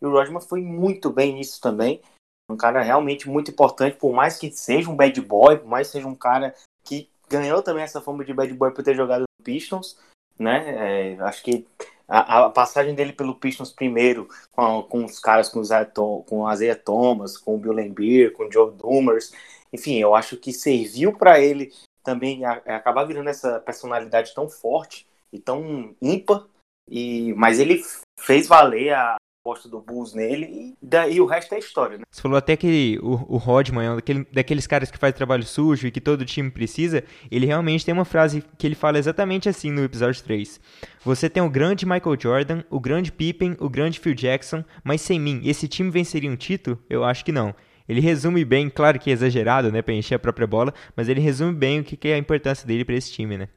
E 0.00 0.04
o 0.04 0.10
Rodman 0.10 0.42
foi 0.42 0.60
muito 0.60 1.08
bem 1.08 1.32
nisso 1.32 1.58
também. 1.58 2.02
Um 2.50 2.56
cara 2.56 2.82
realmente 2.82 3.28
muito 3.28 3.50
importante, 3.50 3.96
por 3.96 4.12
mais 4.12 4.38
que 4.38 4.52
seja 4.52 4.90
um 4.90 4.94
bad 4.94 5.18
boy, 5.22 5.56
por 5.56 5.66
mais 5.66 5.88
que 5.88 5.94
seja 5.94 6.06
um 6.06 6.14
cara 6.14 6.54
que 6.84 7.08
ganhou 7.28 7.62
também 7.62 7.82
essa 7.82 8.00
fama 8.00 8.24
de 8.24 8.34
bad 8.34 8.52
boy 8.52 8.70
por 8.70 8.84
ter 8.84 8.94
jogado 8.94 9.22
no 9.22 9.44
Pistons, 9.44 9.98
né? 10.38 11.14
É, 11.14 11.20
acho 11.22 11.42
que 11.42 11.66
a, 12.06 12.44
a, 12.44 12.50
passagem 12.50 12.94
dele 12.94 13.12
pelo 13.12 13.34
Pistons 13.34 13.72
primeiro, 13.72 14.28
com, 14.52 14.82
com 14.82 15.04
os 15.06 15.18
caras 15.18 15.48
com, 15.48 15.60
o 15.60 16.22
com 16.22 16.40
o 16.42 16.52
Isaiah 16.52 16.78
Thomas, 16.78 17.36
com 17.36 17.56
o 17.56 17.58
Bill 17.58 17.72
Lambier, 17.72 18.32
com 18.32 18.44
o 18.44 18.52
Joe 18.52 18.70
Dumers, 18.72 19.32
enfim, 19.72 19.96
eu 19.96 20.14
acho 20.14 20.36
que 20.36 20.52
serviu 20.52 21.16
para 21.16 21.40
ele 21.40 21.72
também 22.06 22.44
a, 22.44 22.62
a 22.66 22.76
acabar 22.76 23.04
virando 23.04 23.28
essa 23.28 23.60
personalidade 23.60 24.34
tão 24.34 24.48
forte 24.48 25.06
e 25.30 25.38
tão 25.38 25.94
ímpar, 26.00 26.46
e, 26.88 27.34
mas 27.34 27.58
ele 27.58 27.82
fez 28.18 28.46
valer 28.46 28.94
a, 28.94 29.16
aposta 29.46 29.68
do 29.68 29.80
Bulls 29.80 30.12
nele 30.12 30.46
e 30.46 30.74
daí 30.82 31.20
o 31.20 31.26
resto 31.26 31.54
é 31.54 31.58
história, 31.58 31.98
né? 31.98 32.04
Você 32.10 32.20
falou 32.20 32.36
até 32.36 32.56
que 32.56 32.98
o, 33.00 33.34
o 33.34 33.36
Rodman 33.36 33.86
é 33.86 33.90
um 33.92 33.96
daquele, 33.96 34.26
daqueles 34.32 34.66
caras 34.66 34.90
que 34.90 34.98
faz 34.98 35.14
trabalho 35.14 35.44
sujo 35.44 35.86
e 35.86 35.90
que 35.92 36.00
todo 36.00 36.24
time 36.24 36.50
precisa. 36.50 37.04
Ele 37.30 37.46
realmente 37.46 37.84
tem 37.84 37.94
uma 37.94 38.04
frase 38.04 38.42
que 38.58 38.66
ele 38.66 38.74
fala 38.74 38.98
exatamente 38.98 39.48
assim 39.48 39.70
no 39.70 39.84
episódio 39.84 40.22
3. 40.24 40.60
Você 41.04 41.30
tem 41.30 41.42
o 41.42 41.48
grande 41.48 41.86
Michael 41.86 42.18
Jordan, 42.18 42.64
o 42.68 42.80
grande 42.80 43.12
Pippen, 43.12 43.56
o 43.60 43.68
grande 43.68 44.00
Phil 44.00 44.14
Jackson, 44.14 44.64
mas 44.82 45.00
sem 45.00 45.20
mim, 45.20 45.40
esse 45.44 45.68
time 45.68 45.90
venceria 45.90 46.30
um 46.30 46.36
título? 46.36 46.82
Eu 46.90 47.04
acho 47.04 47.24
que 47.24 47.30
não. 47.30 47.54
Ele 47.88 48.00
resume 48.00 48.44
bem, 48.44 48.68
claro 48.68 48.98
que 48.98 49.10
é 49.10 49.12
exagerado, 49.12 49.70
né, 49.70 49.82
para 49.82 49.94
encher 49.94 50.16
a 50.16 50.18
própria 50.18 50.46
bola, 50.46 50.72
mas 50.96 51.08
ele 51.08 51.20
resume 51.20 51.54
bem 51.54 51.80
o 51.80 51.84
que 51.84 52.08
é 52.08 52.14
a 52.14 52.18
importância 52.18 52.66
dele 52.66 52.84
para 52.84 52.94
esse 52.94 53.12
time, 53.12 53.36
né? 53.36 53.48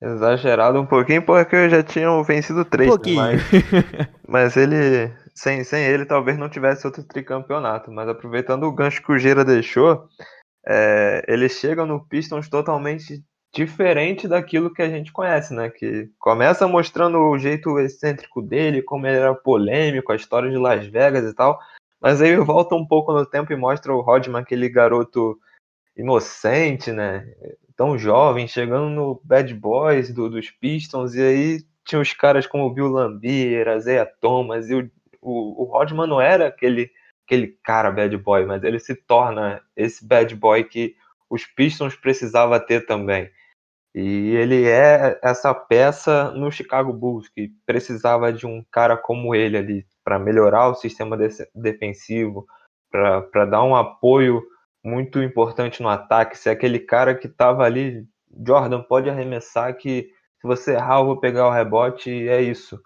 Exagerado 0.00 0.80
um 0.80 0.86
pouquinho, 0.86 1.22
porque 1.22 1.68
já 1.68 1.82
tinham 1.82 2.22
vencido 2.22 2.64
três. 2.64 2.88
Um 2.88 2.92
pouquinho. 2.92 3.16
Mas, 3.16 3.42
mas 4.28 4.56
ele, 4.56 5.12
sem, 5.34 5.64
sem 5.64 5.84
ele, 5.84 6.04
talvez 6.04 6.38
não 6.38 6.48
tivesse 6.48 6.86
outro 6.86 7.02
tricampeonato. 7.02 7.90
Mas 7.90 8.08
aproveitando 8.08 8.62
o 8.64 8.72
gancho 8.72 9.02
que 9.02 9.10
o 9.10 9.18
Gira 9.18 9.44
deixou, 9.44 10.06
é, 10.64 11.24
ele 11.26 11.48
chega 11.48 11.84
no 11.84 12.06
Pistons 12.06 12.48
totalmente 12.48 13.24
diferente 13.52 14.28
daquilo 14.28 14.72
que 14.72 14.82
a 14.82 14.88
gente 14.88 15.10
conhece, 15.10 15.52
né? 15.52 15.68
Que 15.68 16.08
começa 16.18 16.68
mostrando 16.68 17.18
o 17.18 17.38
jeito 17.38 17.78
excêntrico 17.80 18.40
dele, 18.40 18.82
como 18.82 19.04
ele 19.04 19.16
era 19.16 19.34
polêmico, 19.34 20.12
a 20.12 20.16
história 20.16 20.48
de 20.48 20.58
Las 20.58 20.86
Vegas 20.86 21.24
e 21.24 21.34
tal. 21.34 21.58
Mas 22.00 22.20
aí 22.22 22.36
volta 22.36 22.74
um 22.74 22.86
pouco 22.86 23.12
no 23.12 23.26
tempo 23.26 23.52
e 23.52 23.56
mostra 23.56 23.92
o 23.94 24.00
Rodman, 24.00 24.42
aquele 24.42 24.68
garoto 24.68 25.38
inocente, 25.96 26.92
né? 26.92 27.26
Tão 27.76 27.98
jovem, 27.98 28.48
chegando 28.48 28.88
no 28.88 29.20
Bad 29.24 29.52
Boys 29.54 30.12
do, 30.12 30.28
dos 30.28 30.50
Pistons, 30.50 31.14
e 31.14 31.22
aí 31.22 31.60
tinha 31.84 32.00
os 32.00 32.12
caras 32.12 32.46
como 32.46 32.64
o 32.64 32.72
Bill 32.72 32.88
Lambier, 32.88 33.66
a 33.68 34.06
Thomas 34.06 34.68
e 34.68 34.74
o 34.74 34.90
o, 35.20 35.62
o 35.62 35.64
Rodman 35.64 36.06
não 36.06 36.20
era 36.20 36.48
aquele, 36.48 36.90
aquele 37.26 37.48
cara 37.62 37.90
bad 37.90 38.16
boy, 38.16 38.44
mas 38.46 38.62
ele 38.62 38.78
se 38.78 38.94
torna 38.94 39.62
esse 39.76 40.06
bad 40.06 40.34
boy 40.34 40.64
que 40.64 40.96
os 41.28 41.44
Pistons 41.44 41.94
precisava 41.94 42.58
ter 42.58 42.86
também. 42.86 43.30
E 43.94 44.30
ele 44.36 44.66
é 44.66 45.18
essa 45.22 45.52
peça 45.54 46.30
no 46.32 46.50
Chicago 46.52 46.92
Bulls, 46.92 47.28
que 47.28 47.52
precisava 47.66 48.32
de 48.32 48.46
um 48.46 48.64
cara 48.70 48.96
como 48.96 49.34
ele 49.34 49.56
ali 49.56 49.86
para 50.08 50.18
melhorar 50.18 50.68
o 50.68 50.74
sistema 50.74 51.16
de 51.18 51.28
defensivo, 51.54 52.46
para 52.90 53.44
dar 53.44 53.62
um 53.62 53.76
apoio 53.76 54.42
muito 54.82 55.22
importante 55.22 55.82
no 55.82 55.88
ataque. 55.88 56.38
Se 56.38 56.48
aquele 56.48 56.78
cara 56.78 57.14
que 57.14 57.26
estava 57.26 57.64
ali, 57.64 58.06
Jordan, 58.46 58.82
pode 58.82 59.10
arremessar 59.10 59.76
que 59.76 60.10
se 60.40 60.46
você 60.46 60.72
errar, 60.72 61.00
eu 61.00 61.06
vou 61.06 61.20
pegar 61.20 61.46
o 61.46 61.52
rebote 61.52 62.10
e 62.10 62.28
é 62.28 62.40
isso 62.40 62.80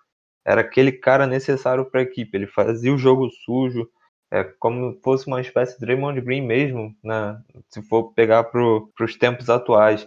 era 0.44 0.61
aquele 0.61 0.92
cara 0.92 1.26
necessário 1.26 1.85
para 1.85 2.00
a 2.00 2.04
equipe. 2.04 2.37
Ele 2.37 2.46
fazia 2.46 2.92
o 2.92 2.98
jogo 2.98 3.30
sujo, 3.44 3.88
é, 4.30 4.44
como 4.58 4.98
fosse 5.02 5.26
uma 5.26 5.40
espécie 5.40 5.74
de 5.74 5.80
Draymond 5.80 6.20
Green 6.20 6.47
mesmo, 6.47 6.94
né, 7.03 7.38
se 7.68 7.82
for 7.82 8.12
pegar 8.14 8.44
para 8.44 8.61
os 9.01 9.16
tempos 9.16 9.49
atuais. 9.49 10.07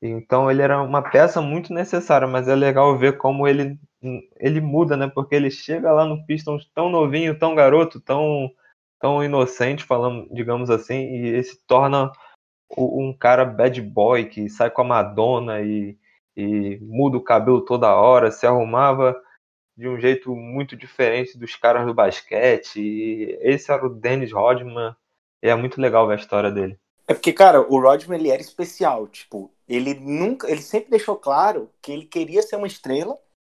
Então 0.00 0.50
ele 0.50 0.62
era 0.62 0.80
uma 0.82 1.02
peça 1.02 1.40
muito 1.40 1.72
necessária, 1.72 2.26
mas 2.26 2.46
é 2.46 2.54
legal 2.54 2.96
ver 2.96 3.18
como 3.18 3.48
ele, 3.48 3.78
ele 4.36 4.60
muda, 4.60 4.96
né? 4.96 5.10
Porque 5.12 5.34
ele 5.34 5.50
chega 5.50 5.92
lá 5.92 6.04
no 6.04 6.24
Pistons 6.24 6.70
tão 6.74 6.88
novinho, 6.88 7.38
tão 7.38 7.54
garoto, 7.54 8.00
tão, 8.00 8.50
tão 9.00 9.24
inocente, 9.24 9.84
falando, 9.84 10.28
digamos 10.32 10.70
assim, 10.70 10.94
e 10.94 11.26
ele 11.26 11.42
se 11.42 11.58
torna 11.66 12.12
um 12.76 13.12
cara 13.18 13.44
bad 13.44 13.80
boy 13.82 14.26
que 14.26 14.48
sai 14.48 14.70
com 14.70 14.82
a 14.82 14.84
Madonna 14.84 15.60
e, 15.62 15.98
e 16.36 16.78
muda 16.80 17.16
o 17.16 17.22
cabelo 17.22 17.64
toda 17.64 17.94
hora, 17.94 18.30
se 18.30 18.46
arrumava 18.46 19.20
de 19.76 19.88
um 19.88 19.98
jeito 19.98 20.34
muito 20.34 20.76
diferente 20.76 21.38
dos 21.38 21.56
caras 21.56 21.86
do 21.86 21.94
basquete. 21.94 22.80
E 22.80 23.38
esse 23.40 23.70
era 23.72 23.86
o 23.86 23.88
Dennis 23.88 24.32
Rodman 24.32 24.94
E 25.42 25.48
é 25.48 25.54
muito 25.54 25.80
legal 25.80 26.06
ver 26.06 26.14
a 26.14 26.16
história 26.16 26.50
dele. 26.50 26.78
É 27.06 27.14
porque, 27.14 27.32
cara, 27.32 27.60
o 27.60 27.80
Rodman 27.80 28.18
ele 28.18 28.30
era 28.30 28.42
especial, 28.42 29.06
tipo, 29.06 29.50
ele 29.68 29.94
nunca, 29.94 30.50
ele 30.50 30.62
sempre 30.62 30.90
deixou 30.90 31.16
claro 31.16 31.70
que 31.82 31.92
ele 31.92 32.06
queria 32.06 32.42
ser 32.42 32.56
uma 32.56 32.66
estrela 32.66 33.18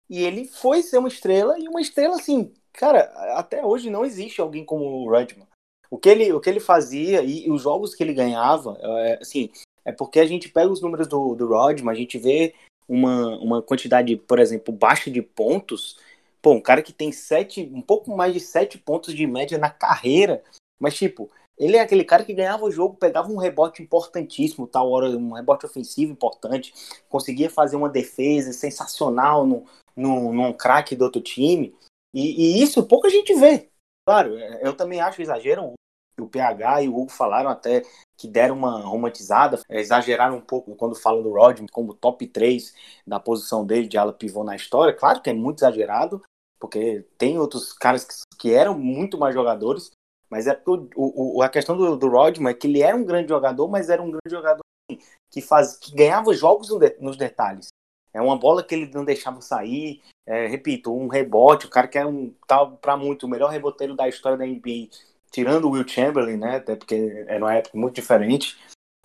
e 0.09 0.23
ele 0.23 0.47
foi 0.47 0.83
ser 0.83 0.99
uma 0.99 1.09
estrela 1.09 1.59
e 1.59 1.69
uma 1.69 1.81
estrela 1.81 2.17
assim, 2.17 2.53
cara, 2.73 3.01
até 3.37 3.65
hoje 3.65 3.91
não 3.91 4.05
existe 4.05 4.41
alguém 4.41 4.65
como 4.65 4.85
o 4.85 5.11
Rodman. 5.11 5.47
O 5.91 5.99
que 5.99 6.09
ele, 6.09 6.33
o 6.33 6.41
que 6.41 6.49
ele 6.49 6.61
fazia 6.61 7.23
e, 7.23 7.47
e 7.47 7.51
os 7.51 7.63
jogos 7.63 7.95
que 7.95 8.03
ele 8.03 8.15
ganhava, 8.15 8.79
é, 8.81 9.19
assim, 9.21 9.51
é 9.85 9.93
porque 9.93 10.21
a 10.21 10.27
gente 10.27 10.49
pega 10.49 10.71
os 10.71 10.81
números 10.81 11.07
do, 11.07 11.35
do 11.35 11.49
Rodman, 11.49 11.93
a 11.93 11.97
gente 11.97 12.19
vê 12.19 12.55
uma, 12.89 13.37
uma 13.39 13.63
quantidade, 13.63 14.17
por 14.17 14.39
exemplo, 14.39 14.73
baixa 14.73 15.11
de 15.11 15.21
pontos. 15.21 15.99
Pô, 16.41 16.53
um 16.53 16.61
cara 16.61 16.83
que 16.83 16.93
tem 16.93 17.13
sete, 17.13 17.71
um 17.73 17.83
pouco 17.83 18.17
mais 18.17 18.33
de 18.33 18.41
sete 18.41 18.79
pontos 18.79 19.15
de 19.15 19.27
média 19.27 19.59
na 19.59 19.71
carreira, 19.71 20.43
mas 20.79 20.95
tipo, 20.95 21.31
ele 21.59 21.77
é 21.77 21.81
aquele 21.81 22.05
cara 22.05 22.25
que 22.25 22.33
ganhava 22.33 22.65
o 22.65 22.71
jogo, 22.71 22.97
pegava 22.97 23.31
um 23.31 23.37
rebote 23.37 23.83
importantíssimo, 23.83 24.67
tal 24.67 24.91
hora, 24.91 25.09
um 25.09 25.33
rebote 25.33 25.67
ofensivo 25.67 26.13
importante, 26.13 26.73
conseguia 27.09 27.51
fazer 27.51 27.77
uma 27.77 27.89
defesa 27.89 28.53
sensacional 28.53 29.45
no, 29.47 29.65
no, 29.97 30.33
num 30.33 30.53
craque 30.53 30.95
do 30.95 31.05
outro 31.05 31.21
time. 31.21 31.75
E, 32.15 32.61
e, 32.61 32.63
isso 32.63 32.87
pouca 32.87 33.11
gente 33.11 33.35
vê. 33.35 33.69
Claro, 34.07 34.39
eu 34.39 34.75
também 34.75 35.01
acho 35.01 35.21
exagero. 35.21 35.73
O 36.21 36.27
PH 36.27 36.83
e 36.83 36.89
o 36.89 36.97
Hugo 36.97 37.13
falaram 37.13 37.49
até 37.49 37.85
que 38.17 38.27
deram 38.27 38.57
uma 38.57 38.81
romantizada, 38.81 39.61
exageraram 39.71 40.37
um 40.37 40.41
pouco 40.41 40.75
quando 40.75 40.97
falam 40.97 41.23
do 41.23 41.33
Rodman 41.33 41.69
como 41.71 41.95
top 41.95 42.27
3 42.27 42.75
da 43.07 43.21
posição 43.21 43.65
dele 43.65 43.87
de 43.87 43.97
ala 43.97 44.13
pivô 44.13 44.43
na 44.43 44.57
história. 44.57 44.93
Claro 44.93 45.23
que 45.23 45.31
é 45.31 45.33
muito 45.33 45.59
exagerado, 45.59 46.21
porque 46.59 47.07
tem 47.17 47.39
outros 47.39 47.73
caras 47.73 48.05
que, 48.05 48.15
que 48.37 48.53
eram 48.53 48.77
muito 48.77 49.17
mais 49.17 49.33
jogadores, 49.33 49.93
mas 50.31 50.47
é 50.47 50.55
porque 50.55 50.91
o, 50.97 51.39
o, 51.39 51.43
a 51.43 51.49
questão 51.49 51.77
do, 51.77 51.97
do 51.97 52.09
Rodman 52.09 52.51
é 52.51 52.55
que 52.55 52.67
ele 52.67 52.83
era 52.83 52.97
um 52.97 53.05
grande 53.05 53.29
jogador, 53.29 53.69
mas 53.69 53.89
era 53.89 54.03
um 54.03 54.11
grande 54.11 54.31
jogador 54.31 54.63
assim, 54.91 55.01
que, 55.31 55.41
faz, 55.41 55.77
que 55.77 55.95
ganhava 55.95 56.33
jogos 56.35 56.69
nos 57.01 57.17
detalhes. 57.17 57.69
É 58.13 58.21
uma 58.21 58.39
bola 58.39 58.63
que 58.63 58.75
ele 58.75 58.91
não 58.93 59.05
deixava 59.05 59.41
sair. 59.41 60.03
É, 60.27 60.47
repito, 60.47 60.95
um 60.95 61.09
rebote, 61.09 61.67
o 61.67 61.71
cara 61.71 61.89
que 61.89 61.99
é 61.99 62.05
um 62.05 62.35
tal 62.47 62.77
para 62.77 62.97
muito 62.97 63.25
o 63.27 63.29
melhor 63.29 63.51
reboteiro 63.51 63.95
da 63.95 64.09
história 64.09 64.37
da 64.37 64.47
NBA, 64.47 64.89
tirando 65.31 65.67
o 65.67 65.71
Will 65.71 65.87
Chamberlain, 65.87 66.37
né? 66.37 66.57
Até 66.57 66.77
porque 66.77 67.25
era 67.27 67.45
uma 67.45 67.55
época 67.55 67.79
muito 67.79 67.95
diferente. 67.95 68.59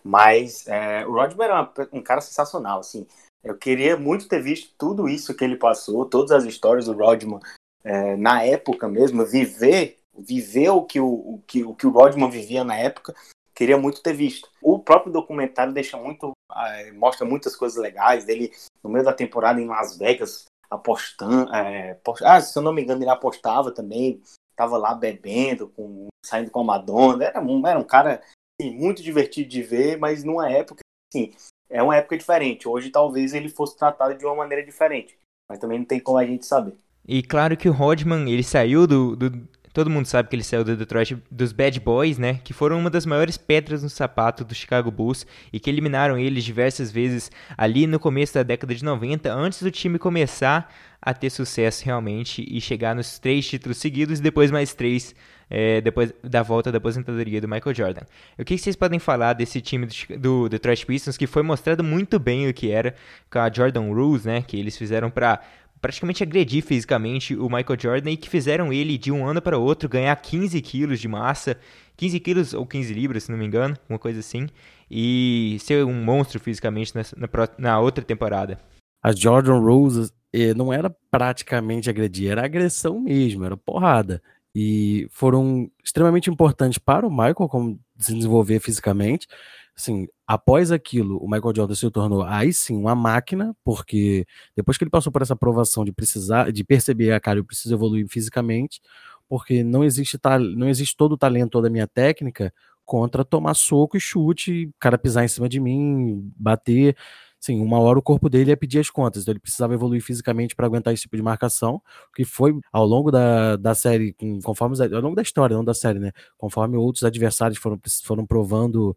Mas 0.04 0.68
é, 0.68 1.06
o 1.06 1.14
Rodman 1.14 1.46
era 1.46 1.62
uma, 1.62 1.74
um 1.94 2.02
cara 2.02 2.22
sensacional, 2.22 2.80
assim. 2.80 3.08
Eu 3.44 3.58
queria 3.58 3.96
muito 3.98 4.28
ter 4.28 4.42
visto 4.42 4.74
tudo 4.78 5.08
isso 5.08 5.34
que 5.34 5.44
ele 5.44 5.58
passou, 5.58 6.06
todas 6.06 6.32
as 6.32 6.46
histórias 6.46 6.86
do 6.86 6.94
Rodman 6.94 7.40
é, 7.84 8.16
na 8.16 8.44
época 8.44 8.88
mesmo, 8.88 9.26
viver 9.26 10.00
viver 10.18 10.70
o 10.70 10.84
que 10.84 11.00
o, 11.00 11.08
o, 11.08 11.44
que, 11.48 11.64
o 11.64 11.74
que 11.74 11.88
o 11.88 11.92
Rodman 11.92 12.30
vivia 12.30 12.64
na 12.64 12.76
época, 12.76 13.16
queria 13.54 13.78
muito 13.78 14.02
ter 14.02 14.14
visto. 14.14 14.50
O 14.62 14.80
próprio 14.80 15.12
documentário 15.12 15.74
deixa 15.74 15.98
muito, 15.98 16.32
é, 16.56 16.92
mostra 16.92 17.26
muitas 17.26 17.56
coisas 17.56 17.78
legais 17.78 18.26
dele 18.26 18.52
no 18.84 18.90
meio 18.90 19.06
da 19.06 19.14
temporada 19.14 19.62
em 19.62 19.68
Las 19.68 19.98
Vegas 19.98 20.46
apostando, 20.70 21.54
é, 21.54 21.94
post... 22.04 22.24
ah, 22.26 22.42
se 22.42 22.58
eu 22.58 22.64
não 22.64 22.74
me 22.74 22.82
engano 22.82 23.04
ele 23.04 23.10
apostava 23.10 23.72
também, 23.72 24.22
estava 24.50 24.78
lá 24.78 24.94
bebendo, 24.94 25.70
com, 25.70 26.08
saindo 26.26 26.50
com 26.50 26.62
a 26.62 26.64
Madonna, 26.64 27.26
era 27.26 27.40
um, 27.40 27.68
era 27.68 27.80
um 27.80 27.84
cara 27.84 28.22
assim, 28.60 28.72
muito 28.72 29.04
divertido 29.04 29.50
de 29.50 29.62
ver, 29.62 29.98
mas 29.98 30.24
numa 30.24 30.50
época, 30.50 30.82
assim, 31.14 31.32
é 31.70 31.82
uma 31.82 31.96
época 31.96 32.18
diferente. 32.18 32.68
Hoje 32.68 32.90
talvez 32.90 33.34
ele 33.34 33.50
fosse 33.50 33.78
tratado 33.78 34.16
de 34.16 34.26
uma 34.26 34.36
maneira 34.36 34.66
diferente, 34.66 35.16
mas 35.50 35.60
também 35.60 35.80
não 35.80 35.86
tem 35.86 36.00
como 36.00 36.18
a 36.18 36.26
gente 36.26 36.46
saber. 36.46 36.76
E 37.08 37.22
claro 37.22 37.58
que 37.58 37.70
o 37.70 37.74
Rodman, 37.74 38.32
ele 38.32 38.44
saiu 38.44 38.88
do, 38.88 39.16
do 39.16 39.48
Todo 39.74 39.90
mundo 39.90 40.06
sabe 40.06 40.30
que 40.30 40.36
ele 40.36 40.44
saiu 40.44 40.64
do 40.64 40.78
Detroit 40.78 41.18
dos 41.32 41.52
Bad 41.52 41.80
Boys, 41.80 42.20
né? 42.20 42.40
Que 42.44 42.54
foram 42.54 42.78
uma 42.78 42.92
das 42.92 43.08
maiores 43.08 43.38
pedras 43.38 43.82
no 43.82 43.90
sapato 43.90 44.46
do 44.46 44.54
Chicago 44.54 44.92
Bulls 44.92 45.26
e 45.52 45.60
que 45.60 45.68
eliminaram 45.68 46.16
eles 46.16 46.44
diversas 46.44 46.92
vezes 46.92 47.32
ali 47.58 47.88
no 47.88 48.00
começo 48.00 48.36
da 48.36 48.44
década 48.44 48.76
de 48.76 48.86
90, 48.86 49.34
antes 49.34 49.64
do 49.64 49.72
time 49.72 49.98
começar 49.98 50.72
a 51.02 51.14
ter 51.14 51.32
sucesso 51.32 51.84
realmente 51.84 52.46
e 52.48 52.62
chegar 52.62 52.96
nos 52.96 53.18
três 53.18 53.48
títulos 53.48 53.78
seguidos 53.78 54.20
e 54.20 54.22
depois 54.22 54.52
mais 54.52 54.74
três 54.76 55.16
é, 55.50 55.82
depois 55.82 56.14
da 56.24 56.42
volta 56.42 56.72
da 56.72 56.78
aposentadoria 56.78 57.42
do 57.42 57.48
Michael 57.48 57.76
Jordan. 57.76 58.02
O 58.40 58.46
que 58.46 58.58
vocês 58.58 58.76
podem 58.76 59.00
falar 59.00 59.34
desse 59.34 59.60
time 59.60 59.86
do, 59.86 60.18
do 60.18 60.50
Detroit 60.50 60.86
Pistons 60.86 61.18
que 61.18 61.28
foi 61.28 61.44
mostrado 61.44 61.84
muito 61.84 62.18
bem 62.20 62.50
o 62.50 62.54
que 62.54 62.72
era 62.72 62.96
com 63.30 63.40
a 63.40 63.52
Jordan 63.52 63.94
Rules, 63.94 64.26
né? 64.26 64.42
Que 64.42 64.58
eles 64.58 64.78
fizeram 64.78 65.12
para 65.12 65.42
praticamente 65.84 66.24
agredir 66.24 66.64
fisicamente 66.64 67.36
o 67.36 67.50
Michael 67.50 67.78
Jordan 67.78 68.12
e 68.12 68.16
que 68.16 68.30
fizeram 68.30 68.72
ele 68.72 68.98
de 68.98 69.12
um 69.12 69.28
ano 69.28 69.42
para 69.42 69.58
outro 69.58 69.90
ganhar 69.90 70.16
15 70.16 70.62
quilos 70.62 70.98
de 70.98 71.10
massa, 71.10 71.58
15 71.98 72.20
quilos 72.22 72.54
ou 72.54 72.66
15 72.66 72.94
libras, 72.94 73.24
se 73.24 73.32
não 73.32 73.38
me 73.38 73.46
engano, 73.46 73.76
uma 73.90 74.00
coisa 74.00 74.22
assim, 74.22 74.48
e 74.90 75.58
ser 75.60 75.84
um 75.84 75.94
monstro 75.94 76.40
fisicamente 76.40 76.96
na, 76.96 77.02
na, 77.18 77.28
na 77.58 77.80
outra 77.82 78.02
temporada. 78.02 78.58
A 79.04 79.12
Jordan 79.12 79.60
Rose 79.60 80.10
eh, 80.32 80.54
não 80.54 80.72
era 80.72 80.90
praticamente 81.12 81.90
agredir, 81.90 82.32
era 82.32 82.46
agressão 82.46 83.02
mesmo, 83.02 83.44
era 83.44 83.58
porrada. 83.58 84.24
E 84.56 85.10
foram 85.12 85.70
extremamente 85.84 86.30
importantes 86.30 86.78
para 86.78 87.06
o 87.06 87.12
Michael 87.12 87.50
como 87.50 87.78
se 87.98 88.14
desenvolver 88.14 88.62
fisicamente 88.62 89.28
assim, 89.76 90.08
após 90.28 90.72
aquilo, 90.72 91.18
o 91.18 91.30
Michael 91.30 91.54
Jordan 91.56 91.76
se 91.76 91.90
tornou 91.92 92.24
aí 92.24 92.54
sim 92.54 92.76
uma 92.76 92.96
máquina, 92.96 93.56
porque 93.64 94.26
depois 94.56 94.78
que 94.78 94.84
ele 94.84 94.92
passou 94.92 95.12
por 95.12 95.22
essa 95.22 95.34
aprovação 95.34 95.84
de 95.84 95.92
precisar, 95.92 96.52
de 96.52 96.64
perceber, 96.64 97.12
a 97.12 97.18
ah, 97.18 97.20
cara, 97.20 97.40
eu 97.40 97.46
preciso 97.46 97.74
evoluir 97.74 98.08
fisicamente, 98.08 98.82
porque 99.28 99.64
não 99.64 99.84
existe 99.84 100.18
não 100.58 100.70
existe 100.70 100.96
todo 100.96 101.14
o 101.14 101.18
talento, 101.18 101.52
toda 101.52 101.68
a 101.68 101.72
minha 101.72 101.88
técnica 101.88 102.54
contra 102.86 103.24
tomar 103.26 103.54
soco 103.54 103.98
e 103.98 104.00
chute, 104.00 104.70
cara 104.80 104.98
pisar 104.98 105.24
em 105.24 105.28
cima 105.28 105.48
de 105.50 105.60
mim, 105.60 106.32
bater. 106.38 106.96
Sim, 107.40 107.60
uma 107.62 107.78
hora 107.80 108.00
o 108.00 108.02
corpo 108.02 108.30
dele 108.30 108.52
ia 108.52 108.58
pedir 108.58 108.80
as 108.80 108.90
contas, 108.90 109.24
então 109.24 109.34
ele 109.34 109.40
precisava 109.40 109.74
evoluir 109.74 110.02
fisicamente 110.02 110.56
para 110.56 110.66
aguentar 110.66 110.94
esse 110.94 111.04
tipo 111.04 111.18
de 111.18 111.22
marcação, 111.22 111.82
que 112.16 112.24
foi 112.24 112.58
ao 112.72 112.86
longo 112.86 113.12
da, 113.12 113.58
da 113.58 113.76
série, 113.76 114.16
conforme 114.44 114.78
ao 114.82 115.02
longo 115.02 115.16
da 115.16 115.22
história, 115.22 115.56
não 115.56 115.64
da 115.64 115.74
série, 115.74 116.00
né? 116.00 116.12
Conforme 116.38 116.78
outros 116.78 117.04
adversários 117.04 117.60
foram, 117.60 117.80
foram 118.06 118.26
provando 118.26 118.96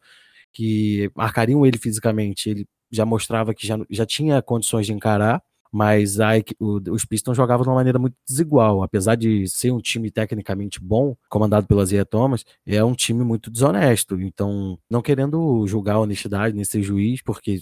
que 0.56 1.10
marcariam 1.14 1.66
ele 1.66 1.76
fisicamente, 1.76 2.48
ele 2.48 2.66
já 2.90 3.04
mostrava 3.04 3.52
que 3.52 3.66
já, 3.66 3.76
já 3.90 4.06
tinha 4.06 4.40
condições 4.40 4.86
de 4.86 4.92
encarar, 4.94 5.42
mas 5.70 6.18
a, 6.18 6.30
o, 6.58 6.80
os 6.90 7.04
Pistons 7.04 7.36
jogavam 7.36 7.62
de 7.62 7.68
uma 7.68 7.74
maneira 7.74 7.98
muito 7.98 8.16
desigual. 8.26 8.82
Apesar 8.82 9.16
de 9.16 9.46
ser 9.48 9.70
um 9.70 9.80
time 9.80 10.10
tecnicamente 10.10 10.80
bom, 10.80 11.14
comandado 11.28 11.66
pelo 11.66 11.84
Zia 11.84 12.06
Thomas, 12.06 12.42
é 12.64 12.82
um 12.82 12.94
time 12.94 13.22
muito 13.22 13.50
desonesto. 13.50 14.18
Então, 14.18 14.78
não 14.90 15.02
querendo 15.02 15.66
julgar 15.66 15.96
a 15.96 16.00
honestidade 16.00 16.56
nesse 16.56 16.80
juiz, 16.80 17.20
porque 17.20 17.58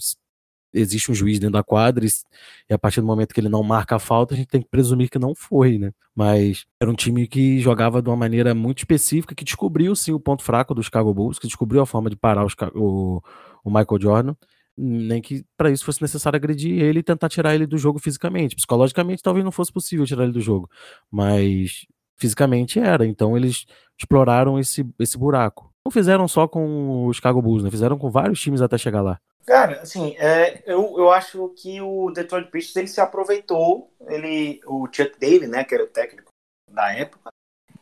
existe 0.75 1.11
um 1.11 1.15
juiz 1.15 1.39
dentro 1.39 1.53
da 1.53 1.63
quadra 1.63 2.05
e, 2.05 2.73
a 2.73 2.77
partir 2.77 3.01
do 3.01 3.07
momento 3.07 3.33
que 3.33 3.39
ele 3.39 3.49
não 3.49 3.63
marca 3.63 3.95
a 3.95 3.99
falta, 3.99 4.33
a 4.33 4.37
gente 4.37 4.47
tem 4.47 4.61
que 4.61 4.67
presumir 4.69 5.09
que 5.09 5.17
não 5.17 5.33
foi, 5.33 5.77
né? 5.77 5.91
Mas 6.13 6.65
era 6.79 6.91
um 6.91 6.93
time 6.93 7.27
que 7.27 7.59
jogava 7.59 8.01
de 8.01 8.09
uma 8.09 8.15
maneira 8.15 8.53
muito 8.53 8.79
específica, 8.79 9.33
que 9.33 9.43
descobriu 9.43 9.95
sim 9.95 10.11
o 10.11 10.19
ponto 10.19 10.43
fraco 10.43 10.75
dos 10.75 10.85
Chicago 10.85 11.13
Bulls, 11.13 11.39
que 11.39 11.47
descobriu 11.47 11.81
a 11.81 11.85
forma 11.85 12.09
de 12.09 12.15
parar 12.15 12.45
os, 12.45 12.53
o, 12.75 13.21
o 13.63 13.69
Michael 13.69 14.01
Jordan, 14.01 14.35
nem 14.77 15.21
que 15.21 15.45
para 15.57 15.71
isso 15.71 15.85
fosse 15.85 16.01
necessário 16.01 16.37
agredir 16.37 16.81
ele 16.81 16.99
e 16.99 17.03
tentar 17.03 17.29
tirar 17.29 17.55
ele 17.55 17.65
do 17.65 17.77
jogo 17.77 17.99
fisicamente. 17.99 18.55
Psicologicamente 18.55 19.23
talvez 19.23 19.43
não 19.43 19.51
fosse 19.51 19.71
possível 19.71 20.05
tirar 20.05 20.23
ele 20.23 20.33
do 20.33 20.41
jogo, 20.41 20.69
mas 21.09 21.85
fisicamente 22.17 22.79
era. 22.79 23.05
Então 23.05 23.37
eles 23.37 23.65
exploraram 23.97 24.59
esse, 24.59 24.85
esse 24.99 25.17
buraco. 25.17 25.71
Não 25.85 25.91
fizeram 25.91 26.27
só 26.27 26.47
com 26.47 27.05
os 27.07 27.17
Chicago 27.17 27.41
Bulls, 27.41 27.63
né? 27.63 27.69
Fizeram 27.69 27.97
com 27.97 28.09
vários 28.09 28.41
times 28.41 28.61
até 28.61 28.77
chegar 28.77 29.01
lá. 29.01 29.19
Cara, 29.45 29.81
assim, 29.81 30.15
é, 30.17 30.63
eu, 30.65 30.97
eu 30.97 31.11
acho 31.11 31.49
que 31.49 31.79
o 31.79 32.09
Detroit 32.09 32.49
Pistons 32.49 32.75
ele 32.77 32.87
se 32.87 32.99
aproveitou, 32.99 33.93
ele, 34.07 34.59
o 34.65 34.87
Chuck 34.91 35.19
Daly, 35.19 35.47
né, 35.47 35.63
que 35.63 35.75
era 35.75 35.83
o 35.83 35.87
técnico 35.87 36.31
da 36.71 36.91
época, 36.91 37.29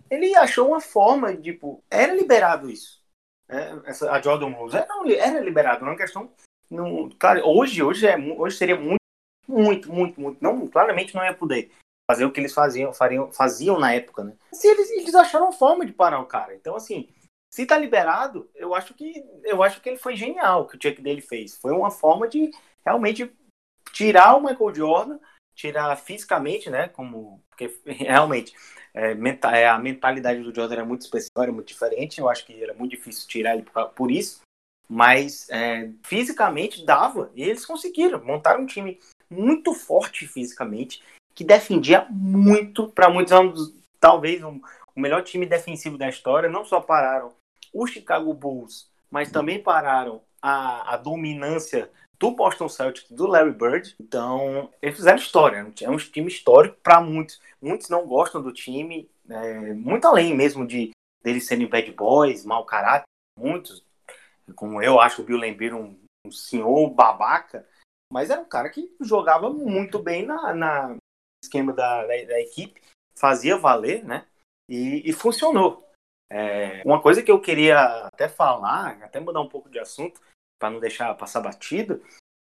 ele 0.09 0.36
achou 0.36 0.68
uma 0.68 0.82
forma, 0.82 1.36
tipo, 1.36 1.82
era 1.89 2.14
liberado 2.14 2.70
isso. 2.70 3.01
Né? 3.47 3.82
Essa, 3.86 4.11
a 4.11 4.22
Jordan 4.22 4.49
Rose 4.49 4.76
era, 4.76 4.88
era 5.18 5.39
liberado, 5.39 5.86
não 5.86 5.93
é 5.93 5.97
questão. 5.97 6.32
Não, 6.70 7.09
claro, 7.18 7.41
hoje, 7.45 7.82
hoje, 7.82 8.07
é, 8.07 8.18
hoje 8.18 8.57
seria 8.57 8.76
muito, 8.76 8.99
muito, 9.47 9.91
muito, 9.91 10.20
muito. 10.20 10.43
Não, 10.43 10.68
claramente 10.68 11.16
não 11.16 11.24
ia 11.24 11.34
poder 11.34 11.72
fazer 12.11 12.26
o 12.26 12.32
que 12.32 12.41
eles 12.41 12.53
faziam, 12.53 12.93
fariam, 12.93 13.32
faziam 13.32 13.80
na 13.80 13.93
época, 13.93 14.24
né? 14.24 14.34
Se 14.51 14.68
eles, 14.68 14.89
eles 14.91 15.16
acharam 15.16 15.45
uma 15.45 15.53
forma 15.53 15.86
de 15.86 15.93
parar 15.93 16.20
o 16.20 16.26
cara. 16.26 16.53
Então, 16.55 16.76
assim, 16.76 17.09
se 17.54 17.68
tá 17.68 17.78
liberado, 17.78 18.49
eu 18.56 18.74
acho 18.74 18.95
que 18.95 19.24
eu 19.43 19.62
acho 19.62 19.80
que 19.80 19.88
ele 19.88 19.99
foi 19.99 20.16
genial 20.16 20.64
o 20.64 20.68
que 20.68 20.76
o 20.76 20.80
check 20.80 20.99
dele 20.99 21.22
fez. 21.22 21.56
Foi 21.56 21.72
uma 21.72 21.91
forma 21.91 22.28
de 22.28 22.49
realmente 22.84 23.32
tirar 23.91 24.36
o 24.36 24.41
Michael 24.41 24.74
Jordan, 24.74 25.20
tirar 25.54 25.95
fisicamente, 25.97 26.72
né? 26.72 26.88
Como 26.88 27.43
porque 27.51 27.72
realmente 27.86 28.56
é, 28.91 29.12
é, 29.12 29.68
a 29.68 29.78
mentalidade 29.78 30.41
do 30.41 30.51
Jordan 30.54 30.78
era 30.78 30.84
muito 30.84 31.01
especial, 31.01 31.43
era 31.43 31.51
muito 31.51 31.68
diferente. 31.68 32.20
Eu 32.20 32.28
acho 32.28 32.43
que 32.43 32.60
era 32.60 32.74
muito 32.74 32.89
difícil 32.89 33.28
tirar 33.28 33.54
ele 33.54 33.62
por, 33.62 33.89
por 33.89 34.10
isso. 34.10 34.41
Mas 34.89 35.47
é, 35.51 35.91
fisicamente 36.01 36.84
dava, 36.84 37.32
e 37.36 37.43
eles 37.43 37.68
conseguiram. 37.68 38.26
Montaram 38.26 38.64
um 38.64 38.66
time 38.66 38.99
muito 39.30 39.76
forte 39.76 40.26
fisicamente, 40.26 41.04
que 41.36 41.43
defendia 41.43 42.08
muito, 42.10 42.88
para 42.88 43.12
muitos 43.12 43.32
anos, 43.32 43.76
talvez 43.99 44.41
um, 44.41 44.60
o 44.95 44.99
melhor 44.99 45.22
time 45.22 45.45
defensivo 45.45 45.99
da 45.99 46.10
história. 46.10 46.49
Não 46.49 46.66
só 46.66 46.82
pararam 46.82 47.32
o 47.74 47.88
Chicago 47.88 48.34
Bulls, 48.34 48.89
mas 49.09 49.32
também 49.32 49.61
pararam 49.61 50.21
a, 50.41 50.93
a 50.93 50.97
dominância 50.97 51.89
do 52.19 52.32
Boston 52.32 52.69
Celtics, 52.69 53.11
do 53.11 53.28
Larry 53.28 53.51
Bird. 53.51 53.95
Então, 53.99 54.71
eles 54.82 54.95
fizeram 54.95 55.17
história. 55.17 55.74
É 55.82 55.89
um 55.89 55.97
time 55.97 56.28
histórico 56.28 56.78
para 56.82 57.01
muitos. 57.01 57.41
Muitos 57.61 57.89
não 57.89 58.07
gostam 58.07 58.41
do 58.41 58.53
time, 58.53 59.09
é, 59.30 59.74
muito 59.74 60.05
além 60.07 60.36
mesmo 60.36 60.65
de 60.65 60.91
deles 61.24 61.47
serem 61.47 61.67
bad 61.67 61.91
boys, 61.91 62.45
mau 62.45 62.65
caráter. 62.65 63.05
Muitos, 63.38 63.84
como 64.55 64.82
eu 64.82 64.99
acho 64.99 65.21
o 65.21 65.26
Bill 65.26 65.38
Lambert 65.38 65.74
um, 65.74 65.97
um 66.26 66.32
senhor 66.32 66.89
babaca, 66.91 67.67
mas 68.11 68.30
era 68.30 68.41
um 68.41 68.45
cara 68.45 68.69
que 68.69 68.95
jogava 69.01 69.49
muito 69.49 69.97
bem 69.97 70.26
na, 70.26 70.53
na 70.53 70.95
esquema 71.43 71.74
da, 71.74 72.01
da, 72.01 72.07
da, 72.07 72.39
equipe, 72.39 72.82
fazia 73.17 73.57
valer, 73.57 74.03
né? 74.03 74.26
E, 74.69 75.09
e 75.09 75.13
funcionou. 75.13 75.89
É, 76.36 76.81
uma 76.84 76.99
coisa 76.99 77.21
que 77.21 77.29
eu 77.29 77.39
queria 77.39 77.79
até 78.07 78.27
falar, 78.27 78.97
até 79.03 79.19
mudar 79.19 79.39
um 79.39 79.47
pouco 79.47 79.69
de 79.69 79.77
assunto, 79.77 80.19
para 80.59 80.71
não 80.71 80.79
deixar 80.79 81.13
passar 81.13 81.41
batido, 81.41 82.01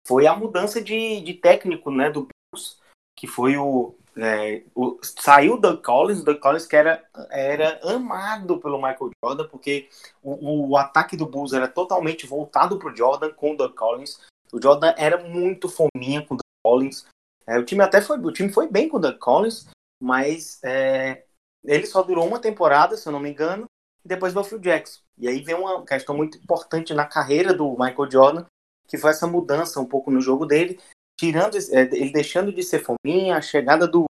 foi 0.08 0.26
a 0.26 0.34
mudança 0.34 0.82
de, 0.82 1.20
de 1.20 1.34
técnico 1.34 1.92
né, 1.92 2.10
do 2.10 2.28
Bulls, 2.52 2.80
que 3.14 3.28
foi 3.28 3.58
o, 3.58 3.94
é, 4.16 4.64
o, 4.74 4.98
saiu 5.02 5.60
Doug 5.60 5.84
Collins, 5.84 6.22
o 6.22 6.24
Doug 6.24 6.40
Collins 6.40 6.66
que 6.66 6.78
era, 6.78 7.04
era 7.30 7.80
amado 7.84 8.58
pelo 8.58 8.78
Michael 8.78 9.12
Jordan, 9.22 9.48
porque 9.50 9.90
o, 10.22 10.70
o 10.70 10.78
ataque 10.78 11.18
do 11.18 11.26
Bulls 11.26 11.52
era 11.52 11.68
totalmente 11.68 12.26
voltado 12.26 12.80
para 12.80 12.90
o 12.90 12.96
Jordan 12.96 13.34
com 13.34 13.52
o 13.52 13.58
Doug 13.58 13.74
Collins. 13.74 14.18
O 14.54 14.62
Jordan 14.62 14.94
era 14.98 15.18
muito 15.18 15.68
fominha 15.68 16.26
com 16.26 16.36
o 16.36 16.38
Doug 16.38 16.64
Collins. 16.66 17.06
É, 17.46 17.60
o 17.60 17.66
time 17.66 17.84
até 17.84 18.02
foi, 18.02 18.18
o 18.18 18.32
time 18.32 18.50
foi 18.54 18.70
bem 18.70 18.88
com 18.88 18.96
o 18.96 19.02
Doug 19.02 19.18
Collins, 19.18 19.68
mas 20.02 20.64
é, 20.64 21.26
ele 21.66 21.86
só 21.86 22.02
durou 22.02 22.26
uma 22.26 22.40
temporada, 22.40 22.96
se 22.96 23.08
eu 23.08 23.12
não 23.12 23.20
me 23.20 23.30
engano, 23.30 23.66
e 24.04 24.08
depois 24.08 24.34
Phil 24.48 24.60
Jackson. 24.60 25.02
E 25.18 25.28
aí 25.28 25.42
vem 25.42 25.56
uma 25.56 25.86
questão 25.86 26.16
muito 26.16 26.38
importante 26.38 26.94
na 26.94 27.06
carreira 27.06 27.54
do 27.54 27.72
Michael 27.72 28.12
Jordan, 28.12 28.46
que 28.88 28.98
foi 28.98 29.12
essa 29.12 29.28
mudança 29.28 29.80
um 29.80 29.86
pouco 29.86 30.12
no 30.12 30.22
jogo 30.22 30.46
dele, 30.46 30.80
tirando 31.20 31.58
é, 31.58 31.82
ele 31.82 32.12
deixando 32.12 32.52
de 32.52 32.64
ser 32.64 32.84
fominha, 32.84 33.38
a 33.38 33.42
chegada 33.42 33.88
do, 33.88 34.06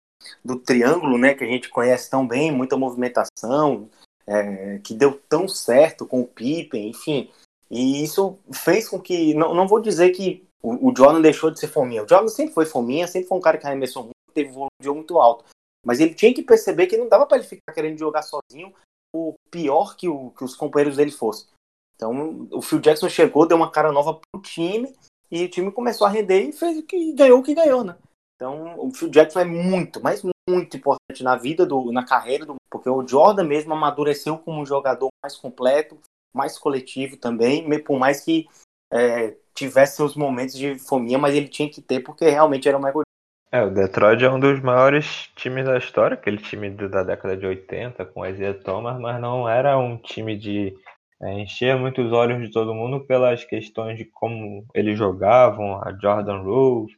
do 0.44 0.58
triângulo, 0.58 1.18
né, 1.18 1.34
que 1.34 1.44
a 1.44 1.48
gente 1.48 1.70
conhece 1.70 2.10
tão 2.10 2.28
bem, 2.28 2.52
muita 2.52 2.78
movimentação, 2.78 3.90
é, 4.26 4.80
que 4.80 4.94
deu 4.94 5.20
tão 5.28 5.48
certo 5.48 6.06
com 6.06 6.22
o 6.22 6.28
Pippen, 6.28 6.90
enfim. 6.90 7.30
E 7.70 8.04
isso 8.04 8.38
fez 8.54 8.88
com 8.88 9.00
que, 9.00 9.34
não, 9.34 9.54
não 9.54 9.68
vou 9.68 9.82
dizer 9.82 10.12
que 10.12 10.46
o, 10.62 10.90
o 10.90 10.96
Jordan 10.96 11.22
deixou 11.22 11.50
de 11.50 11.60
ser 11.60 11.68
fominha. 11.68 12.04
O 12.04 12.08
Jordan 12.08 12.28
sempre 12.28 12.54
foi 12.54 12.66
fominha, 12.66 13.08
sempre 13.08 13.28
foi 13.28 13.38
um 13.38 13.42
cara 13.42 13.58
que 13.58 13.66
arremessou 13.66 14.04
muito, 14.04 14.16
teve 14.34 14.50
um 14.50 14.54
volume 14.54 14.72
de 14.80 14.86
jogo 14.86 14.98
muito 14.98 15.18
alto. 15.18 15.46
Mas 15.86 16.00
ele 16.00 16.14
tinha 16.14 16.34
que 16.34 16.44
perceber 16.44 16.88
que 16.88 16.98
não 16.98 17.10
dava 17.10 17.26
para 17.26 17.38
ele 17.38 17.48
ficar 17.48 17.74
querendo 17.74 17.98
jogar 17.98 18.22
sozinho, 18.22 18.72
o 19.14 19.36
pior 19.50 19.96
que, 19.96 20.08
o, 20.08 20.32
que 20.32 20.44
os 20.44 20.56
companheiros 20.56 20.98
dele 20.98 21.12
fossem. 21.12 21.48
Então, 21.96 22.48
o 22.52 22.62
Phil 22.62 22.80
Jackson 22.80 23.10
chegou, 23.10 23.48
deu 23.48 23.58
uma 23.58 23.72
cara 23.72 23.92
nova 23.92 24.20
pro 24.20 24.42
time, 24.42 24.94
e 25.30 25.46
o 25.46 25.50
time 25.50 25.72
começou 25.72 26.08
a 26.08 26.10
render 26.10 26.42
e 26.42 26.52
fez 26.52 26.84
que 26.86 27.14
ganhou 27.14 27.40
o 27.40 27.44
que 27.44 27.54
ganhou, 27.54 27.84
né? 27.84 27.96
Então, 28.36 28.80
o 28.80 28.92
Phil 28.92 29.10
Jackson 29.10 29.40
é 29.42 29.46
muito, 29.46 30.02
mas 30.02 30.24
muito 30.50 30.76
importante 30.76 31.24
na 31.24 31.36
vida, 31.36 31.66
do, 31.66 31.92
na 31.92 32.04
carreira, 32.04 32.46
do, 32.46 32.56
porque 32.72 32.90
o 32.90 33.08
Jordan 33.08 33.44
mesmo 33.44 33.74
amadureceu 33.74 34.38
como 34.40 34.62
um 34.62 34.66
jogador 34.66 35.10
mais 35.24 35.38
completo, 35.38 36.00
mais 36.34 36.58
coletivo 36.58 37.18
também, 37.18 37.68
por 37.84 38.00
mais 38.00 38.22
que 38.22 38.48
é, 38.92 39.38
tivesse 39.54 39.98
seus 39.98 40.16
momentos 40.16 40.56
de 40.56 40.80
fominha, 40.80 41.20
mas 41.20 41.36
ele 41.36 41.48
tinha 41.48 41.70
que 41.70 41.82
ter, 41.82 42.00
porque 42.00 42.28
realmente 42.28 42.68
era 42.68 42.78
o 42.78 42.82
Michael 42.82 43.04
é, 43.52 43.62
o 43.64 43.70
Detroit 43.70 44.24
é 44.24 44.32
um 44.32 44.40
dos 44.40 44.62
maiores 44.62 45.30
times 45.36 45.66
da 45.66 45.78
história, 45.78 46.16
aquele 46.16 46.38
time 46.38 46.70
da 46.70 47.04
década 47.04 47.36
de 47.36 47.46
80 47.46 48.06
com 48.06 48.26
Isaiah 48.26 48.54
Thomas, 48.54 49.00
mas 49.00 49.20
não 49.20 49.48
era 49.48 49.78
um 49.78 49.98
time 49.98 50.38
de 50.38 50.74
é, 51.22 51.34
encher 51.40 51.76
muitos 51.78 52.14
olhos 52.14 52.42
de 52.42 52.52
todo 52.52 52.74
mundo 52.74 53.02
pelas 53.06 53.44
questões 53.44 53.98
de 53.98 54.06
como 54.06 54.66
eles 54.74 54.98
jogavam, 54.98 55.76
a 55.84 55.92
Jordan 56.02 56.40
Rules, 56.42 56.94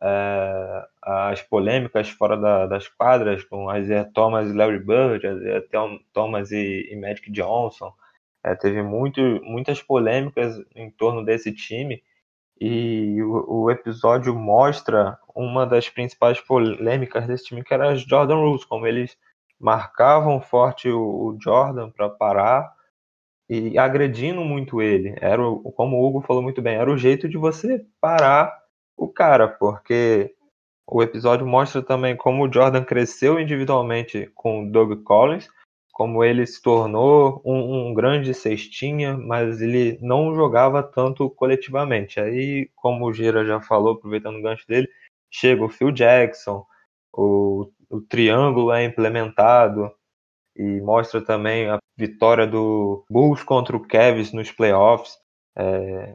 é, 0.00 0.86
as 1.02 1.42
polêmicas 1.42 2.08
fora 2.08 2.36
da, 2.36 2.66
das 2.66 2.86
quadras 2.88 3.42
com 3.44 3.74
Isaiah 3.74 4.08
Thomas 4.14 4.50
e 4.50 4.54
Larry 4.54 4.78
Bird, 4.78 5.26
Isaiah 5.26 5.64
Thomas 6.12 6.52
e, 6.52 6.88
e 6.92 6.96
Magic 6.96 7.30
Johnson. 7.32 7.92
É, 8.44 8.54
teve 8.54 8.82
muito, 8.82 9.20
muitas 9.42 9.82
polêmicas 9.82 10.56
em 10.76 10.90
torno 10.90 11.24
desse 11.24 11.52
time 11.52 12.02
e 12.60 13.22
o, 13.22 13.64
o, 13.64 13.70
episódio 13.70 14.34
mostra 14.34 15.18
uma 15.34 15.64
das 15.66 15.88
principais 15.88 16.40
polêmicas 16.40 17.26
desse 17.26 17.44
time, 17.44 17.62
que 17.62 17.72
era 17.72 17.92
as 17.92 18.02
Jordan 18.02 18.36
Rules, 18.36 18.64
como 18.64 18.86
eles 18.86 19.16
marcavam 19.60 20.40
forte 20.40 20.88
o, 20.88 21.00
o 21.00 21.38
Jordan 21.40 21.90
para 21.90 22.08
parar 22.08 22.72
e 23.48 23.78
agredindo 23.78 24.42
muito 24.42 24.82
ele. 24.82 25.16
Era, 25.20 25.42
o, 25.42 25.72
como 25.72 25.96
o 25.96 26.06
Hugo 26.06 26.20
falou 26.20 26.42
muito 26.42 26.60
bem, 26.60 26.76
era 26.76 26.90
o 26.90 26.98
jeito 26.98 27.28
de 27.28 27.36
você 27.36 27.84
parar 28.00 28.52
o 28.96 29.08
cara, 29.08 29.46
porque 29.48 30.34
o 30.86 31.02
episódio 31.02 31.46
mostra 31.46 31.82
também 31.82 32.16
como 32.16 32.44
o 32.44 32.52
Jordan 32.52 32.82
cresceu 32.82 33.38
individualmente 33.38 34.30
com 34.34 34.62
o 34.62 34.70
Doug 34.70 35.02
Collins 35.04 35.48
como 35.98 36.22
ele 36.22 36.46
se 36.46 36.62
tornou 36.62 37.42
um, 37.44 37.88
um, 37.88 37.92
grande 37.92 38.32
cestinha, 38.32 39.18
mas 39.18 39.60
ele 39.60 39.98
não 40.00 40.32
jogava 40.32 40.80
tanto 40.80 41.28
coletivamente. 41.28 42.20
Aí, 42.20 42.70
como 42.76 43.04
o 43.04 43.12
Gira 43.12 43.44
já 43.44 43.60
falou, 43.60 43.94
aproveitando 43.94 44.36
o 44.36 44.42
gancho 44.42 44.64
dele, 44.68 44.88
chega 45.28 45.64
o 45.64 45.68
Phil 45.68 45.90
Jackson, 45.90 46.64
o, 47.12 47.68
o 47.90 48.00
triângulo 48.00 48.70
é 48.70 48.84
implementado 48.84 49.90
e 50.54 50.80
mostra 50.82 51.20
também 51.20 51.68
a 51.68 51.80
vitória 51.96 52.46
do 52.46 53.04
Bulls 53.10 53.42
contra 53.42 53.76
o 53.76 53.84
Cavs 53.84 54.32
nos 54.32 54.52
playoffs. 54.52 55.18
É, 55.56 56.14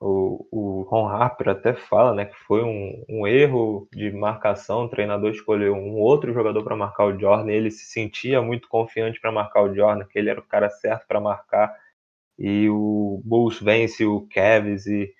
o, 0.00 0.46
o 0.50 0.82
Ron 0.84 1.08
Harper 1.08 1.50
até 1.50 1.74
fala 1.74 2.14
né, 2.14 2.24
que 2.24 2.36
foi 2.36 2.64
um, 2.64 3.04
um 3.06 3.26
erro 3.26 3.86
de 3.92 4.10
marcação. 4.10 4.84
O 4.84 4.88
treinador 4.88 5.30
escolheu 5.30 5.74
um 5.74 5.98
outro 5.98 6.32
jogador 6.32 6.64
para 6.64 6.74
marcar 6.74 7.04
o 7.04 7.18
Jordan. 7.18 7.50
Ele 7.52 7.70
se 7.70 7.84
sentia 7.84 8.40
muito 8.40 8.66
confiante 8.66 9.20
para 9.20 9.30
marcar 9.30 9.62
o 9.62 9.74
Jordan, 9.74 10.06
que 10.06 10.18
ele 10.18 10.30
era 10.30 10.40
o 10.40 10.46
cara 10.46 10.70
certo 10.70 11.06
para 11.06 11.20
marcar. 11.20 11.76
E 12.38 12.68
o 12.70 13.20
Bulls 13.22 13.60
vence 13.60 14.06
o 14.06 14.26
Cavs 14.32 14.86
e, 14.86 15.12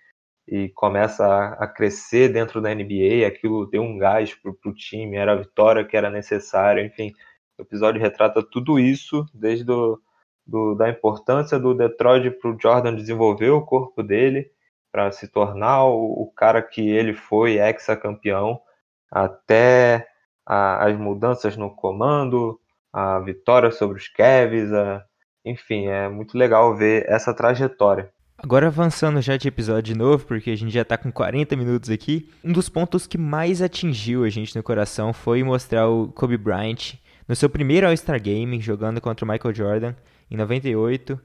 e 0.49 0.71
começa 0.71 1.27
a, 1.27 1.65
a 1.65 1.69
crescer 1.69 2.33
dentro 2.33 2.63
da 2.63 2.75
NBA. 2.75 3.27
Aquilo 3.27 3.67
deu 3.67 3.83
um 3.83 3.99
gás 3.99 4.35
para 4.35 4.51
o 4.51 4.75
time, 4.75 5.17
era 5.17 5.33
a 5.33 5.37
vitória 5.37 5.85
que 5.85 5.97
era 5.97 6.09
necessária. 6.09 6.83
Enfim, 6.83 7.13
o 7.59 7.63
episódio 7.63 8.01
retrata 8.01 8.43
tudo 8.43 8.79
isso, 8.79 9.27
desde 9.35 9.63
do, 9.63 10.01
do 10.47 10.75
da 10.75 10.89
importância 10.89 11.59
do 11.59 11.75
Detroit 11.75 12.31
para 12.31 12.51
o 12.51 12.59
Jordan 12.59 12.95
desenvolver 12.95 13.51
o 13.51 13.61
corpo 13.61 14.03
dele 14.03 14.51
para 14.91 15.11
se 15.13 15.29
tornar 15.29 15.85
o, 15.85 16.23
o, 16.23 16.33
cara 16.35 16.61
que 16.63 16.89
ele 16.89 17.15
foi, 17.15 17.59
ex-campeão, 17.59 18.61
até 19.11 20.07
a, 20.47 20.87
as 20.87 20.97
mudanças 20.97 21.57
no 21.57 21.75
comando, 21.75 22.59
a 22.93 23.21
vitória 23.21 23.71
sobre 23.71 23.99
os 23.99 24.09
Cavs, 24.09 24.73
a, 24.73 25.05
enfim, 25.45 25.87
é 25.87 26.09
muito 26.09 26.37
legal 26.37 26.77
ver 26.77 27.05
essa 27.09 27.35
trajetória. 27.35 28.11
Agora 28.43 28.69
avançando 28.69 29.21
já 29.21 29.37
de 29.37 29.49
episódio 29.49 29.93
de 29.93 29.95
novo, 29.95 30.25
porque 30.25 30.51
a 30.51 30.57
gente 30.57 30.73
já 30.73 30.81
está 30.81 30.97
com 30.97 31.13
40 31.13 31.55
minutos 31.57 31.91
aqui, 31.91 32.31
um 32.43 32.53
dos 32.53 32.71
pontos 32.71 33.07
que 33.07 33.19
mais 33.19 33.61
atingiu 33.61 34.25
a 34.25 34.31
gente 34.31 34.57
no 34.57 34.63
coração 34.63 35.13
foi 35.13 35.43
mostrar 35.43 35.89
o 35.89 36.09
Kobe 36.09 36.39
Bryant 36.39 36.95
no 37.29 37.37
seu 37.37 37.51
primeiro 37.51 37.87
All-Star 37.87 38.21
Game, 38.21 38.59
jogando 38.61 39.01
contra 39.01 39.27
o 39.27 39.29
Michael 39.29 39.55
Jordan 39.55 39.95
em 40.31 40.37
98, 40.37 41.21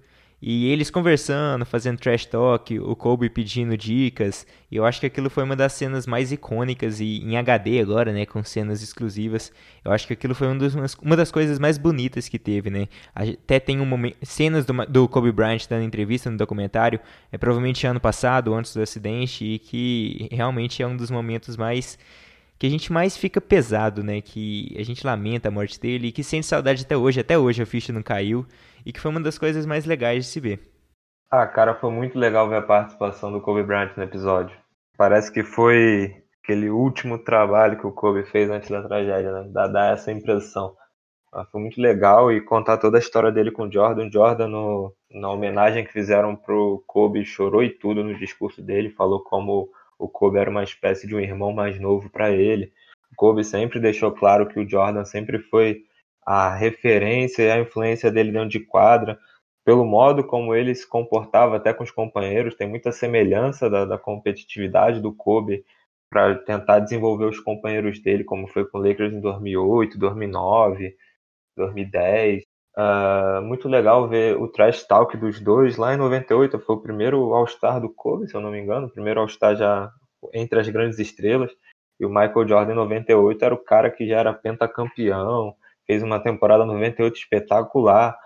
e 0.48 0.68
eles 0.68 0.92
conversando, 0.92 1.66
fazendo 1.66 1.98
trash 1.98 2.28
talk, 2.28 2.80
o 2.80 2.96
Kobe 2.96 3.32
pedindo 3.32 3.76
dicas. 3.76 4.46
E 4.70 4.76
eu 4.76 4.86
acho 4.86 5.00
que 5.00 5.08
aquilo 5.08 5.28
foi 5.28 5.44
uma 5.44 5.56
das 5.56 5.74
cenas 5.74 6.06
mais 6.06 6.32
icônicas 6.32 7.00
e 7.00 7.18
em 7.18 7.36
HD 7.36 7.80
agora, 7.80 8.14
né, 8.14 8.28
com 8.28 8.44
cenas 8.44 8.84
exclusivas. 8.84 9.52
Eu 9.84 9.92
acho 9.92 10.06
que 10.06 10.14
aquilo 10.14 10.36
foi 10.36 10.48
um 10.48 10.56
uma 11.02 11.18
das 11.18 11.32
coisas 11.32 11.58
mais 11.58 11.80
bonitas 11.80 12.30
que 12.30 12.38
teve, 12.38 12.70
né? 12.70 12.88
Até 13.16 13.60
tem 13.60 13.82
um 13.82 13.88
momento, 13.88 14.18
cenas 14.22 14.68
do, 14.68 14.86
do 14.86 15.08
Kobe 15.10 15.32
Bryant 15.32 15.66
dando 15.68 15.84
entrevista 15.84 16.30
no 16.30 16.38
documentário, 16.38 17.00
é 17.32 17.40
provavelmente 17.40 17.88
ano 17.88 18.00
passado, 18.00 18.54
antes 18.54 18.72
do 18.72 18.84
acidente, 18.84 19.44
e 19.44 19.58
que 19.58 20.28
realmente 20.32 20.84
é 20.84 20.86
um 20.86 20.96
dos 20.96 21.10
momentos 21.10 21.58
mais 21.58 21.98
que 22.60 22.68
a 22.68 22.70
gente 22.70 22.94
mais 22.94 23.18
fica 23.18 23.42
pesado, 23.42 24.04
né? 24.04 24.22
Que 24.22 24.76
a 24.78 24.84
gente 24.84 25.04
lamenta 25.04 25.48
a 25.48 25.52
morte 25.52 25.80
dele 25.80 26.10
e 26.10 26.12
que 26.12 26.24
sente 26.24 26.46
saudade 26.46 26.84
até 26.84 26.96
hoje. 26.96 27.20
Até 27.20 27.36
hoje 27.36 27.64
a 27.64 27.66
ficha 27.66 27.92
não 27.92 28.04
caiu 28.04 28.46
e 28.86 28.94
que 28.94 29.00
foi 29.00 29.12
uma 29.12 29.20
das 29.20 29.38
coisas 29.38 29.66
mais 29.66 29.86
legais 29.86 30.26
de 30.26 30.32
se 30.32 30.40
ver. 30.40 30.60
Ah, 31.30 31.48
cara, 31.48 31.74
foi 31.76 31.92
muito 31.92 32.18
legal 32.18 32.48
ver 32.48 32.58
a 32.58 32.62
participação 32.62 33.32
do 33.32 33.42
Kobe 33.42 33.64
Bryant 33.64 33.92
no 33.98 34.04
episódio. 34.04 34.56
Parece 34.98 35.32
que 35.32 35.44
foi 35.44 36.24
aquele 36.42 36.70
último 36.70 37.18
trabalho 37.18 37.78
que 37.78 37.88
o 37.88 37.92
Kobe 37.92 38.24
fez 38.24 38.50
antes 38.50 38.70
da 38.70 38.84
tragédia, 38.84 39.32
né? 39.32 39.50
Dá, 39.52 39.68
dá 39.68 39.88
essa 39.88 40.12
impressão. 40.12 40.76
Ah, 41.34 41.44
foi 41.52 41.60
muito 41.60 41.82
legal 41.82 42.32
e 42.32 42.40
contar 42.40 42.78
toda 42.78 42.98
a 42.98 43.00
história 43.00 43.32
dele 43.32 43.52
com 43.52 43.64
o 43.64 43.72
Jordan. 43.72 44.10
Jordan, 44.10 44.48
no, 44.48 44.94
na 45.12 45.30
homenagem 45.30 45.84
que 45.84 45.92
fizeram 45.92 46.36
pro 46.36 46.84
Kobe, 46.88 47.26
chorou 47.26 47.64
e 47.64 47.70
tudo 47.70 48.04
no 48.04 48.18
discurso 48.18 48.62
dele, 48.62 48.90
falou 48.92 49.20
como 49.22 49.70
o 49.98 50.08
Kobe 50.08 50.38
era 50.38 50.50
uma 50.50 50.64
espécie 50.64 51.08
de 51.08 51.16
um 51.16 51.20
irmão 51.20 51.52
mais 51.52 51.80
novo 51.80 52.10
para 52.10 52.32
ele. 52.32 52.72
O 53.12 53.16
Kobe 53.16 53.44
sempre 53.44 53.80
deixou 53.80 54.12
claro 54.12 54.48
que 54.48 54.60
o 54.60 54.70
Jordan 54.70 55.04
sempre 55.04 55.40
foi 55.40 55.85
a 56.26 56.54
referência 56.56 57.44
e 57.44 57.52
a 57.52 57.60
influência 57.60 58.12
dele 58.12 58.32
dentro 58.32 58.50
de 58.50 58.60
quadra. 58.60 59.18
pelo 59.66 59.86
modo 59.86 60.24
como 60.24 60.54
ele 60.56 60.76
se 60.76 60.88
comportava 60.88 61.58
até 61.58 61.74
com 61.74 61.84
os 61.84 61.92
companheiros, 61.92 62.56
tem 62.56 62.68
muita 62.70 62.92
semelhança 62.92 63.70
da, 63.70 63.86
da 63.86 63.98
competitividade 63.98 65.02
do 65.02 65.14
Kobe 65.14 65.66
para 66.10 66.36
tentar 66.36 66.80
desenvolver 66.80 67.26
os 67.26 67.40
companheiros 67.40 68.00
dele, 68.02 68.24
como 68.24 68.48
foi 68.48 68.66
com 68.66 68.78
o 68.78 68.82
Lakers 68.88 69.14
em 69.14 69.20
2008, 69.22 69.98
2009, 69.98 70.96
2010. 71.58 72.44
Uh, 72.78 73.42
muito 73.42 73.70
legal 73.70 74.08
ver 74.08 74.38
o 74.38 74.48
trash 74.48 74.84
talk 74.84 75.16
dos 75.18 75.40
dois 75.40 75.78
lá 75.78 75.94
em 75.94 75.98
98. 75.98 76.60
Foi 76.60 76.76
o 76.76 76.82
primeiro 76.82 77.34
All-Star 77.34 77.80
do 77.82 77.90
Kobe, 77.90 78.28
se 78.28 78.36
eu 78.36 78.42
não 78.42 78.52
me 78.52 78.60
engano, 78.60 78.88
o 78.88 78.92
primeiro 78.92 79.20
All-Star 79.22 79.56
já 79.56 79.92
entre 80.34 80.60
as 80.60 80.70
grandes 80.70 81.00
estrelas. 81.00 81.52
E 82.00 82.06
o 82.06 82.10
Michael 82.10 82.48
Jordan 82.48 82.74
em 82.74 82.76
98 82.76 83.46
era 83.46 83.54
o 83.56 83.64
cara 83.64 83.90
que 83.90 84.08
já 84.08 84.20
era 84.20 84.34
pentacampeão, 84.34 85.56
fez 85.86 86.04
uma 86.04 86.20
temporada 86.20 86.66
98 86.66 87.16
espetacular. 87.16 88.18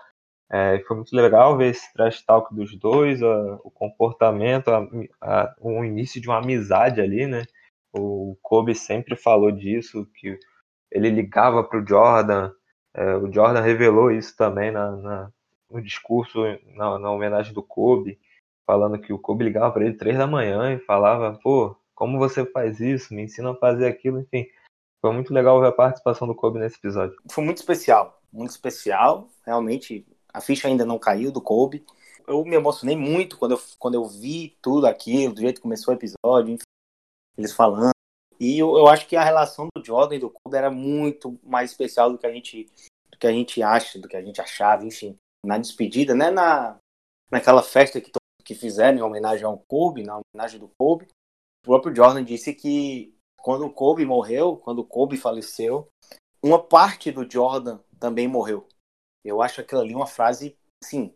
É, 0.50 0.80
foi 0.86 0.96
muito 0.96 1.14
legal 1.14 1.56
ver 1.56 1.70
esse 1.70 1.92
trash 1.92 2.22
talk 2.22 2.54
dos 2.54 2.76
dois, 2.76 3.22
a, 3.22 3.54
o 3.62 3.70
comportamento, 3.70 4.68
a, 4.68 4.88
a, 5.20 5.54
o 5.60 5.84
início 5.84 6.20
de 6.20 6.28
uma 6.28 6.38
amizade 6.38 7.00
ali, 7.00 7.26
né? 7.26 7.44
O 7.92 8.36
Kobe 8.42 8.74
sempre 8.74 9.16
falou 9.16 9.50
disso, 9.50 10.06
que 10.14 10.38
ele 10.90 11.10
ligava 11.10 11.62
para 11.62 11.80
o 11.80 11.86
Jordan. 11.86 12.52
É, 12.94 13.16
o 13.16 13.32
Jordan 13.32 13.60
revelou 13.60 14.10
isso 14.10 14.36
também 14.36 14.70
na, 14.70 14.90
na 14.96 15.32
no 15.70 15.80
discurso, 15.80 16.40
na, 16.74 16.98
na, 16.98 17.12
homenagem 17.12 17.54
do 17.54 17.62
Kobe, 17.62 18.18
falando 18.66 18.98
que 18.98 19.12
o 19.12 19.18
Kobe 19.18 19.44
ligava 19.44 19.72
para 19.72 19.84
ele 19.84 19.94
três 19.94 20.18
da 20.18 20.26
manhã 20.26 20.74
e 20.74 20.80
falava, 20.80 21.38
pô, 21.40 21.76
como 21.94 22.18
você 22.18 22.44
faz 22.44 22.80
isso? 22.80 23.14
Me 23.14 23.22
ensina 23.22 23.52
a 23.52 23.54
fazer 23.54 23.86
aquilo, 23.86 24.18
enfim. 24.20 24.46
Foi 25.00 25.12
muito 25.12 25.32
legal 25.32 25.58
ver 25.60 25.68
a 25.68 25.72
participação 25.72 26.28
do 26.28 26.34
Kobe 26.34 26.58
nesse 26.58 26.76
episódio. 26.76 27.16
Foi 27.30 27.42
muito 27.42 27.58
especial, 27.58 28.20
muito 28.32 28.50
especial. 28.50 29.30
Realmente, 29.44 30.06
a 30.32 30.40
ficha 30.40 30.68
ainda 30.68 30.84
não 30.84 30.98
caiu 30.98 31.32
do 31.32 31.40
Kobe. 31.40 31.84
Eu 32.26 32.44
me 32.44 32.54
emocionei 32.54 32.96
muito 32.96 33.38
quando 33.38 33.52
eu, 33.52 33.62
quando 33.78 33.94
eu 33.94 34.04
vi 34.04 34.56
tudo 34.60 34.86
aquilo, 34.86 35.34
do 35.34 35.40
jeito 35.40 35.56
que 35.56 35.62
começou 35.62 35.94
o 35.94 35.96
episódio, 35.96 36.52
enfim, 36.52 36.64
eles 37.36 37.52
falando. 37.52 37.92
E 38.38 38.58
eu, 38.58 38.76
eu 38.76 38.86
acho 38.86 39.06
que 39.06 39.16
a 39.16 39.24
relação 39.24 39.68
do 39.74 39.84
Jordan 39.84 40.16
e 40.16 40.18
do 40.18 40.30
Kobe 40.30 40.56
era 40.56 40.70
muito 40.70 41.38
mais 41.42 41.70
especial 41.70 42.10
do 42.10 42.18
que 42.18 42.26
a 42.26 42.32
gente, 42.32 42.70
do 43.10 43.18
que 43.18 43.26
a 43.26 43.32
gente 43.32 43.62
acha, 43.62 43.98
do 43.98 44.08
que 44.08 44.16
a 44.16 44.22
gente 44.22 44.40
achava, 44.40 44.84
enfim. 44.84 45.16
Na 45.44 45.56
despedida, 45.56 46.14
né? 46.14 46.30
Na, 46.30 46.76
naquela 47.30 47.62
festa 47.62 48.00
que, 48.00 48.10
que 48.44 48.54
fizeram 48.54 48.98
em 48.98 49.02
homenagem 49.02 49.44
ao 49.44 49.58
Kobe, 49.58 50.02
na 50.02 50.20
homenagem 50.20 50.60
do 50.60 50.70
Kobe, 50.78 51.06
o 51.62 51.66
próprio 51.66 51.94
Jordan 51.94 52.22
disse 52.22 52.54
que 52.54 53.14
quando 53.42 53.66
o 53.66 53.72
Kobe 53.72 54.04
morreu, 54.04 54.56
quando 54.56 54.80
o 54.80 54.84
Kobe 54.84 55.16
faleceu, 55.16 55.88
uma 56.42 56.62
parte 56.62 57.10
do 57.10 57.30
Jordan 57.30 57.78
também 57.98 58.26
morreu. 58.26 58.66
Eu 59.24 59.42
acho 59.42 59.60
aquilo 59.60 59.80
ali 59.80 59.94
uma 59.94 60.06
frase, 60.06 60.56
assim, 60.82 61.14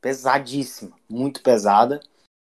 pesadíssima, 0.00 0.96
muito 1.08 1.42
pesada. 1.42 2.00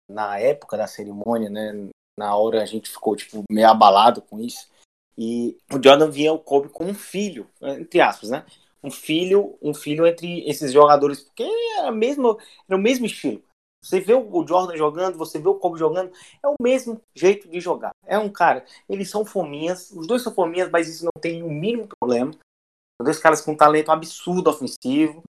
Na 0.08 0.38
época 0.38 0.76
da 0.76 0.86
cerimônia, 0.86 1.48
né? 1.48 1.88
Na 2.18 2.36
hora 2.36 2.62
a 2.62 2.66
gente 2.66 2.90
ficou, 2.90 3.16
tipo, 3.16 3.42
meio 3.50 3.68
abalado 3.68 4.22
com 4.22 4.40
isso. 4.40 4.68
E 5.16 5.56
o 5.72 5.82
Jordan 5.82 6.10
via 6.10 6.32
o 6.32 6.38
Kobe 6.38 6.68
como 6.68 6.90
um 6.90 6.94
filho, 6.94 7.48
entre 7.60 8.00
aspas, 8.00 8.30
né? 8.30 8.44
Um 8.82 8.90
filho, 8.90 9.58
um 9.60 9.74
filho 9.74 10.06
entre 10.06 10.48
esses 10.48 10.72
jogadores, 10.72 11.20
porque 11.20 11.42
era, 11.78 11.92
mesmo, 11.92 12.38
era 12.68 12.76
o 12.76 12.80
mesmo 12.80 13.06
estilo. 13.06 13.42
Você 13.82 13.98
vê 13.98 14.14
o 14.14 14.46
Jordan 14.46 14.76
jogando, 14.76 15.16
você 15.16 15.38
vê 15.38 15.48
o 15.48 15.54
Kobe 15.54 15.78
jogando, 15.78 16.12
é 16.42 16.48
o 16.48 16.54
mesmo 16.60 17.00
jeito 17.14 17.48
de 17.48 17.60
jogar. 17.60 17.92
É 18.04 18.18
um 18.18 18.30
cara, 18.30 18.64
eles 18.88 19.08
são 19.08 19.24
fominhas, 19.24 19.90
os 19.90 20.06
dois 20.06 20.22
são 20.22 20.34
fominhas, 20.34 20.70
mas 20.70 20.88
isso 20.88 21.04
não 21.04 21.20
tem 21.20 21.42
o 21.42 21.50
mínimo 21.50 21.88
problema. 21.88 22.32
São 22.32 23.04
dois 23.04 23.18
caras 23.18 23.40
com 23.40 23.52
um 23.52 23.56
talento 23.56 23.90
absurdo 23.90 24.50
ofensivo, 24.50 25.22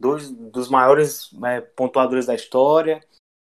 dois 0.00 0.30
dos 0.30 0.70
maiores 0.70 1.30
é, 1.44 1.60
pontuadores 1.60 2.26
da 2.26 2.34
história. 2.34 3.06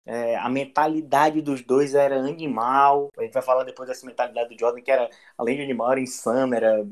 É, 0.05 0.36
a 0.36 0.48
mentalidade 0.48 1.40
dos 1.40 1.62
dois 1.62 1.94
era 1.94 2.18
animal. 2.18 3.09
A 3.16 3.22
gente 3.22 3.32
vai 3.32 3.42
falar 3.42 3.64
depois 3.64 3.88
dessa 3.88 4.05
mentalidade 4.05 4.55
do 4.55 4.59
Jordan, 4.59 4.82
que 4.82 4.90
era, 4.90 5.09
além 5.38 5.57
de 5.57 5.62
animal, 5.62 5.92
era 5.92 6.00
insana, 6.00 6.57
era 6.57 6.86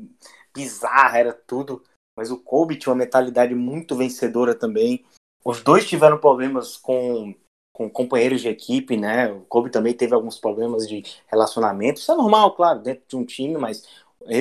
bizarra, 0.53 1.19
era 1.19 1.33
tudo. 1.33 1.83
Mas 2.17 2.31
o 2.31 2.41
Kobe 2.41 2.77
tinha 2.77 2.91
uma 2.91 3.03
mentalidade 3.03 3.53
muito 3.53 3.95
vencedora 3.95 4.55
também. 4.55 5.05
Os 5.43 5.61
dois 5.61 5.87
tiveram 5.87 6.17
problemas 6.19 6.77
com 6.77 7.35
com 7.73 7.89
companheiros 7.89 8.41
de 8.41 8.49
equipe, 8.49 8.97
né? 8.97 9.31
O 9.31 9.41
Kobe 9.41 9.69
também 9.69 9.93
teve 9.93 10.13
alguns 10.13 10.37
problemas 10.37 10.87
de 10.87 11.03
relacionamento. 11.27 11.99
Isso 11.99 12.11
é 12.11 12.15
normal, 12.15 12.55
claro, 12.55 12.79
dentro 12.79 13.03
de 13.07 13.15
um 13.15 13.25
time, 13.25 13.57
mas 13.57 13.87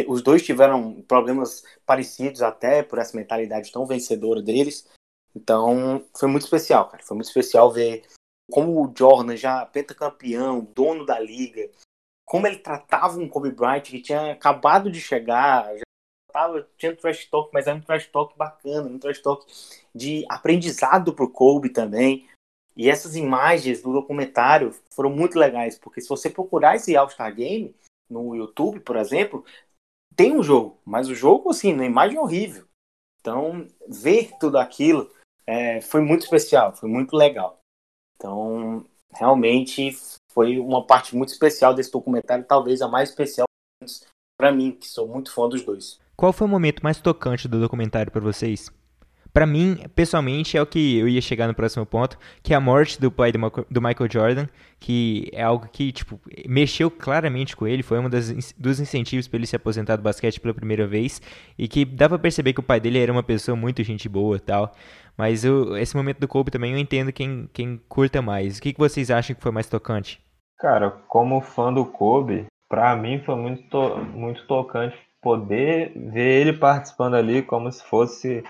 os 0.08 0.22
dois 0.22 0.42
tiveram 0.42 1.00
problemas 1.02 1.64
parecidos 1.86 2.42
até 2.42 2.82
por 2.82 2.98
essa 2.98 3.16
mentalidade 3.16 3.72
tão 3.72 3.86
vencedora 3.86 4.42
deles. 4.42 4.86
Então, 5.34 6.04
foi 6.14 6.28
muito 6.28 6.42
especial, 6.42 6.88
cara. 6.88 7.02
Foi 7.02 7.14
muito 7.14 7.28
especial 7.28 7.70
ver 7.72 8.02
como 8.50 8.84
o 8.84 8.92
Jordan, 8.94 9.36
já 9.36 9.64
pentacampeão, 9.64 10.68
dono 10.74 11.06
da 11.06 11.18
liga, 11.18 11.70
como 12.26 12.46
ele 12.46 12.58
tratava 12.58 13.18
um 13.18 13.28
Kobe 13.28 13.50
Bryant 13.50 13.82
que 13.82 14.02
tinha 14.02 14.32
acabado 14.32 14.90
de 14.90 15.00
chegar, 15.00 15.72
já 15.76 15.82
tava, 16.32 16.68
tinha 16.76 16.92
um 16.92 16.96
trash 16.96 17.26
talk, 17.26 17.50
mas 17.52 17.66
era 17.66 17.76
um 17.76 17.80
trash 17.80 18.06
talk 18.08 18.36
bacana, 18.36 18.88
um 18.88 18.98
trash 18.98 19.20
talk 19.22 19.46
de 19.94 20.24
aprendizado 20.28 21.14
pro 21.14 21.30
Kobe 21.30 21.70
também. 21.70 22.28
E 22.76 22.88
essas 22.88 23.16
imagens 23.16 23.82
do 23.82 23.92
documentário 23.92 24.74
foram 24.94 25.10
muito 25.10 25.38
legais, 25.38 25.78
porque 25.78 26.00
se 26.00 26.08
você 26.08 26.30
procurar 26.30 26.76
esse 26.76 26.96
All-Star 26.96 27.34
Game 27.34 27.74
no 28.08 28.34
YouTube, 28.34 28.80
por 28.80 28.96
exemplo, 28.96 29.44
tem 30.16 30.36
um 30.36 30.42
jogo, 30.42 30.80
mas 30.84 31.08
o 31.08 31.14
jogo, 31.14 31.50
assim, 31.50 31.72
na 31.72 31.84
imagem 31.84 32.16
é 32.16 32.20
horrível. 32.20 32.66
Então, 33.20 33.66
ver 33.88 34.32
tudo 34.38 34.58
aquilo 34.58 35.10
é, 35.46 35.80
foi 35.80 36.00
muito 36.00 36.22
especial, 36.22 36.74
foi 36.74 36.88
muito 36.88 37.14
legal. 37.16 37.58
Então, 38.16 38.86
realmente 39.12 39.92
foi 40.32 40.58
uma 40.58 40.86
parte 40.86 41.16
muito 41.16 41.30
especial 41.30 41.74
desse 41.74 41.90
documentário, 41.90 42.44
talvez 42.44 42.80
a 42.80 42.88
mais 42.88 43.10
especial 43.10 43.46
para 44.38 44.52
mim, 44.52 44.72
que 44.72 44.88
sou 44.88 45.06
muito 45.06 45.32
fã 45.32 45.48
dos 45.48 45.62
dois. 45.62 46.00
Qual 46.16 46.32
foi 46.32 46.46
o 46.46 46.50
momento 46.50 46.82
mais 46.82 47.00
tocante 47.00 47.48
do 47.48 47.60
documentário 47.60 48.12
para 48.12 48.20
vocês? 48.20 48.70
Para 49.32 49.46
mim, 49.46 49.78
pessoalmente, 49.94 50.56
é 50.56 50.62
o 50.62 50.66
que 50.66 50.98
eu 50.98 51.08
ia 51.08 51.20
chegar 51.20 51.46
no 51.46 51.54
próximo 51.54 51.86
ponto, 51.86 52.18
que 52.42 52.52
é 52.52 52.56
a 52.56 52.60
morte 52.60 53.00
do 53.00 53.10
pai 53.10 53.32
do 53.32 53.80
Michael 53.80 54.10
Jordan, 54.10 54.46
que 54.78 55.30
é 55.32 55.42
algo 55.42 55.68
que, 55.70 55.92
tipo, 55.92 56.20
mexeu 56.48 56.90
claramente 56.90 57.56
com 57.56 57.66
ele, 57.66 57.82
foi 57.82 57.98
um 57.98 58.08
das, 58.08 58.52
dos 58.58 58.80
incentivos 58.80 59.28
para 59.28 59.38
ele 59.38 59.46
se 59.46 59.54
aposentar 59.54 59.96
do 59.96 60.02
basquete 60.02 60.40
pela 60.40 60.54
primeira 60.54 60.86
vez, 60.86 61.22
e 61.58 61.68
que 61.68 61.84
dá 61.84 62.08
pra 62.08 62.18
perceber 62.18 62.52
que 62.52 62.60
o 62.60 62.64
pai 62.64 62.80
dele 62.80 62.98
era 62.98 63.12
uma 63.12 63.22
pessoa 63.22 63.54
muito 63.54 63.82
gente 63.84 64.08
boa 64.08 64.36
e 64.36 64.40
tal. 64.40 64.72
Mas 65.16 65.44
eu, 65.44 65.76
esse 65.76 65.96
momento 65.96 66.18
do 66.18 66.28
Kobe 66.28 66.50
também 66.50 66.72
eu 66.72 66.78
entendo 66.78 67.12
quem, 67.12 67.48
quem 67.52 67.80
curta 67.88 68.22
mais. 68.22 68.58
O 68.58 68.62
que, 68.62 68.72
que 68.72 68.78
vocês 68.78 69.10
acham 69.10 69.36
que 69.36 69.42
foi 69.42 69.52
mais 69.52 69.68
tocante? 69.68 70.20
Cara, 70.58 70.90
como 71.08 71.40
fã 71.40 71.72
do 71.72 71.84
Kobe, 71.84 72.46
pra 72.68 72.96
mim 72.96 73.20
foi 73.20 73.36
muito, 73.36 73.62
to 73.68 73.96
muito 74.14 74.46
tocante 74.46 74.96
poder 75.22 75.92
ver 75.94 76.40
ele 76.40 76.52
participando 76.54 77.14
ali 77.14 77.42
como 77.42 77.70
se 77.70 77.84
fosse 77.84 78.42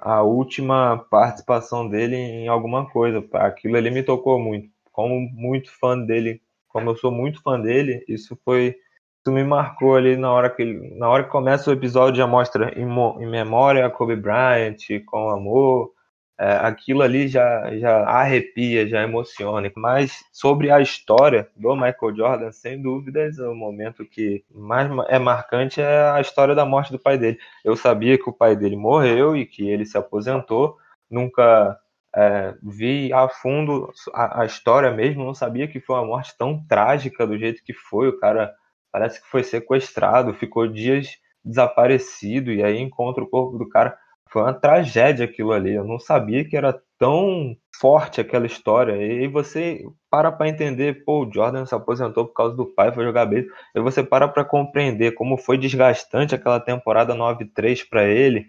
a 0.00 0.22
última 0.22 0.98
participação 1.10 1.88
dele 1.88 2.16
em 2.16 2.48
alguma 2.48 2.88
coisa. 2.90 3.24
Aquilo 3.34 3.76
ali 3.76 3.90
me 3.90 4.02
tocou 4.02 4.38
muito. 4.38 4.68
Como 4.92 5.20
muito 5.32 5.70
fã 5.78 5.98
dele, 5.98 6.42
como 6.68 6.90
eu 6.90 6.96
sou 6.96 7.10
muito 7.10 7.42
fã 7.42 7.60
dele, 7.60 8.04
isso 8.08 8.38
foi 8.44 8.76
isso 9.20 9.34
me 9.34 9.44
marcou 9.44 9.96
ali 9.96 10.16
na 10.16 10.32
hora 10.32 10.48
que 10.48 10.62
ele, 10.62 10.94
na 10.96 11.08
hora 11.08 11.24
que 11.24 11.30
começa 11.30 11.68
o 11.68 11.74
episódio 11.74 12.16
já 12.16 12.26
mostra 12.26 12.72
em, 12.74 12.84
em 12.84 13.30
memória 13.30 13.90
Kobe 13.90 14.16
Bryant 14.16 14.78
com 15.04 15.28
amor 15.28 15.92
é, 16.40 16.52
aquilo 16.62 17.02
ali 17.02 17.28
já, 17.28 17.70
já 17.76 17.98
arrepia, 18.04 18.88
já 18.88 19.02
emociona. 19.02 19.70
Mas 19.76 20.24
sobre 20.32 20.70
a 20.70 20.80
história 20.80 21.46
do 21.54 21.76
Michael 21.76 22.16
Jordan, 22.16 22.50
sem 22.50 22.80
dúvidas, 22.80 23.38
o 23.38 23.54
momento 23.54 24.06
que 24.06 24.42
mais 24.50 24.90
é 25.10 25.18
marcante 25.18 25.82
é 25.82 26.10
a 26.10 26.18
história 26.18 26.54
da 26.54 26.64
morte 26.64 26.92
do 26.92 26.98
pai 26.98 27.18
dele. 27.18 27.38
Eu 27.62 27.76
sabia 27.76 28.16
que 28.16 28.30
o 28.30 28.32
pai 28.32 28.56
dele 28.56 28.74
morreu 28.74 29.36
e 29.36 29.44
que 29.44 29.68
ele 29.68 29.84
se 29.84 29.98
aposentou, 29.98 30.78
nunca 31.10 31.78
é, 32.16 32.54
vi 32.62 33.12
a 33.12 33.28
fundo 33.28 33.92
a, 34.14 34.40
a, 34.40 34.46
história 34.46 34.90
mesmo, 34.90 35.22
não 35.22 35.34
sabia 35.34 35.68
que 35.68 35.78
foi 35.78 35.96
uma 35.96 36.06
morte 36.06 36.34
tão 36.38 36.64
trágica 36.66 37.26
do 37.26 37.38
jeito 37.38 37.62
que 37.62 37.74
foi. 37.74 38.08
O 38.08 38.18
cara 38.18 38.50
parece 38.90 39.20
que 39.20 39.28
foi 39.28 39.42
sequestrado, 39.42 40.32
ficou 40.32 40.66
dias 40.66 41.18
desaparecido 41.44 42.50
e 42.50 42.62
aí 42.62 42.80
encontra 42.80 43.22
o 43.22 43.28
corpo 43.28 43.58
do 43.58 43.68
cara 43.68 43.94
foi 44.30 44.42
uma 44.42 44.54
tragédia 44.54 45.24
aquilo 45.24 45.52
ali. 45.52 45.74
Eu 45.74 45.84
não 45.84 45.98
sabia 45.98 46.44
que 46.44 46.56
era 46.56 46.80
tão 46.98 47.56
forte 47.80 48.20
aquela 48.20 48.46
história. 48.46 48.96
E 48.96 49.26
você 49.26 49.84
para 50.10 50.30
para 50.30 50.48
entender, 50.48 51.04
pô, 51.04 51.24
o 51.26 51.32
Jordan 51.32 51.66
se 51.66 51.74
aposentou 51.74 52.26
por 52.26 52.34
causa 52.34 52.56
do 52.56 52.66
pai, 52.66 52.92
foi 52.92 53.04
jogar 53.04 53.26
beisebol. 53.26 53.56
E 53.74 53.80
você 53.80 54.02
para 54.02 54.28
para 54.28 54.44
compreender 54.44 55.12
como 55.12 55.36
foi 55.36 55.58
desgastante 55.58 56.34
aquela 56.34 56.60
temporada 56.60 57.14
9-3 57.14 57.88
para 57.88 58.04
ele. 58.04 58.46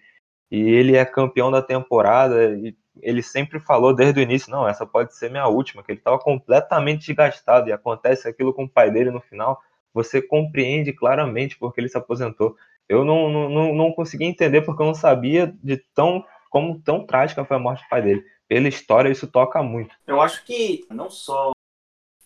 E 0.51 0.59
ele 0.59 0.95
é 0.95 1.05
campeão 1.05 1.49
da 1.49 1.61
temporada 1.61 2.53
e 2.55 2.75
ele 3.01 3.23
sempre 3.23 3.59
falou 3.59 3.95
desde 3.95 4.19
o 4.19 4.23
início, 4.23 4.51
não, 4.51 4.67
essa 4.67 4.85
pode 4.85 5.15
ser 5.15 5.31
minha 5.31 5.47
última, 5.47 5.81
que 5.81 5.91
ele 5.91 5.99
estava 5.99 6.19
completamente 6.19 7.07
desgastado 7.07 7.69
e 7.69 7.71
acontece 7.71 8.27
aquilo 8.27 8.53
com 8.53 8.65
o 8.65 8.69
pai 8.69 8.91
dele 8.91 9.11
no 9.11 9.21
final. 9.21 9.61
Você 9.93 10.21
compreende 10.21 10.91
claramente 10.93 11.57
porque 11.57 11.79
ele 11.79 11.89
se 11.89 11.97
aposentou 11.97 12.55
eu 12.91 13.05
não, 13.05 13.49
não, 13.49 13.73
não 13.73 13.91
consegui 13.93 14.25
entender 14.25 14.63
porque 14.63 14.81
eu 14.81 14.87
não 14.87 14.93
sabia 14.93 15.55
de 15.63 15.77
tão 15.95 16.25
como 16.49 16.81
tão 16.81 17.05
trágica 17.05 17.45
foi 17.45 17.55
a 17.55 17.59
morte 17.59 17.83
do 17.83 17.89
pai 17.89 18.01
dele. 18.01 18.25
pela 18.49 18.67
história 18.67 19.09
isso 19.09 19.25
toca 19.25 19.63
muito. 19.63 19.95
Eu 20.05 20.19
acho 20.19 20.43
que 20.43 20.85
não 20.89 21.09
só 21.09 21.51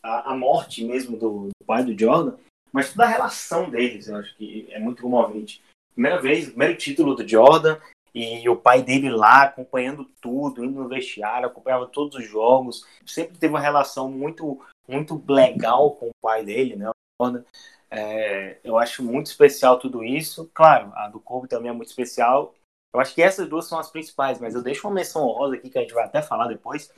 a, 0.02 0.32
a 0.32 0.36
morte 0.36 0.84
mesmo 0.84 1.16
do, 1.16 1.50
do, 1.50 1.66
pai 1.66 1.84
do 1.84 1.98
Jordan, 1.98 2.36
mas 2.74 2.90
toda 2.90 3.04
a 3.04 3.12
relação 3.12 3.70
deles, 3.70 4.08
eu 4.08 4.16
acho 4.18 4.36
que 4.36 4.68
é 4.72 4.80
muito 4.80 5.04
comovente. 5.04 5.62
Primeira 5.94 6.20
vez, 6.20 6.50
primeiro 6.50 6.76
título 6.76 7.14
do 7.14 7.28
Jordan, 7.28 7.78
e 8.14 8.50
o 8.50 8.56
pai 8.56 8.82
dele 8.82 9.12
lá 9.12 9.44
acompanhando 9.44 10.06
tudo, 10.20 10.66
indo 10.66 10.82
no 10.82 10.90
vestiário, 10.90 11.48
acompanhava 11.48 11.86
todos 11.86 12.16
os 12.16 12.28
jogos, 12.28 12.88
sempre 13.06 13.38
teve 13.38 13.54
uma 13.54 13.60
relação 13.60 14.10
muito 14.10 14.60
muito 14.88 15.22
legal 15.28 15.92
com 15.92 16.08
o 16.08 16.22
pai 16.22 16.44
dele, 16.44 16.76
né? 16.76 16.90
É, 17.96 18.58
eu 18.64 18.78
acho 18.78 19.04
muito 19.04 19.28
especial 19.28 19.80
tudo 19.80 20.04
isso. 20.04 20.50
Claro, 20.54 20.92
a 20.96 21.08
do 21.08 21.20
Kobe 21.20 21.48
também 21.48 21.70
é 21.70 21.74
muito 21.74 21.90
especial. 21.90 22.54
Eu 22.94 23.00
acho 23.00 23.14
que 23.14 23.22
essas 23.22 23.48
duas 23.48 23.68
são 23.68 23.80
as 23.80 23.90
principais, 23.90 24.40
mas 24.40 24.56
eu 24.56 24.62
deixo 24.62 24.88
uma 24.88 24.94
menção 24.94 25.24
honrosa 25.24 25.56
aqui 25.56 25.70
que 25.70 25.78
a 25.78 25.82
gente 25.82 25.94
vai 25.94 26.06
até 26.06 26.22
falar 26.22 26.48
depois 26.48 26.92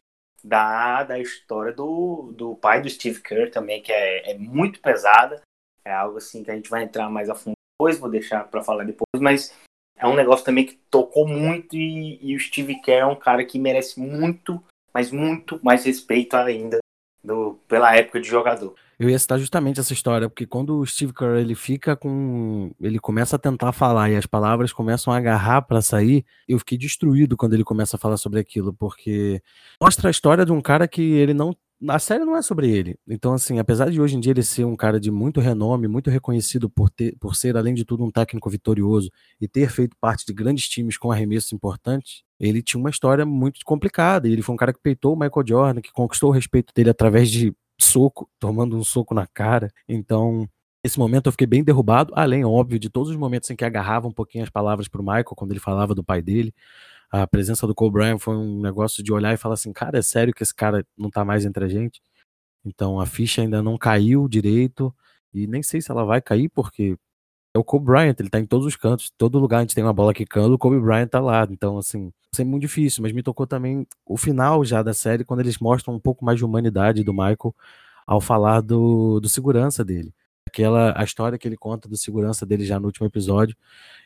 da, 0.44 1.04
da 1.04 1.20
história 1.20 1.74
do, 1.74 2.32
do 2.34 2.56
pai 2.56 2.82
do 2.82 2.90
Steve 2.90 3.22
Kerr 3.22 3.52
também, 3.52 3.82
que 3.82 3.92
é, 3.92 4.32
é 4.32 4.38
muito 4.38 4.80
pesada. 4.80 5.42
É 5.84 5.94
algo 5.94 6.18
assim 6.18 6.44
que 6.44 6.52
a 6.52 6.56
gente 6.56 6.70
vai 6.70 6.84
entrar 6.84 7.10
mais 7.10 7.30
a 7.30 7.36
fundo 7.36 7.56
depois, 7.78 8.00
vou 8.00 8.10
deixar 8.10 8.44
para 8.48 8.64
falar 8.64 8.84
depois, 8.84 9.22
mas 9.22 9.54
é 9.96 10.08
um 10.08 10.16
negócio 10.16 10.46
também 10.46 10.66
que 10.66 10.76
tocou 10.90 11.28
muito 11.28 11.76
e, 11.76 12.20
e, 12.22 12.36
o 12.36 12.40
Steve 12.40 12.82
Kerr 12.82 13.02
é 13.02 13.06
um 13.06 13.16
cara 13.16 13.46
que 13.46 13.58
merece 13.58 14.00
muito, 14.00 14.64
mas 14.94 15.12
muito 15.12 15.60
mais 15.64 15.86
respeito 15.86 16.36
ainda 16.36 16.80
do, 17.24 17.60
pela 17.68 17.96
época 17.96 18.20
de 18.20 18.28
jogador. 18.28 18.76
Eu 19.00 19.10
ia 19.12 19.20
citar 19.20 19.38
justamente 19.38 19.80
essa 19.80 19.94
história, 19.94 20.28
porque 20.28 20.48
quando 20.48 20.80
o 20.80 20.86
Steve 20.86 21.14
Kerr 21.14 21.38
ele 21.38 21.54
fica 21.54 21.96
com. 21.96 22.72
Ele 22.82 22.98
começa 23.00 23.36
a 23.36 23.40
tentar 23.40 23.72
falar 23.72 24.10
e 24.10 24.16
as 24.16 24.26
palavras 24.26 24.74
começam 24.74 25.14
a 25.14 25.18
agarrar 25.18 25.62
para 25.62 25.84
sair, 25.84 26.26
eu 26.48 26.58
fiquei 26.58 26.80
destruído 26.80 27.38
quando 27.38 27.54
ele 27.54 27.64
começa 27.64 27.96
a 27.96 28.00
falar 28.00 28.18
sobre 28.18 28.40
aquilo, 28.40 28.74
porque 28.74 29.40
mostra 29.80 30.10
a 30.10 30.12
história 30.12 30.44
de 30.44 30.52
um 30.52 30.62
cara 30.62 30.88
que 30.88 31.02
ele 31.02 31.34
não. 31.34 31.56
A 31.88 32.00
série 32.00 32.26
não 32.26 32.36
é 32.36 32.42
sobre 32.42 32.72
ele. 32.72 32.98
Então, 33.08 33.34
assim, 33.34 33.60
apesar 33.60 33.92
de 33.92 34.02
hoje 34.02 34.16
em 34.16 34.20
dia 34.20 34.32
ele 34.32 34.42
ser 34.42 34.66
um 34.66 34.76
cara 34.76 35.00
de 35.00 35.12
muito 35.12 35.40
renome, 35.40 35.88
muito 35.88 36.10
reconhecido 36.10 36.68
por, 36.68 36.90
ter, 36.90 37.16
por 37.20 37.36
ser, 37.36 37.56
além 37.56 37.76
de 37.76 37.86
tudo, 37.86 38.04
um 38.04 38.10
técnico 38.10 38.50
vitorioso 38.50 39.12
e 39.40 39.48
ter 39.48 39.70
feito 39.70 39.96
parte 40.02 40.26
de 40.26 40.34
grandes 40.34 40.68
times 40.68 40.98
com 40.98 41.12
arremessos 41.12 41.54
importantes, 41.54 42.24
ele 42.40 42.64
tinha 42.64 42.80
uma 42.80 42.90
história 42.90 43.28
muito 43.28 43.60
complicada. 43.64 44.28
E 44.28 44.32
ele 44.34 44.42
foi 44.42 44.56
um 44.56 44.58
cara 44.58 44.74
que 44.74 44.80
peitou 44.82 45.14
o 45.14 45.20
Michael 45.20 45.46
Jordan, 45.48 45.82
que 45.82 45.92
conquistou 45.92 46.32
o 46.32 46.34
respeito 46.34 46.74
dele 46.74 46.90
através 46.90 47.30
de 47.30 47.54
soco, 47.88 48.30
tomando 48.40 48.78
um 48.78 48.84
soco 48.84 49.14
na 49.14 49.26
cara. 49.28 49.72
Então, 49.88 50.48
nesse 50.84 51.00
momento 51.00 51.28
eu 51.28 51.32
fiquei 51.32 51.48
bem 51.48 51.64
derrubado, 51.64 52.14
além, 52.16 52.46
óbvio, 52.46 52.80
de 52.80 52.90
todos 52.90 53.10
os 53.10 53.18
momentos 53.18 53.50
em 53.50 53.56
que 53.56 53.66
agarrava 53.66 54.08
um 54.08 54.12
pouquinho 54.12 54.44
as 54.44 54.50
palavras 54.50 54.88
para 54.88 55.02
o 55.02 55.04
Michael, 55.04 55.36
quando 55.36 55.52
ele 55.52 55.60
falava 55.60 55.96
do 55.96 56.04
pai 56.04 56.22
dele. 56.22 56.54
A 57.10 57.26
presença 57.26 57.66
do 57.66 57.74
Cole 57.74 57.92
Bryant 57.92 58.20
foi 58.20 58.36
um 58.36 58.62
negócio 58.62 59.04
de 59.04 59.14
olhar 59.14 59.34
e 59.34 59.38
falar 59.38 59.54
assim, 59.56 59.72
cara, 59.72 59.98
é 60.00 60.02
sério 60.02 60.34
que 60.34 60.44
esse 60.44 60.54
cara 60.54 60.86
não 60.98 61.10
tá 61.10 61.24
mais 61.24 61.46
entre 61.46 61.64
a 61.64 61.68
gente? 61.68 62.02
Então 62.66 63.00
a 63.00 63.06
ficha 63.06 63.42
ainda 63.42 63.64
não 63.64 63.78
caiu 63.78 64.28
direito 64.28 64.94
e 65.34 65.48
nem 65.48 65.64
sei 65.64 65.82
se 65.82 65.90
ela 65.92 66.04
vai 66.04 66.22
cair 66.22 66.50
porque 66.50 66.98
é 67.58 67.60
o 67.60 67.64
Kobe 67.64 67.86
Bryant, 67.86 68.16
ele 68.20 68.30
tá 68.30 68.40
em 68.40 68.46
todos 68.46 68.66
os 68.66 68.76
cantos, 68.76 69.12
todo 69.18 69.40
lugar 69.40 69.60
a 69.60 69.62
gente 69.62 69.76
tem 69.76 69.84
uma 69.84 69.94
bola 69.94 70.14
quicando, 70.14 70.56
o 70.56 70.58
Kobe 70.58 70.80
Bryant 70.80 71.08
tá 71.08 71.20
lá. 71.20 71.48
Então, 71.50 71.78
assim, 71.78 72.12
sempre 72.34 72.52
muito 72.52 72.62
difícil, 72.62 73.02
mas 73.04 73.12
me 73.12 73.24
tocou 73.24 73.48
também 73.48 73.86
o 74.06 74.18
final 74.18 74.64
já 74.64 74.84
da 74.84 74.94
série, 74.94 75.24
quando 75.26 75.42
eles 75.42 75.58
mostram 75.60 75.96
um 75.96 76.00
pouco 76.00 76.24
mais 76.24 76.38
de 76.38 76.46
humanidade 76.46 77.04
do 77.04 77.14
Michael 77.14 77.56
ao 78.06 78.22
falar 78.22 78.62
do, 78.62 79.20
do 79.20 79.28
segurança 79.28 79.84
dele. 79.84 80.14
Aquela, 80.48 80.94
a 81.00 81.04
história 81.04 81.38
que 81.38 81.48
ele 81.48 81.58
conta 81.58 81.90
do 81.90 81.98
segurança 81.98 82.46
dele 82.46 82.66
já 82.66 82.80
no 82.80 82.86
último 82.86 83.06
episódio, 83.06 83.56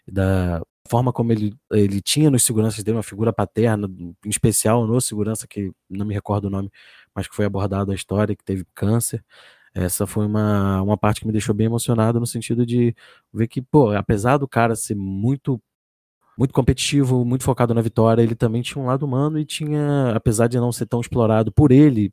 da 0.08 0.62
forma 0.89 1.14
como 1.14 1.32
ele, 1.32 1.56
ele 1.72 2.02
tinha 2.02 2.32
nos 2.32 2.43
seguranças 2.43 2.84
dele 2.84 2.97
uma 2.97 3.04
figura 3.04 3.32
paterna, 3.32 3.88
em 3.88 4.30
especial 4.30 4.88
no 4.88 4.99
segurança, 4.99 5.47
que 5.47 5.72
não 5.89 6.06
me 6.06 6.14
recordo 6.14 6.45
o 6.45 6.49
nome, 6.49 6.72
mas 7.14 7.28
que 7.28 7.36
foi 7.36 7.45
abordado 7.45 7.91
a 7.91 7.95
história, 7.95 8.36
que 8.36 8.43
teve 8.43 8.66
câncer. 8.74 9.24
Essa 9.74 10.05
foi 10.05 10.26
uma, 10.26 10.82
uma 10.82 10.97
parte 10.97 11.22
que 11.22 11.28
me 11.28 11.32
deixou 11.32 11.55
bem 11.55 11.65
emocionado 11.65 12.19
no 12.19 12.28
sentido 12.28 12.65
de 12.65 12.95
ver 13.34 13.47
que, 13.47 13.61
pô, 13.61 13.91
apesar 13.91 14.38
do 14.38 14.47
cara 14.47 14.76
ser 14.76 14.95
muito 14.95 15.61
muito 16.38 16.53
competitivo, 16.53 17.24
muito 17.24 17.43
focado 17.43 17.74
na 17.74 17.82
vitória, 17.82 18.22
ele 18.22 18.34
também 18.34 18.61
tinha 18.61 18.82
um 18.82 18.88
lado 18.88 19.05
humano 19.05 19.38
e 19.38 19.45
tinha, 19.45 20.11
apesar 20.15 20.47
de 20.47 20.57
não 20.57 20.72
ser 20.72 20.88
tão 20.88 20.99
explorado 20.99 21.51
por 21.51 21.72
ele, 21.72 22.11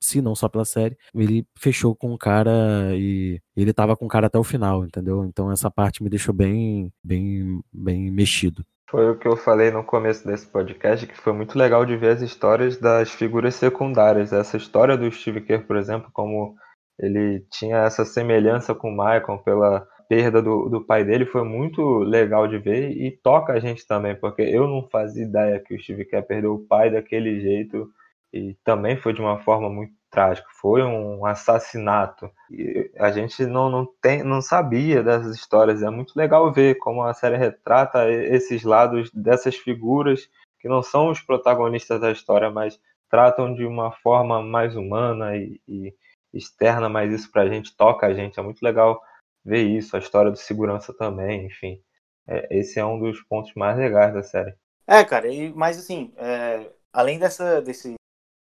se 0.00 0.22
não 0.22 0.34
só 0.34 0.48
pela 0.48 0.64
série, 0.64 0.96
ele 1.14 1.46
fechou 1.56 1.94
com 1.94 2.12
o 2.12 2.18
cara 2.18 2.90
e 2.96 3.40
ele 3.54 3.72
tava 3.72 3.96
com 3.96 4.06
o 4.06 4.08
cara 4.08 4.26
até 4.26 4.38
o 4.38 4.44
final, 4.44 4.84
entendeu? 4.84 5.24
Então 5.24 5.52
essa 5.52 5.70
parte 5.70 6.02
me 6.02 6.08
deixou 6.08 6.34
bem, 6.34 6.92
bem, 7.04 7.60
bem 7.72 8.10
mexido. 8.10 8.64
Foi 8.90 9.10
o 9.10 9.16
que 9.16 9.28
eu 9.28 9.36
falei 9.36 9.70
no 9.70 9.84
começo 9.84 10.26
desse 10.26 10.46
podcast, 10.46 11.06
que 11.06 11.16
foi 11.16 11.32
muito 11.32 11.56
legal 11.56 11.86
de 11.86 11.96
ver 11.96 12.16
as 12.16 12.22
histórias 12.22 12.76
das 12.76 13.10
figuras 13.10 13.54
secundárias. 13.54 14.32
Essa 14.32 14.56
história 14.56 14.96
do 14.96 15.10
Steve 15.12 15.42
Kerr, 15.42 15.64
por 15.64 15.76
exemplo, 15.76 16.10
como 16.12 16.56
ele 17.02 17.44
tinha 17.50 17.78
essa 17.78 18.04
semelhança 18.04 18.74
com 18.74 18.88
o 18.88 18.96
Michael 18.96 19.38
pela 19.44 19.86
perda 20.08 20.42
do, 20.42 20.68
do 20.68 20.84
pai 20.84 21.04
dele, 21.04 21.24
foi 21.24 21.44
muito 21.44 21.98
legal 21.98 22.48
de 22.48 22.58
ver 22.58 22.90
e 22.90 23.10
toca 23.12 23.52
a 23.52 23.60
gente 23.60 23.86
também, 23.86 24.14
porque 24.14 24.42
eu 24.42 24.66
não 24.66 24.88
fazia 24.88 25.24
ideia 25.24 25.60
que 25.60 25.74
o 25.74 25.80
Steve 25.80 26.04
Kerr 26.04 26.24
perdeu 26.24 26.54
o 26.54 26.66
pai 26.66 26.90
daquele 26.90 27.40
jeito 27.40 27.88
e 28.32 28.56
também 28.64 28.96
foi 28.96 29.12
de 29.12 29.20
uma 29.20 29.38
forma 29.38 29.70
muito 29.70 29.92
trágica. 30.10 30.48
Foi 30.60 30.82
um 30.82 31.24
assassinato. 31.24 32.30
E 32.50 32.90
a 32.98 33.10
gente 33.12 33.46
não, 33.46 33.70
não, 33.70 33.88
tem, 34.02 34.24
não 34.24 34.42
sabia 34.42 35.02
dessas 35.02 35.36
histórias. 35.36 35.82
É 35.82 35.90
muito 35.90 36.14
legal 36.16 36.52
ver 36.52 36.76
como 36.78 37.02
a 37.02 37.14
série 37.14 37.36
retrata 37.36 38.10
esses 38.10 38.64
lados 38.64 39.10
dessas 39.12 39.56
figuras 39.56 40.28
que 40.58 40.68
não 40.68 40.82
são 40.82 41.08
os 41.08 41.20
protagonistas 41.20 42.00
da 42.00 42.10
história, 42.10 42.50
mas 42.50 42.78
tratam 43.08 43.54
de 43.54 43.64
uma 43.64 43.90
forma 43.90 44.42
mais 44.42 44.76
humana 44.76 45.36
e, 45.36 45.60
e 45.66 45.94
externa, 46.32 46.88
mas 46.88 47.12
isso 47.12 47.30
pra 47.30 47.48
gente 47.48 47.76
toca 47.76 48.06
a 48.06 48.14
gente. 48.14 48.38
É 48.38 48.42
muito 48.42 48.62
legal 48.62 49.02
ver 49.44 49.66
isso, 49.66 49.96
a 49.96 49.98
história 49.98 50.30
do 50.30 50.36
segurança 50.36 50.92
também, 50.92 51.46
enfim. 51.46 51.82
É, 52.26 52.58
esse 52.58 52.78
é 52.78 52.84
um 52.84 52.98
dos 52.98 53.20
pontos 53.22 53.52
mais 53.54 53.76
legais 53.76 54.12
da 54.14 54.22
série. 54.22 54.54
É, 54.86 55.04
cara, 55.04 55.28
e, 55.28 55.52
mas 55.52 55.78
assim, 55.78 56.12
é, 56.16 56.70
além 56.92 57.18
dessa, 57.18 57.60
desse, 57.62 57.94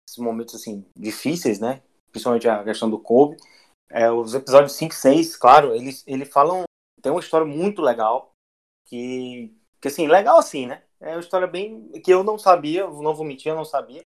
desses 0.07 0.17
momentos 0.17 0.55
assim, 0.55 0.85
difíceis, 0.95 1.59
né? 1.59 1.81
Principalmente 2.11 2.47
a 2.47 2.63
questão 2.63 2.89
do 2.89 2.99
Kobe, 2.99 3.37
é, 3.89 4.09
os 4.11 4.33
episódios 4.33 4.73
5 4.73 4.93
e 4.93 4.97
6, 4.97 5.35
claro, 5.37 5.75
eles, 5.75 6.03
eles 6.07 6.27
falam. 6.29 6.63
Tem 7.01 7.11
uma 7.11 7.21
história 7.21 7.45
muito 7.45 7.81
legal. 7.81 8.31
Que, 8.85 9.55
que 9.79 9.87
assim, 9.87 10.07
legal 10.07 10.37
assim, 10.39 10.65
né? 10.65 10.83
É 10.99 11.11
uma 11.11 11.19
história 11.19 11.47
bem. 11.47 11.89
que 12.03 12.11
eu 12.11 12.23
não 12.23 12.37
sabia, 12.37 12.87
não 12.87 13.13
vou 13.13 13.25
mentir, 13.25 13.51
eu 13.51 13.55
não 13.55 13.65
sabia. 13.65 14.01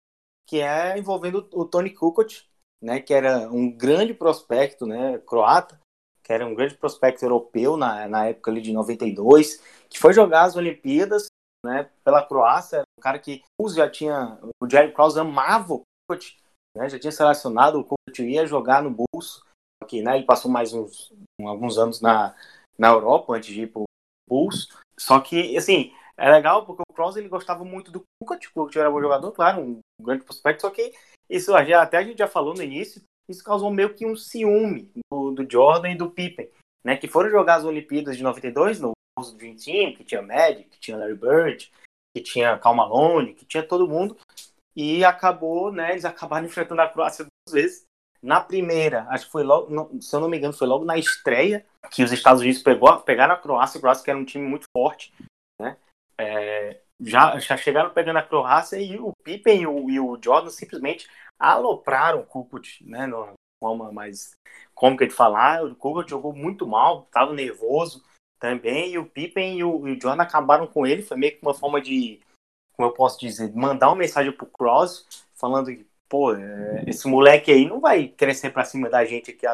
Que 0.46 0.60
é 0.60 0.98
envolvendo 0.98 1.48
o 1.52 1.64
Tony 1.66 1.90
Kukoc, 1.90 2.44
né, 2.82 3.00
que 3.00 3.14
era 3.14 3.50
um 3.50 3.70
grande 3.70 4.14
prospecto, 4.14 4.86
né, 4.86 5.18
croata, 5.18 5.78
que 6.22 6.32
era 6.32 6.46
um 6.46 6.54
grande 6.54 6.74
prospecto 6.74 7.24
europeu 7.24 7.76
na, 7.76 8.08
na 8.08 8.26
época 8.26 8.50
ali 8.50 8.60
de 8.60 8.72
92, 8.72 9.62
que 9.88 9.98
foi 9.98 10.12
jogar 10.12 10.42
as 10.42 10.56
Olimpíadas, 10.56 11.26
né, 11.64 11.90
pela 12.02 12.24
Croácia, 12.26 12.82
um 12.98 13.02
cara 13.02 13.18
que 13.18 13.42
o 13.60 13.68
já 13.68 13.88
tinha, 13.88 14.38
o 14.62 14.68
Jerry 14.68 14.92
Krause 14.92 15.18
amava 15.18 15.74
o 15.74 15.82
Kukoc, 16.08 16.36
né, 16.76 16.88
já 16.88 16.98
tinha 16.98 17.12
selecionado, 17.12 17.78
o 17.78 17.84
Kukoc 17.84 18.18
ia 18.20 18.46
jogar 18.46 18.82
no 18.82 18.90
Bulls, 18.90 19.42
que, 19.86 20.02
né, 20.02 20.16
ele 20.16 20.26
passou 20.26 20.50
mais 20.50 20.72
uns, 20.72 21.12
alguns 21.40 21.78
anos 21.78 22.00
na, 22.00 22.34
na 22.78 22.88
Europa 22.88 23.34
antes 23.34 23.54
de 23.54 23.62
ir 23.62 23.66
pro 23.66 23.84
Bulls, 24.28 24.68
só 24.98 25.20
que, 25.20 25.56
assim, 25.56 25.92
é 26.16 26.30
legal 26.30 26.64
porque 26.64 26.82
o 26.88 26.94
Krause 26.94 27.18
ele 27.18 27.28
gostava 27.28 27.64
muito 27.64 27.90
do 27.90 28.02
Kukoc, 28.22 28.46
o 28.46 28.52
Kukoc 28.52 28.76
era 28.76 28.88
um 28.88 28.92
bom 28.92 29.00
jogador, 29.00 29.32
claro, 29.32 29.62
um 29.62 29.78
grande 30.00 30.24
prospecto, 30.24 30.62
só 30.62 30.70
que 30.70 30.94
isso 31.28 31.54
até 31.54 31.96
a 31.96 32.02
gente 32.02 32.18
já 32.18 32.28
falou 32.28 32.54
no 32.54 32.62
início, 32.62 33.02
isso 33.28 33.42
causou 33.42 33.70
meio 33.70 33.94
que 33.94 34.06
um 34.06 34.16
ciúme 34.16 34.90
do, 35.10 35.32
do 35.32 35.50
Jordan 35.50 35.90
e 35.90 35.96
do 35.96 36.10
Pippen, 36.10 36.48
né? 36.84 36.96
Que 36.96 37.08
foram 37.08 37.30
jogar 37.30 37.56
as 37.56 37.64
Olimpíadas 37.64 38.16
de 38.16 38.22
92 38.22 38.80
no 38.80 38.92
Dream 39.36 39.56
Team, 39.56 39.94
que 39.94 40.04
tinha 40.04 40.20
Magic, 40.20 40.64
que 40.64 40.78
tinha 40.78 40.96
Larry 40.96 41.14
Bird, 41.14 41.72
que 42.14 42.22
tinha 42.22 42.58
Cal 42.58 42.74
Malone, 42.74 43.34
que 43.34 43.44
tinha 43.44 43.62
todo 43.62 43.88
mundo. 43.88 44.16
E 44.76 45.04
acabou, 45.04 45.72
né? 45.72 45.92
Eles 45.92 46.04
acabaram 46.04 46.46
enfrentando 46.46 46.82
a 46.82 46.88
Croácia 46.88 47.24
duas 47.24 47.62
vezes. 47.62 47.84
Na 48.22 48.40
primeira, 48.40 49.06
acho 49.10 49.26
que 49.26 49.32
foi 49.32 49.42
logo, 49.42 50.00
se 50.00 50.16
eu 50.16 50.20
não 50.20 50.30
me 50.30 50.38
engano, 50.38 50.54
foi 50.54 50.66
logo 50.66 50.84
na 50.84 50.96
estreia 50.96 51.64
que 51.90 52.02
os 52.02 52.10
Estados 52.10 52.40
Unidos 52.40 52.62
pegou, 52.62 52.98
pegaram 53.00 53.34
a 53.34 53.38
Croácia, 53.38 53.76
a 53.76 53.80
Croácia 53.82 54.02
que 54.02 54.10
era 54.10 54.18
um 54.18 54.24
time 54.24 54.46
muito 54.46 54.64
forte, 54.74 55.12
né? 55.60 55.76
É, 56.18 56.80
já, 57.04 57.38
já 57.38 57.56
chegaram 57.56 57.90
pegando 57.90 58.18
a 58.18 58.22
Croácia 58.22 58.76
e 58.76 58.98
o 58.98 59.12
Pippen 59.22 59.62
e 59.62 59.66
o, 59.66 59.90
e 59.90 60.00
o 60.00 60.18
Jordan 60.22 60.50
simplesmente 60.50 61.08
alopraram 61.38 62.20
o 62.20 62.26
Kukoc, 62.26 62.82
né, 62.82 63.06
numa 63.06 63.34
forma 63.62 63.92
mais 63.92 64.32
cômica 64.74 65.06
de 65.06 65.14
falar. 65.14 65.64
O 65.64 65.74
Kukoc 65.74 66.08
jogou 66.08 66.32
muito 66.32 66.66
mal, 66.66 67.04
estava 67.04 67.32
nervoso 67.32 68.02
também, 68.38 68.92
e 68.92 68.98
o 68.98 69.06
Pippen 69.06 69.58
e 69.58 69.64
o, 69.64 69.86
e 69.88 69.92
o 69.92 70.00
Jordan 70.00 70.22
acabaram 70.22 70.66
com 70.66 70.86
ele. 70.86 71.02
Foi 71.02 71.16
meio 71.16 71.32
que 71.36 71.42
uma 71.42 71.54
forma 71.54 71.80
de, 71.80 72.20
como 72.76 72.88
eu 72.88 72.92
posso 72.92 73.18
dizer, 73.18 73.54
mandar 73.54 73.88
uma 73.88 73.96
mensagem 73.96 74.32
pro 74.32 74.46
Cross, 74.46 75.26
falando 75.34 75.66
que, 75.66 75.86
pô, 76.08 76.34
é, 76.34 76.84
esse 76.86 77.08
moleque 77.08 77.52
aí 77.52 77.66
não 77.66 77.80
vai 77.80 78.08
crescer 78.08 78.50
para 78.50 78.64
cima 78.64 78.88
da 78.88 79.04
gente 79.04 79.30
aqui. 79.30 79.46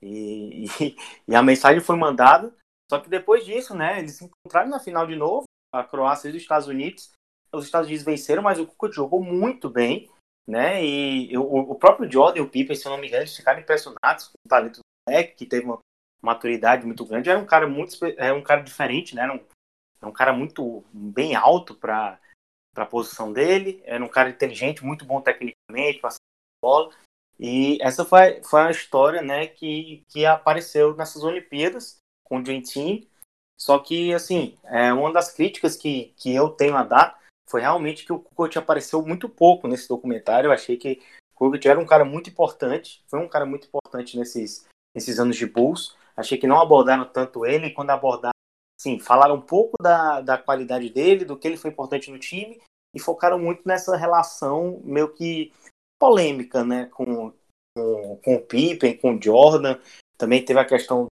E, 0.00 0.64
e, 0.64 0.96
e 1.28 1.34
a 1.34 1.42
mensagem 1.42 1.80
foi 1.80 1.96
mandada, 1.96 2.54
só 2.90 2.98
que 3.00 3.08
depois 3.08 3.44
disso, 3.44 3.74
né, 3.74 3.98
eles 3.98 4.16
se 4.16 4.24
encontraram 4.24 4.70
na 4.70 4.80
final 4.80 5.06
de 5.06 5.16
novo, 5.16 5.44
a 5.72 5.84
Croácia 5.84 6.28
e 6.28 6.30
os 6.30 6.36
Estados 6.36 6.68
Unidos, 6.68 7.12
os 7.52 7.64
Estados 7.64 7.88
Unidos 7.88 8.04
venceram, 8.04 8.42
mas 8.42 8.58
o 8.58 8.66
Kukoc 8.66 8.92
jogou 8.92 9.22
muito 9.22 9.68
bem, 9.68 10.10
né? 10.46 10.84
E 10.84 11.36
o, 11.36 11.74
próprio 11.74 12.10
Jordan 12.10 12.38
e 12.38 12.42
o 12.42 12.48
Pippen, 12.48 12.76
se 12.76 12.86
eu 12.86 12.92
não 12.92 12.98
me 12.98 13.08
engano, 13.08 13.26
ficaram 13.26 13.60
impressionados 13.60 14.28
com 14.28 14.38
o 14.44 14.48
talento 14.48 14.80
do 14.80 15.08
moleque, 15.08 15.34
que 15.34 15.46
teve 15.46 15.66
uma 15.66 15.78
maturidade 16.22 16.86
muito 16.86 17.04
grande. 17.04 17.30
Era 17.30 17.38
um 17.38 17.46
cara 17.46 17.66
muito, 17.66 17.96
era 18.16 18.34
um 18.34 18.42
cara 18.42 18.62
diferente, 18.62 19.14
né? 19.14 19.22
Era 19.22 19.34
um, 19.34 19.44
era 20.00 20.08
um 20.08 20.12
cara 20.12 20.32
muito 20.32 20.84
bem 20.92 21.34
alto 21.34 21.74
para 21.74 22.18
para 22.78 22.84
a 22.84 22.88
posição 22.88 23.32
dele. 23.32 23.82
Era 23.84 24.04
um 24.04 24.08
cara 24.08 24.30
inteligente, 24.30 24.84
muito 24.84 25.04
bom 25.04 25.20
tecnicamente, 25.20 25.98
passando 26.00 26.20
bola. 26.62 26.94
E 27.38 27.78
essa 27.80 28.04
foi, 28.04 28.40
foi 28.44 28.62
a 28.62 28.70
história 28.70 29.20
né, 29.20 29.48
que, 29.48 30.04
que 30.08 30.24
apareceu 30.24 30.94
nessas 30.94 31.24
Olimpíadas 31.24 31.98
com 32.24 32.38
o 32.38 32.42
Dream 32.42 32.62
Team. 32.62 33.00
Só 33.58 33.78
que, 33.80 34.14
assim, 34.14 34.56
é, 34.64 34.92
uma 34.92 35.12
das 35.12 35.32
críticas 35.32 35.76
que, 35.76 36.14
que 36.16 36.32
eu 36.32 36.48
tenho 36.50 36.76
a 36.76 36.84
dar 36.84 37.18
foi 37.48 37.60
realmente 37.62 38.04
que 38.04 38.12
o 38.12 38.20
Kukoc 38.20 38.56
apareceu 38.56 39.02
muito 39.02 39.28
pouco 39.28 39.66
nesse 39.66 39.88
documentário. 39.88 40.48
Eu 40.48 40.52
achei 40.52 40.76
que 40.76 41.02
o 41.32 41.34
Kukoc 41.34 41.66
era 41.66 41.80
um 41.80 41.86
cara 41.86 42.04
muito 42.04 42.30
importante, 42.30 43.02
foi 43.08 43.18
um 43.18 43.28
cara 43.28 43.44
muito 43.44 43.66
importante 43.66 44.16
nesses, 44.16 44.66
nesses 44.94 45.18
anos 45.18 45.36
de 45.36 45.46
Bulls. 45.46 45.96
Achei 46.16 46.38
que 46.38 46.46
não 46.46 46.60
abordaram 46.60 47.04
tanto 47.04 47.44
ele, 47.44 47.70
quando 47.70 47.90
abordaram, 47.90 48.32
sim, 48.80 49.00
falaram 49.00 49.36
um 49.36 49.40
pouco 49.40 49.76
da, 49.82 50.20
da 50.20 50.38
qualidade 50.38 50.90
dele, 50.90 51.24
do 51.24 51.36
que 51.36 51.48
ele 51.48 51.56
foi 51.56 51.70
importante 51.70 52.10
no 52.10 52.18
time, 52.18 52.60
e 52.94 53.00
focaram 53.00 53.38
muito 53.38 53.62
nessa 53.64 53.96
relação 53.96 54.80
meio 54.84 55.12
que 55.12 55.52
polêmica, 55.98 56.64
né, 56.64 56.86
com, 56.86 57.32
com, 57.76 58.16
com 58.24 58.34
o 58.36 58.40
Pippen, 58.42 58.96
com 58.96 59.16
o 59.16 59.22
Jordan. 59.22 59.78
Também 60.16 60.44
teve 60.44 60.60
a 60.60 60.64
questão 60.64 61.06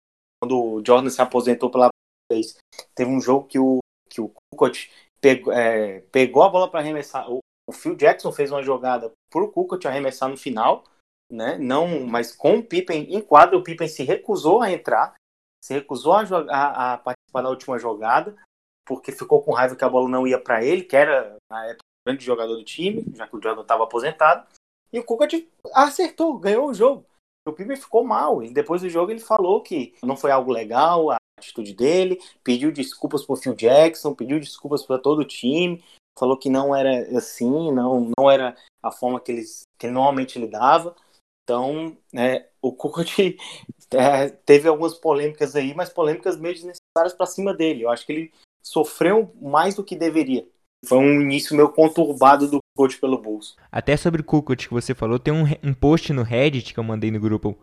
quando 0.43 0.59
o 0.59 0.85
Jordan 0.85 1.11
se 1.11 1.23
aposentou 1.23 1.71
pela 1.71 1.89
vez. 2.31 2.57
Teve 2.95 3.11
um 3.11 3.21
jogo 3.21 3.47
que 3.47 3.59
o, 3.59 3.79
que 4.09 4.21
o 4.21 4.33
Kukoc 4.53 4.91
pegou, 5.21 5.53
é, 5.53 6.01
pegou 6.13 6.43
a 6.43 6.49
bola 6.49 6.71
para 6.71 6.81
arremessar. 6.81 7.31
O, 7.31 7.39
o 7.67 7.73
Phil 7.73 7.97
Jackson 7.97 8.33
fez 8.33 8.51
uma 8.51 8.63
jogada 8.63 9.13
para 9.31 9.43
o 9.43 9.51
Kukoc 9.51 9.85
arremessar 9.87 10.29
no 10.29 10.37
final, 10.37 10.85
né? 11.31 11.57
Não, 11.59 12.07
mas 12.07 12.35
com 12.35 12.59
o 12.59 12.63
Pippen 12.63 13.15
em 13.15 13.21
quadro, 13.21 13.59
o 13.59 13.63
Pippen 13.63 13.89
se 13.89 14.03
recusou 14.03 14.63
a 14.63 14.71
entrar, 14.71 15.15
se 15.63 15.75
recusou 15.75 16.13
a, 16.13 16.23
a, 16.23 16.95
a 16.95 16.99
participar 16.99 17.43
da 17.43 17.51
última 17.51 17.79
jogada, 17.79 18.37
porque 18.87 19.13
ficou 19.13 19.43
com 19.43 19.53
raiva 19.53 19.77
que 19.77 19.85
a 19.85 19.89
bola 19.89 20.09
não 20.09 20.27
ia 20.27 20.39
para 20.39 20.63
ele, 20.63 20.83
que 20.83 20.97
era 20.97 21.37
na 21.51 21.65
época 21.67 21.85
o 21.85 22.11
grande 22.11 22.25
jogador 22.25 22.55
do 22.55 22.65
time, 22.65 23.05
já 23.15 23.27
que 23.27 23.37
o 23.37 23.43
Jordan 23.43 23.63
estava 23.63 23.85
aposentado. 23.85 24.47
E 24.93 24.99
o 24.99 25.05
Kukoc 25.05 25.49
acertou, 25.73 26.39
ganhou 26.39 26.69
o 26.69 26.75
jogo. 26.75 27.07
O 27.47 27.53
Pippen 27.53 27.77
ficou 27.77 28.05
mal. 28.05 28.43
E 28.43 28.53
depois 28.53 28.83
do 28.83 28.89
jogo 28.89 29.11
ele 29.11 29.21
falou 29.21 29.63
que 29.63 29.95
não 30.03 30.17
foi 30.17 30.31
algo 30.31 30.53
legal 30.53 31.11
a 31.11 31.17
atitude 31.39 31.75
dele, 31.75 32.21
pediu 32.43 32.73
desculpas 32.73 33.25
pro 33.25 33.37
Phil 33.37 33.55
Jackson, 33.55 34.15
pediu 34.15 34.39
desculpas 34.41 34.83
para 34.85 34.99
todo 34.99 35.21
o 35.21 35.25
time, 35.25 35.83
falou 36.19 36.37
que 36.37 36.49
não 36.49 36.75
era 36.75 37.17
assim, 37.17 37.73
não, 37.73 38.11
não 38.19 38.31
era 38.31 38.57
a 38.83 38.91
forma 38.91 39.21
que, 39.21 39.33
eles, 39.33 39.63
que 39.79 39.89
normalmente 39.89 40.39
lidava. 40.39 40.95
Então, 41.45 41.97
é, 42.15 42.49
o 42.63 42.73
Kukoc 42.73 43.07
é, 43.93 44.29
teve 44.29 44.69
algumas 44.69 44.95
polêmicas 44.95 45.55
aí, 45.55 45.75
mas 45.75 45.91
polêmicas 45.91 46.39
meio 46.39 46.55
desnecessárias 46.55 47.15
para 47.17 47.27
cima 47.27 47.53
dele. 47.53 47.83
Eu 47.83 47.91
acho 47.91 48.07
que 48.07 48.13
ele 48.13 48.33
sofreu 48.65 49.35
mais 49.41 49.75
do 49.75 49.85
que 49.85 49.97
deveria. 49.97 50.47
Foi 50.87 50.99
um 50.99 51.21
início 51.21 51.57
meio 51.57 51.71
conturbado 51.71 52.49
do 52.49 52.59
Kukoc 52.77 52.99
pelo 53.01 53.19
bolso. 53.19 53.57
Até 53.71 53.97
sobre 53.97 54.21
o 54.21 54.25
Kukoc 54.25 54.67
que 54.69 54.73
você 54.73 54.95
falou, 54.95 55.19
tem 55.19 55.33
um, 55.33 55.45
um 55.63 55.75
post 55.75 56.13
no 56.13 56.23
Reddit 56.23 56.73
que 56.73 56.81
eu 56.81 56.85
mandei 56.85 57.11
no 57.11 57.21
grupo 57.21 57.59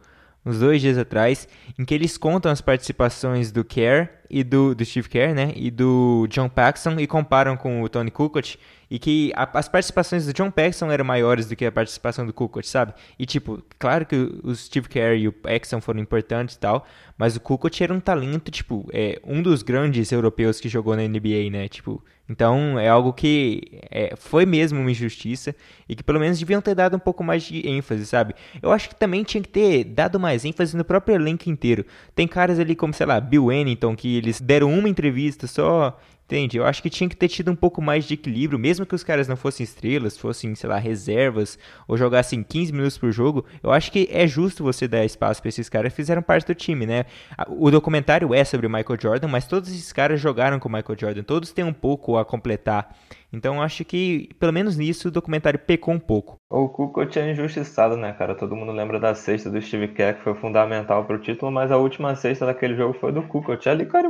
uns 0.46 0.60
dois 0.60 0.82
dias 0.82 0.98
atrás, 0.98 1.48
em 1.78 1.86
que 1.86 1.94
eles 1.94 2.18
contam 2.18 2.52
as 2.52 2.62
participações 2.62 3.52
do 3.52 3.64
Kerr 3.64 4.10
e 4.30 4.44
do, 4.44 4.74
do 4.74 4.84
Steve 4.84 5.08
Kerr, 5.08 5.36
né, 5.36 5.52
e 5.56 5.70
do 5.70 6.26
John 6.30 6.50
Paxson 6.50 7.00
e 7.00 7.06
comparam 7.06 7.56
com 7.56 7.82
o 7.82 7.90
Tony 7.90 8.10
Kukoc 8.10 8.58
e 8.90 8.98
que 8.98 9.32
a, 9.36 9.48
as 9.58 9.70
participações 9.70 10.26
do 10.26 10.34
John 10.34 10.50
Paxson 10.50 10.92
eram 10.92 11.06
maiores 11.06 11.48
do 11.48 11.56
que 11.56 11.66
a 11.66 11.72
participação 11.72 12.26
do 12.26 12.34
Kukoc, 12.34 12.68
sabe? 12.68 12.94
E 13.20 13.26
tipo, 13.26 13.64
claro 13.78 14.06
que 14.06 14.16
o 14.44 14.56
Steve 14.56 14.90
Kerr 14.90 15.18
e 15.18 15.28
o 15.28 15.34
Paxson 15.34 15.80
foram 15.80 16.00
importantes 16.00 16.56
e 16.56 16.60
tal, 16.60 16.86
mas 17.18 17.36
o 17.36 17.40
Kukoc 17.40 17.82
era 17.82 17.94
um 17.94 18.00
talento, 18.00 18.50
tipo, 18.50 18.90
é 18.92 19.22
um 19.24 19.42
dos 19.42 19.62
grandes 19.62 20.12
europeus 20.12 20.60
que 20.60 20.68
jogou 20.68 20.96
na 20.96 21.04
NBA, 21.04 21.50
né? 21.52 21.68
Tipo, 21.68 22.04
então 22.32 22.80
é 22.80 22.88
algo 22.88 23.12
que 23.12 23.62
é, 23.92 24.16
foi 24.16 24.46
mesmo 24.46 24.80
uma 24.80 24.90
injustiça 24.90 25.54
e 25.88 25.96
que 25.96 26.02
pelo 26.02 26.18
menos 26.18 26.40
deviam 26.40 26.62
ter 26.62 26.74
dado 26.74 26.96
um 26.96 27.00
pouco 27.00 27.24
mais 27.24 27.44
de 27.44 27.68
ênfase, 27.68 28.06
sabe? 28.06 28.34
Eu 28.62 28.72
acho 28.72 28.88
que 28.88 28.96
também 28.96 29.22
tinha 29.24 29.44
que 29.44 29.50
ter 29.50 29.84
dado 29.84 30.18
mais 30.18 30.46
ênfase 30.46 30.78
no 30.78 30.86
próprio 30.86 31.16
elenco 31.16 31.50
inteiro. 31.50 31.86
Tem 32.16 32.26
caras 32.26 32.58
ali 32.58 32.74
como, 32.74 32.94
sei 32.94 33.06
lá, 33.06 33.20
Bill 33.20 33.48
Wennington, 33.48 33.96
que 33.98 34.16
eles 34.16 34.40
deram 34.40 34.74
uma 34.74 34.88
entrevista 34.88 35.46
só 35.46 36.00
Entende? 36.32 36.56
Eu 36.56 36.66
acho 36.66 36.82
que 36.82 36.90
tinha 36.90 37.10
que 37.10 37.16
ter 37.18 37.28
tido 37.28 37.52
um 37.52 37.56
pouco 37.58 37.82
mais 37.82 38.06
de 38.06 38.14
equilíbrio, 38.14 38.58
mesmo 38.58 38.86
que 38.86 38.96
os 38.96 39.04
caras 39.04 39.28
não 39.28 39.36
fossem 39.36 39.66
estrelas, 39.66 40.18
fossem, 40.18 40.56
sei 40.56 40.70
lá, 40.70 40.78
reservas, 40.78 41.60
ou 41.86 41.98
jogassem 41.98 42.42
15 42.42 42.72
minutos 42.72 42.98
por 42.98 43.12
jogo. 43.12 43.44
Eu 43.62 43.70
acho 43.70 43.92
que 43.92 44.08
é 44.10 44.26
justo 44.26 44.64
você 44.64 44.88
dar 44.88 45.04
espaço 45.04 45.42
para 45.42 45.50
esses 45.50 45.68
caras 45.68 45.92
que 45.92 45.98
fizeram 45.98 46.22
parte 46.22 46.48
do 46.48 46.56
time, 46.56 46.86
né? 46.86 47.04
O 47.50 47.70
documentário 47.70 48.34
é 48.34 48.46
sobre 48.46 48.66
o 48.66 48.70
Michael 48.70 48.98
Jordan, 48.98 49.28
mas 49.28 49.46
todos 49.46 49.70
esses 49.70 49.92
caras 49.92 50.22
jogaram 50.22 50.58
com 50.58 50.70
o 50.70 50.72
Michael 50.72 50.98
Jordan, 50.98 51.22
todos 51.22 51.52
têm 51.52 51.66
um 51.66 51.74
pouco 51.74 52.18
a 52.18 52.24
completar. 52.24 52.96
Então 53.34 53.56
eu 53.56 53.62
acho 53.62 53.84
que, 53.84 54.30
pelo 54.40 54.54
menos 54.54 54.78
nisso, 54.78 55.10
o 55.10 55.12
documentário 55.12 55.60
pecou 55.60 55.94
um 55.94 56.00
pouco. 56.00 56.38
O 56.50 56.70
Kukoc 56.70 57.14
é 57.18 57.30
injustiçado, 57.30 57.98
né, 57.98 58.14
cara? 58.14 58.36
Todo 58.36 58.56
mundo 58.56 58.72
lembra 58.72 59.02
da 59.02 59.14
sexta 59.14 59.50
do 59.50 59.62
Steve 59.62 59.90
Kerr, 59.90 60.16
que 60.16 60.24
foi 60.24 60.36
fundamental 60.36 61.04
pro 61.04 61.20
título, 61.20 61.52
mas 61.52 61.74
a 61.74 61.78
última 61.78 62.16
sexta 62.16 62.46
daquele 62.46 62.78
jogo 62.78 62.94
foi 62.94 63.12
do 63.12 63.22
Kukoc. 63.24 63.68
Ali, 63.68 63.86
cara, 63.86 64.10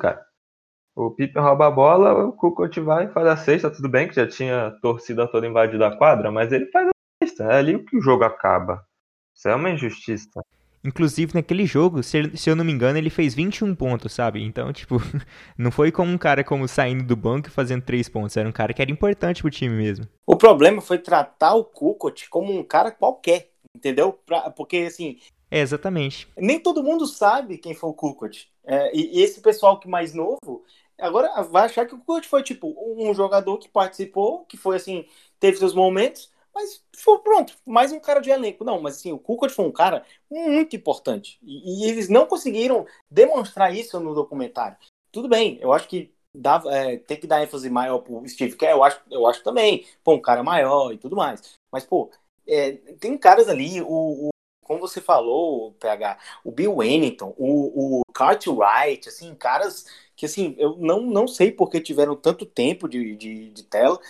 cara. 0.00 0.31
O 0.94 1.10
Pippen 1.10 1.42
rouba 1.42 1.68
a 1.68 1.70
bola, 1.70 2.26
o 2.26 2.32
Kukoc 2.32 2.78
vai 2.80 3.06
e 3.06 3.12
faz 3.12 3.26
a 3.26 3.36
sexta, 3.36 3.70
tudo 3.70 3.88
bem 3.88 4.08
que 4.08 4.14
já 4.14 4.26
tinha 4.26 4.70
torcida 4.82 5.26
toda 5.26 5.46
invadida 5.46 5.86
a 5.86 5.96
quadra, 5.96 6.30
mas 6.30 6.52
ele 6.52 6.66
faz 6.66 6.88
a 6.88 7.24
sexta, 7.24 7.44
é 7.44 7.56
ali 7.56 7.82
que 7.82 7.96
o 7.96 8.02
jogo 8.02 8.24
acaba. 8.24 8.84
Isso 9.34 9.48
é 9.48 9.54
uma 9.54 9.70
injustiça. 9.70 10.42
Inclusive, 10.84 11.32
naquele 11.34 11.64
jogo, 11.64 12.02
se, 12.02 12.36
se 12.36 12.50
eu 12.50 12.56
não 12.56 12.64
me 12.64 12.72
engano, 12.72 12.98
ele 12.98 13.08
fez 13.08 13.34
21 13.34 13.74
pontos, 13.74 14.12
sabe? 14.12 14.42
Então, 14.42 14.72
tipo, 14.72 14.96
não 15.56 15.70
foi 15.70 15.92
como 15.92 16.12
um 16.12 16.18
cara 16.18 16.42
como 16.42 16.66
saindo 16.66 17.04
do 17.04 17.16
banco 17.16 17.48
e 17.48 17.52
fazendo 17.52 17.82
3 17.82 18.08
pontos. 18.08 18.36
Era 18.36 18.48
um 18.48 18.52
cara 18.52 18.74
que 18.74 18.82
era 18.82 18.90
importante 18.90 19.42
pro 19.42 19.50
time 19.50 19.74
mesmo. 19.76 20.06
O 20.26 20.36
problema 20.36 20.82
foi 20.82 20.98
tratar 20.98 21.54
o 21.54 21.64
Kukoc 21.64 22.28
como 22.28 22.52
um 22.52 22.64
cara 22.64 22.90
qualquer, 22.90 23.50
entendeu? 23.74 24.12
Pra, 24.26 24.50
porque, 24.50 24.78
assim... 24.78 25.18
É, 25.50 25.60
exatamente. 25.60 26.26
Nem 26.36 26.58
todo 26.58 26.82
mundo 26.82 27.06
sabe 27.06 27.58
quem 27.58 27.74
foi 27.74 27.90
o 27.90 27.94
Kukoc. 27.94 28.46
É, 28.64 28.96
e, 28.96 29.18
e 29.18 29.22
esse 29.22 29.40
pessoal 29.40 29.78
que 29.78 29.88
mais 29.88 30.12
novo 30.12 30.64
Agora 30.98 31.42
vai 31.42 31.64
achar 31.64 31.86
que 31.86 31.94
o 31.94 31.98
Kurt 31.98 32.26
foi 32.26 32.42
tipo 32.42 32.74
um 32.78 33.12
jogador 33.14 33.58
que 33.58 33.68
participou, 33.68 34.44
que 34.44 34.56
foi 34.56 34.76
assim, 34.76 35.06
teve 35.40 35.56
seus 35.56 35.74
momentos, 35.74 36.30
mas 36.54 36.84
foi 36.96 37.18
pronto, 37.20 37.56
mais 37.66 37.92
um 37.92 38.00
cara 38.00 38.20
de 38.20 38.30
elenco. 38.30 38.64
Não, 38.64 38.80
mas 38.80 38.96
assim, 38.96 39.12
o 39.12 39.18
Kukoc 39.18 39.50
foi 39.50 39.64
um 39.64 39.72
cara 39.72 40.04
muito 40.30 40.76
importante. 40.76 41.38
E, 41.42 41.86
e, 41.86 41.90
eles 41.90 42.08
não 42.08 42.26
conseguiram 42.26 42.86
demonstrar 43.10 43.74
isso 43.74 43.98
no 43.98 44.14
documentário. 44.14 44.76
Tudo 45.10 45.28
bem, 45.28 45.58
eu 45.60 45.72
acho 45.72 45.88
que 45.88 46.12
dá, 46.34 46.62
é, 46.66 46.98
tem 46.98 47.18
que 47.18 47.26
dar 47.26 47.42
ênfase 47.42 47.68
maior 47.70 47.98
pro 48.00 48.26
Steve 48.28 48.56
Kerr, 48.56 48.72
eu 48.72 48.84
acho, 48.84 49.00
eu 49.10 49.26
acho 49.26 49.42
também. 49.42 49.86
Pô, 50.04 50.14
um 50.14 50.20
cara 50.20 50.42
maior 50.42 50.92
e 50.92 50.98
tudo 50.98 51.16
mais. 51.16 51.54
Mas, 51.72 51.84
pô, 51.84 52.10
é, 52.46 52.72
tem 53.00 53.16
caras 53.16 53.48
ali, 53.48 53.80
o, 53.80 54.28
o, 54.28 54.31
como 54.72 54.80
você 54.80 55.00
falou, 55.00 55.72
PH, 55.74 56.18
o 56.42 56.50
Bill 56.50 56.76
Wennington, 56.76 57.34
o, 57.36 58.00
o 58.00 58.02
Cartwright, 58.14 59.08
assim, 59.08 59.34
caras 59.34 59.84
que 60.16 60.26
assim, 60.26 60.54
eu 60.58 60.76
não, 60.78 61.02
não 61.02 61.26
sei 61.28 61.50
porque 61.52 61.80
tiveram 61.80 62.16
tanto 62.16 62.46
tempo 62.46 62.88
de, 62.88 63.16
de, 63.16 63.50
de 63.50 63.62
tela. 63.64 64.00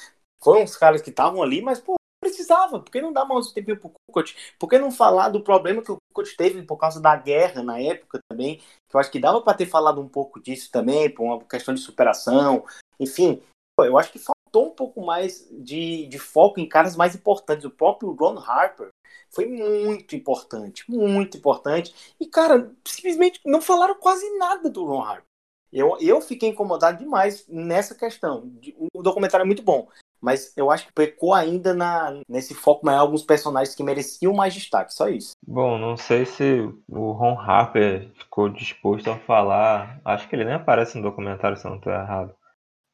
Foram 0.42 0.62
os 0.64 0.76
caras 0.76 1.00
que 1.02 1.10
estavam 1.10 1.42
ali, 1.42 1.62
mas, 1.62 1.80
pô, 1.80 1.94
precisava. 2.20 2.80
Por 2.80 2.90
que 2.90 3.00
não 3.00 3.12
dar 3.12 3.24
mais 3.24 3.50
tempo 3.52 3.76
pro 3.76 3.92
Kukoc? 4.06 4.34
Por 4.58 4.68
que 4.68 4.78
não 4.78 4.90
falar 4.90 5.30
do 5.30 5.42
problema 5.42 5.82
que 5.82 5.90
o 5.90 5.96
Kukoc 6.12 6.36
teve 6.36 6.62
por 6.62 6.76
causa 6.76 7.00
da 7.00 7.16
guerra 7.16 7.62
na 7.62 7.80
época 7.80 8.18
também? 8.30 8.58
Que 8.88 8.96
eu 8.96 9.00
acho 9.00 9.10
que 9.10 9.18
dava 9.18 9.40
para 9.40 9.56
ter 9.56 9.66
falado 9.66 10.00
um 10.00 10.08
pouco 10.08 10.40
disso 10.40 10.70
também, 10.70 11.10
por 11.10 11.24
uma 11.24 11.40
questão 11.44 11.74
de 11.74 11.80
superação. 11.80 12.64
Enfim, 13.00 13.42
eu 13.80 13.98
acho 13.98 14.12
que 14.12 14.20
faltou 14.52 14.66
um 14.66 14.74
pouco 14.74 15.04
mais 15.04 15.48
de, 15.50 16.06
de 16.06 16.18
foco 16.18 16.60
em 16.60 16.68
caras 16.68 16.94
mais 16.94 17.14
importantes. 17.14 17.64
O 17.64 17.70
próprio 17.70 18.12
Ron 18.12 18.38
Harper 18.38 18.90
foi 19.30 19.46
muito 19.46 20.14
importante, 20.14 20.84
muito 20.88 21.38
importante. 21.38 21.94
E, 22.20 22.26
cara, 22.26 22.70
simplesmente 22.86 23.40
não 23.46 23.62
falaram 23.62 23.94
quase 23.94 24.28
nada 24.38 24.68
do 24.68 24.84
Ron 24.84 25.02
Harper. 25.02 25.24
Eu, 25.72 25.96
eu 26.00 26.20
fiquei 26.20 26.50
incomodado 26.50 26.98
demais 26.98 27.46
nessa 27.48 27.94
questão. 27.94 28.52
O 28.92 29.02
documentário 29.02 29.44
é 29.44 29.46
muito 29.46 29.62
bom, 29.62 29.88
mas 30.20 30.54
eu 30.54 30.70
acho 30.70 30.86
que 30.86 30.92
pecou 30.92 31.32
ainda 31.32 31.72
na, 31.72 32.20
nesse 32.28 32.52
foco 32.54 32.84
maior 32.84 33.00
alguns 33.00 33.22
personagens 33.22 33.74
que 33.74 33.82
mereciam 33.82 34.34
mais 34.34 34.52
destaque, 34.52 34.92
só 34.92 35.08
isso. 35.08 35.30
Bom, 35.46 35.78
não 35.78 35.96
sei 35.96 36.26
se 36.26 36.68
o 36.90 37.12
Ron 37.12 37.40
Harper 37.40 38.10
ficou 38.16 38.50
disposto 38.50 39.10
a 39.10 39.18
falar. 39.20 39.98
Acho 40.04 40.28
que 40.28 40.36
ele 40.36 40.44
nem 40.44 40.54
aparece 40.54 40.98
no 40.98 41.04
documentário, 41.04 41.56
se 41.56 41.64
eu 41.64 41.70
não 41.70 41.78
estou 41.78 41.90
errado. 41.90 42.34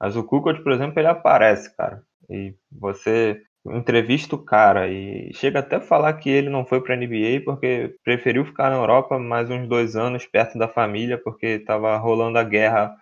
Mas 0.01 0.16
o 0.16 0.24
Kukoc, 0.24 0.62
por 0.62 0.72
exemplo, 0.72 0.99
ele 0.99 1.09
aparece, 1.09 1.74
cara. 1.76 2.03
E 2.30 2.55
você 2.70 3.42
entrevista 3.66 4.34
o 4.34 4.44
cara 4.44 4.88
e 4.88 5.32
chega 5.34 5.59
até 5.59 5.76
a 5.76 5.80
falar 5.80 6.12
que 6.14 6.30
ele 6.30 6.49
não 6.49 6.64
foi 6.64 6.80
para 6.80 6.96
NBA 6.96 7.42
porque 7.44 7.96
preferiu 8.05 8.44
ficar 8.44 8.70
na 8.70 8.76
Europa 8.76 9.18
mais 9.18 9.51
uns 9.51 9.68
dois 9.68 9.96
anos 9.96 10.26
perto 10.26 10.59
da 10.59 10.68
família 10.68 11.20
porque 11.22 11.46
estava 11.46 11.96
rolando 11.96 12.38
a 12.38 12.44
guerra 12.44 12.96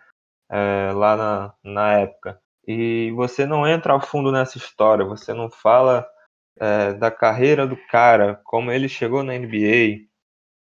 é, 0.50 0.92
lá 0.92 1.16
na, 1.16 1.54
na 1.62 1.92
época. 1.98 2.40
e 2.66 3.12
você 3.14 3.46
não 3.46 3.66
entra 3.66 3.94
a 3.94 4.00
fundo 4.00 4.32
nessa 4.32 4.58
história, 4.58 5.04
você 5.04 5.32
não 5.32 5.50
fala 5.50 6.06
é, 6.58 6.94
da 6.94 7.10
carreira 7.10 7.66
do 7.66 7.76
cara, 7.88 8.40
como 8.44 8.72
ele 8.72 8.88
chegou 8.88 9.22
na 9.22 9.34
NBA, 9.38 10.06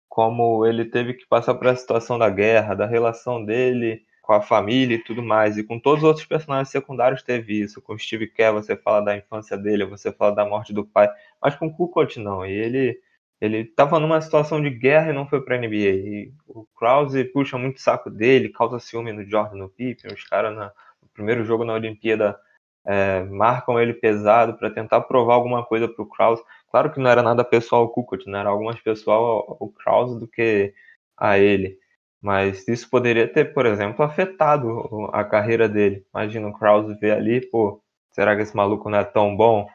como 0.08 0.66
ele 0.66 0.84
teve 0.86 1.14
que 1.14 1.26
passar 1.28 1.54
por 1.54 1.68
a 1.68 1.76
situação 1.76 2.18
da 2.18 2.30
guerra, 2.30 2.74
da 2.74 2.86
relação 2.86 3.44
dele 3.44 4.02
com 4.24 4.32
a 4.32 4.40
família 4.40 4.96
e 4.96 5.04
tudo 5.04 5.22
mais. 5.22 5.56
E 5.58 5.62
com 5.62 5.78
todos 5.78 6.02
os 6.02 6.08
outros 6.08 6.26
personagens 6.26 6.70
secundários 6.70 7.22
teve 7.22 7.60
isso. 7.60 7.82
Com 7.82 7.98
Steve 7.98 8.26
Kerr 8.26 8.54
você 8.54 8.76
fala 8.76 9.00
da 9.02 9.16
infância 9.16 9.56
dele, 9.56 9.84
você 9.84 10.10
fala 10.10 10.34
da 10.34 10.44
morte 10.44 10.72
do 10.72 10.84
pai, 10.84 11.08
mas 11.40 11.54
com 11.56 11.70
Kukoc 11.72 12.16
não. 12.18 12.44
E 12.44 12.52
ele 12.52 13.00
ele 13.40 13.58
estava 13.58 14.00
numa 14.00 14.20
situação 14.22 14.62
de 14.62 14.70
guerra 14.70 15.10
e 15.10 15.12
não 15.12 15.28
foi 15.28 15.40
para 15.42 15.56
a 15.56 15.58
NBA. 15.58 15.74
E 15.74 16.32
o 16.48 16.64
Krause 16.76 17.24
puxa 17.24 17.58
muito 17.58 17.80
saco 17.80 18.08
dele, 18.10 18.48
causa 18.48 18.78
ciúme 18.78 19.12
no 19.12 19.28
Jordan, 19.28 19.56
no 19.56 19.68
Pippen. 19.68 20.14
Os 20.14 20.24
caras 20.24 20.56
no 20.56 21.08
primeiro 21.12 21.44
jogo 21.44 21.64
na 21.64 21.74
Olimpíada 21.74 22.38
é, 22.86 23.22
marcam 23.24 23.78
ele 23.78 23.92
pesado 23.92 24.56
para 24.56 24.70
tentar 24.70 25.02
provar 25.02 25.34
alguma 25.34 25.64
coisa 25.64 25.86
para 25.86 26.02
o 26.02 26.08
Krause. 26.08 26.42
Claro 26.70 26.90
que 26.92 27.00
não 27.00 27.10
era 27.10 27.22
nada 27.22 27.44
pessoal 27.44 27.84
o 27.84 27.88
Kukoc, 27.88 28.26
não 28.26 28.38
era 28.38 28.48
algo 28.48 28.64
mais 28.64 28.80
pessoal 28.80 29.56
o 29.60 29.68
Krause 29.68 30.18
do 30.18 30.26
que 30.26 30.72
a 31.16 31.38
ele. 31.38 31.78
Mas 32.24 32.66
isso 32.66 32.88
poderia 32.88 33.28
ter, 33.28 33.52
por 33.52 33.66
exemplo, 33.66 34.02
afetado 34.02 35.10
a 35.12 35.22
carreira 35.22 35.68
dele. 35.68 36.06
Imagina 36.14 36.48
o 36.48 36.58
Krause 36.58 36.98
ver 36.98 37.10
ali, 37.10 37.42
pô, 37.42 37.82
será 38.12 38.34
que 38.34 38.40
esse 38.40 38.56
maluco 38.56 38.88
não 38.88 38.96
é 38.96 39.04
tão 39.04 39.36
bom? 39.36 39.68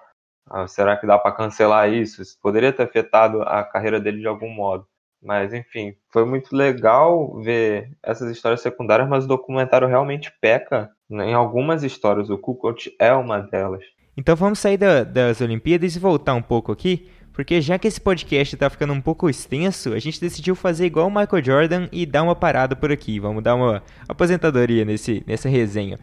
Ah, 0.49 0.65
será 0.65 0.97
que 0.97 1.05
dá 1.05 1.19
para 1.19 1.35
cancelar 1.35 1.93
isso? 1.93 2.23
Isso 2.23 2.35
poderia 2.41 2.73
ter 2.73 2.81
afetado 2.81 3.43
a 3.43 3.63
carreira 3.63 3.99
dele 3.99 4.21
de 4.21 4.27
algum 4.27 4.49
modo. 4.49 4.87
Mas, 5.21 5.53
enfim, 5.53 5.93
foi 6.11 6.25
muito 6.25 6.55
legal 6.55 7.39
ver 7.39 7.91
essas 8.01 8.31
histórias 8.31 8.61
secundárias, 8.61 9.07
mas 9.07 9.25
o 9.25 9.27
documentário 9.27 9.87
realmente 9.87 10.33
peca 10.41 10.89
em 11.07 11.35
algumas 11.35 11.83
histórias. 11.83 12.31
O 12.31 12.37
Kukoc 12.39 12.87
é 12.97 13.13
uma 13.13 13.41
delas. 13.41 13.83
Então 14.17 14.35
vamos 14.35 14.57
sair 14.57 14.77
da, 14.77 15.03
das 15.03 15.39
Olimpíadas 15.39 15.95
e 15.95 15.99
voltar 15.99 16.33
um 16.33 16.41
pouco 16.41 16.71
aqui 16.71 17.11
porque 17.33 17.61
já 17.61 17.79
que 17.79 17.87
esse 17.87 18.01
podcast 18.01 18.57
tá 18.57 18.69
ficando 18.69 18.93
um 18.93 19.01
pouco 19.01 19.29
extenso, 19.29 19.93
a 19.93 19.99
gente 19.99 20.19
decidiu 20.19 20.55
fazer 20.55 20.85
igual 20.85 21.07
o 21.07 21.11
Michael 21.11 21.43
Jordan 21.43 21.87
e 21.91 22.05
dar 22.05 22.23
uma 22.23 22.35
parada 22.35 22.75
por 22.75 22.91
aqui. 22.91 23.19
Vamos 23.19 23.43
dar 23.43 23.55
uma 23.55 23.83
aposentadoria 24.07 24.83
nesse, 24.83 25.23
nessa 25.25 25.47
resenha. 25.47 25.97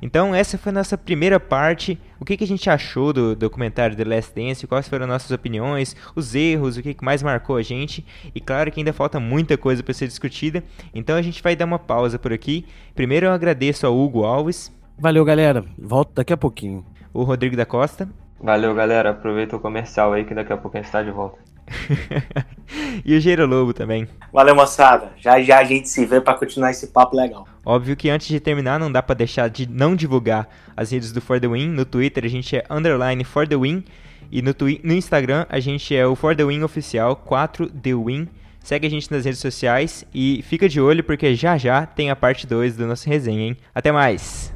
Então 0.00 0.34
essa 0.34 0.58
foi 0.58 0.70
a 0.70 0.74
nossa 0.74 0.98
primeira 0.98 1.40
parte. 1.40 1.98
O 2.20 2.24
que, 2.24 2.36
que 2.36 2.44
a 2.44 2.46
gente 2.46 2.68
achou 2.68 3.12
do 3.12 3.34
documentário 3.34 3.96
The 3.96 4.04
Last 4.04 4.34
Dance, 4.34 4.66
quais 4.66 4.88
foram 4.88 5.04
as 5.04 5.10
nossas 5.10 5.30
opiniões, 5.30 5.96
os 6.14 6.34
erros, 6.34 6.76
o 6.76 6.82
que, 6.82 6.94
que 6.94 7.04
mais 7.04 7.22
marcou 7.22 7.56
a 7.56 7.62
gente. 7.62 8.04
E 8.34 8.40
claro 8.40 8.70
que 8.70 8.80
ainda 8.80 8.92
falta 8.92 9.18
muita 9.18 9.56
coisa 9.56 9.82
para 9.82 9.94
ser 9.94 10.06
discutida, 10.06 10.62
então 10.94 11.16
a 11.16 11.22
gente 11.22 11.42
vai 11.42 11.56
dar 11.56 11.64
uma 11.64 11.78
pausa 11.78 12.18
por 12.18 12.32
aqui. 12.32 12.64
Primeiro 12.94 13.26
eu 13.26 13.32
agradeço 13.32 13.86
ao 13.86 13.98
Hugo 13.98 14.24
Alves. 14.24 14.72
Valeu 14.98 15.24
galera, 15.24 15.64
volto 15.78 16.14
daqui 16.14 16.32
a 16.32 16.36
pouquinho. 16.36 16.84
O 17.12 17.22
Rodrigo 17.22 17.56
da 17.56 17.66
Costa. 17.66 18.08
Valeu, 18.40 18.74
galera. 18.74 19.10
Aproveita 19.10 19.56
o 19.56 19.60
comercial 19.60 20.12
aí 20.12 20.24
que 20.24 20.34
daqui 20.34 20.52
a 20.52 20.56
pouco 20.56 20.76
a 20.76 20.82
gente 20.82 20.90
tá 20.90 21.02
de 21.02 21.10
volta. 21.10 21.38
e 23.04 23.16
o 23.16 23.20
Geiro 23.20 23.46
Lobo 23.46 23.72
também. 23.72 24.06
Valeu, 24.32 24.54
moçada. 24.54 25.12
Já 25.16 25.40
já 25.42 25.58
a 25.58 25.64
gente 25.64 25.88
se 25.88 26.04
vê 26.04 26.20
para 26.20 26.34
continuar 26.34 26.70
esse 26.70 26.88
papo 26.88 27.16
legal. 27.16 27.46
Óbvio 27.64 27.96
que 27.96 28.08
antes 28.08 28.28
de 28.28 28.38
terminar, 28.38 28.78
não 28.78 28.90
dá 28.90 29.02
para 29.02 29.16
deixar 29.16 29.48
de 29.48 29.68
não 29.68 29.96
divulgar 29.96 30.48
as 30.76 30.92
redes 30.92 31.12
do 31.12 31.20
For 31.20 31.40
The 31.40 31.48
Win. 31.48 31.68
No 31.68 31.84
Twitter 31.84 32.24
a 32.24 32.28
gente 32.28 32.56
é 32.56 32.64
underline 32.70 33.24
For 33.24 33.46
The 33.48 33.56
Win. 33.56 33.84
E 34.30 34.42
no, 34.42 34.54
no 34.82 34.92
Instagram 34.92 35.46
a 35.48 35.60
gente 35.60 35.94
é 35.94 36.06
o 36.06 36.14
For 36.14 36.36
The 36.36 36.44
Win 36.44 36.62
Oficial 36.62 37.16
4 37.16 37.68
The 37.68 37.94
Win. 37.94 38.28
Segue 38.60 38.86
a 38.86 38.90
gente 38.90 39.10
nas 39.12 39.24
redes 39.24 39.38
sociais 39.38 40.04
e 40.12 40.42
fica 40.42 40.68
de 40.68 40.80
olho 40.80 41.04
porque 41.04 41.36
já 41.36 41.56
já 41.56 41.86
tem 41.86 42.10
a 42.10 42.16
parte 42.16 42.48
2 42.48 42.76
do 42.76 42.86
nosso 42.86 43.08
resenha, 43.08 43.46
hein? 43.46 43.56
Até 43.72 43.92
mais! 43.92 44.55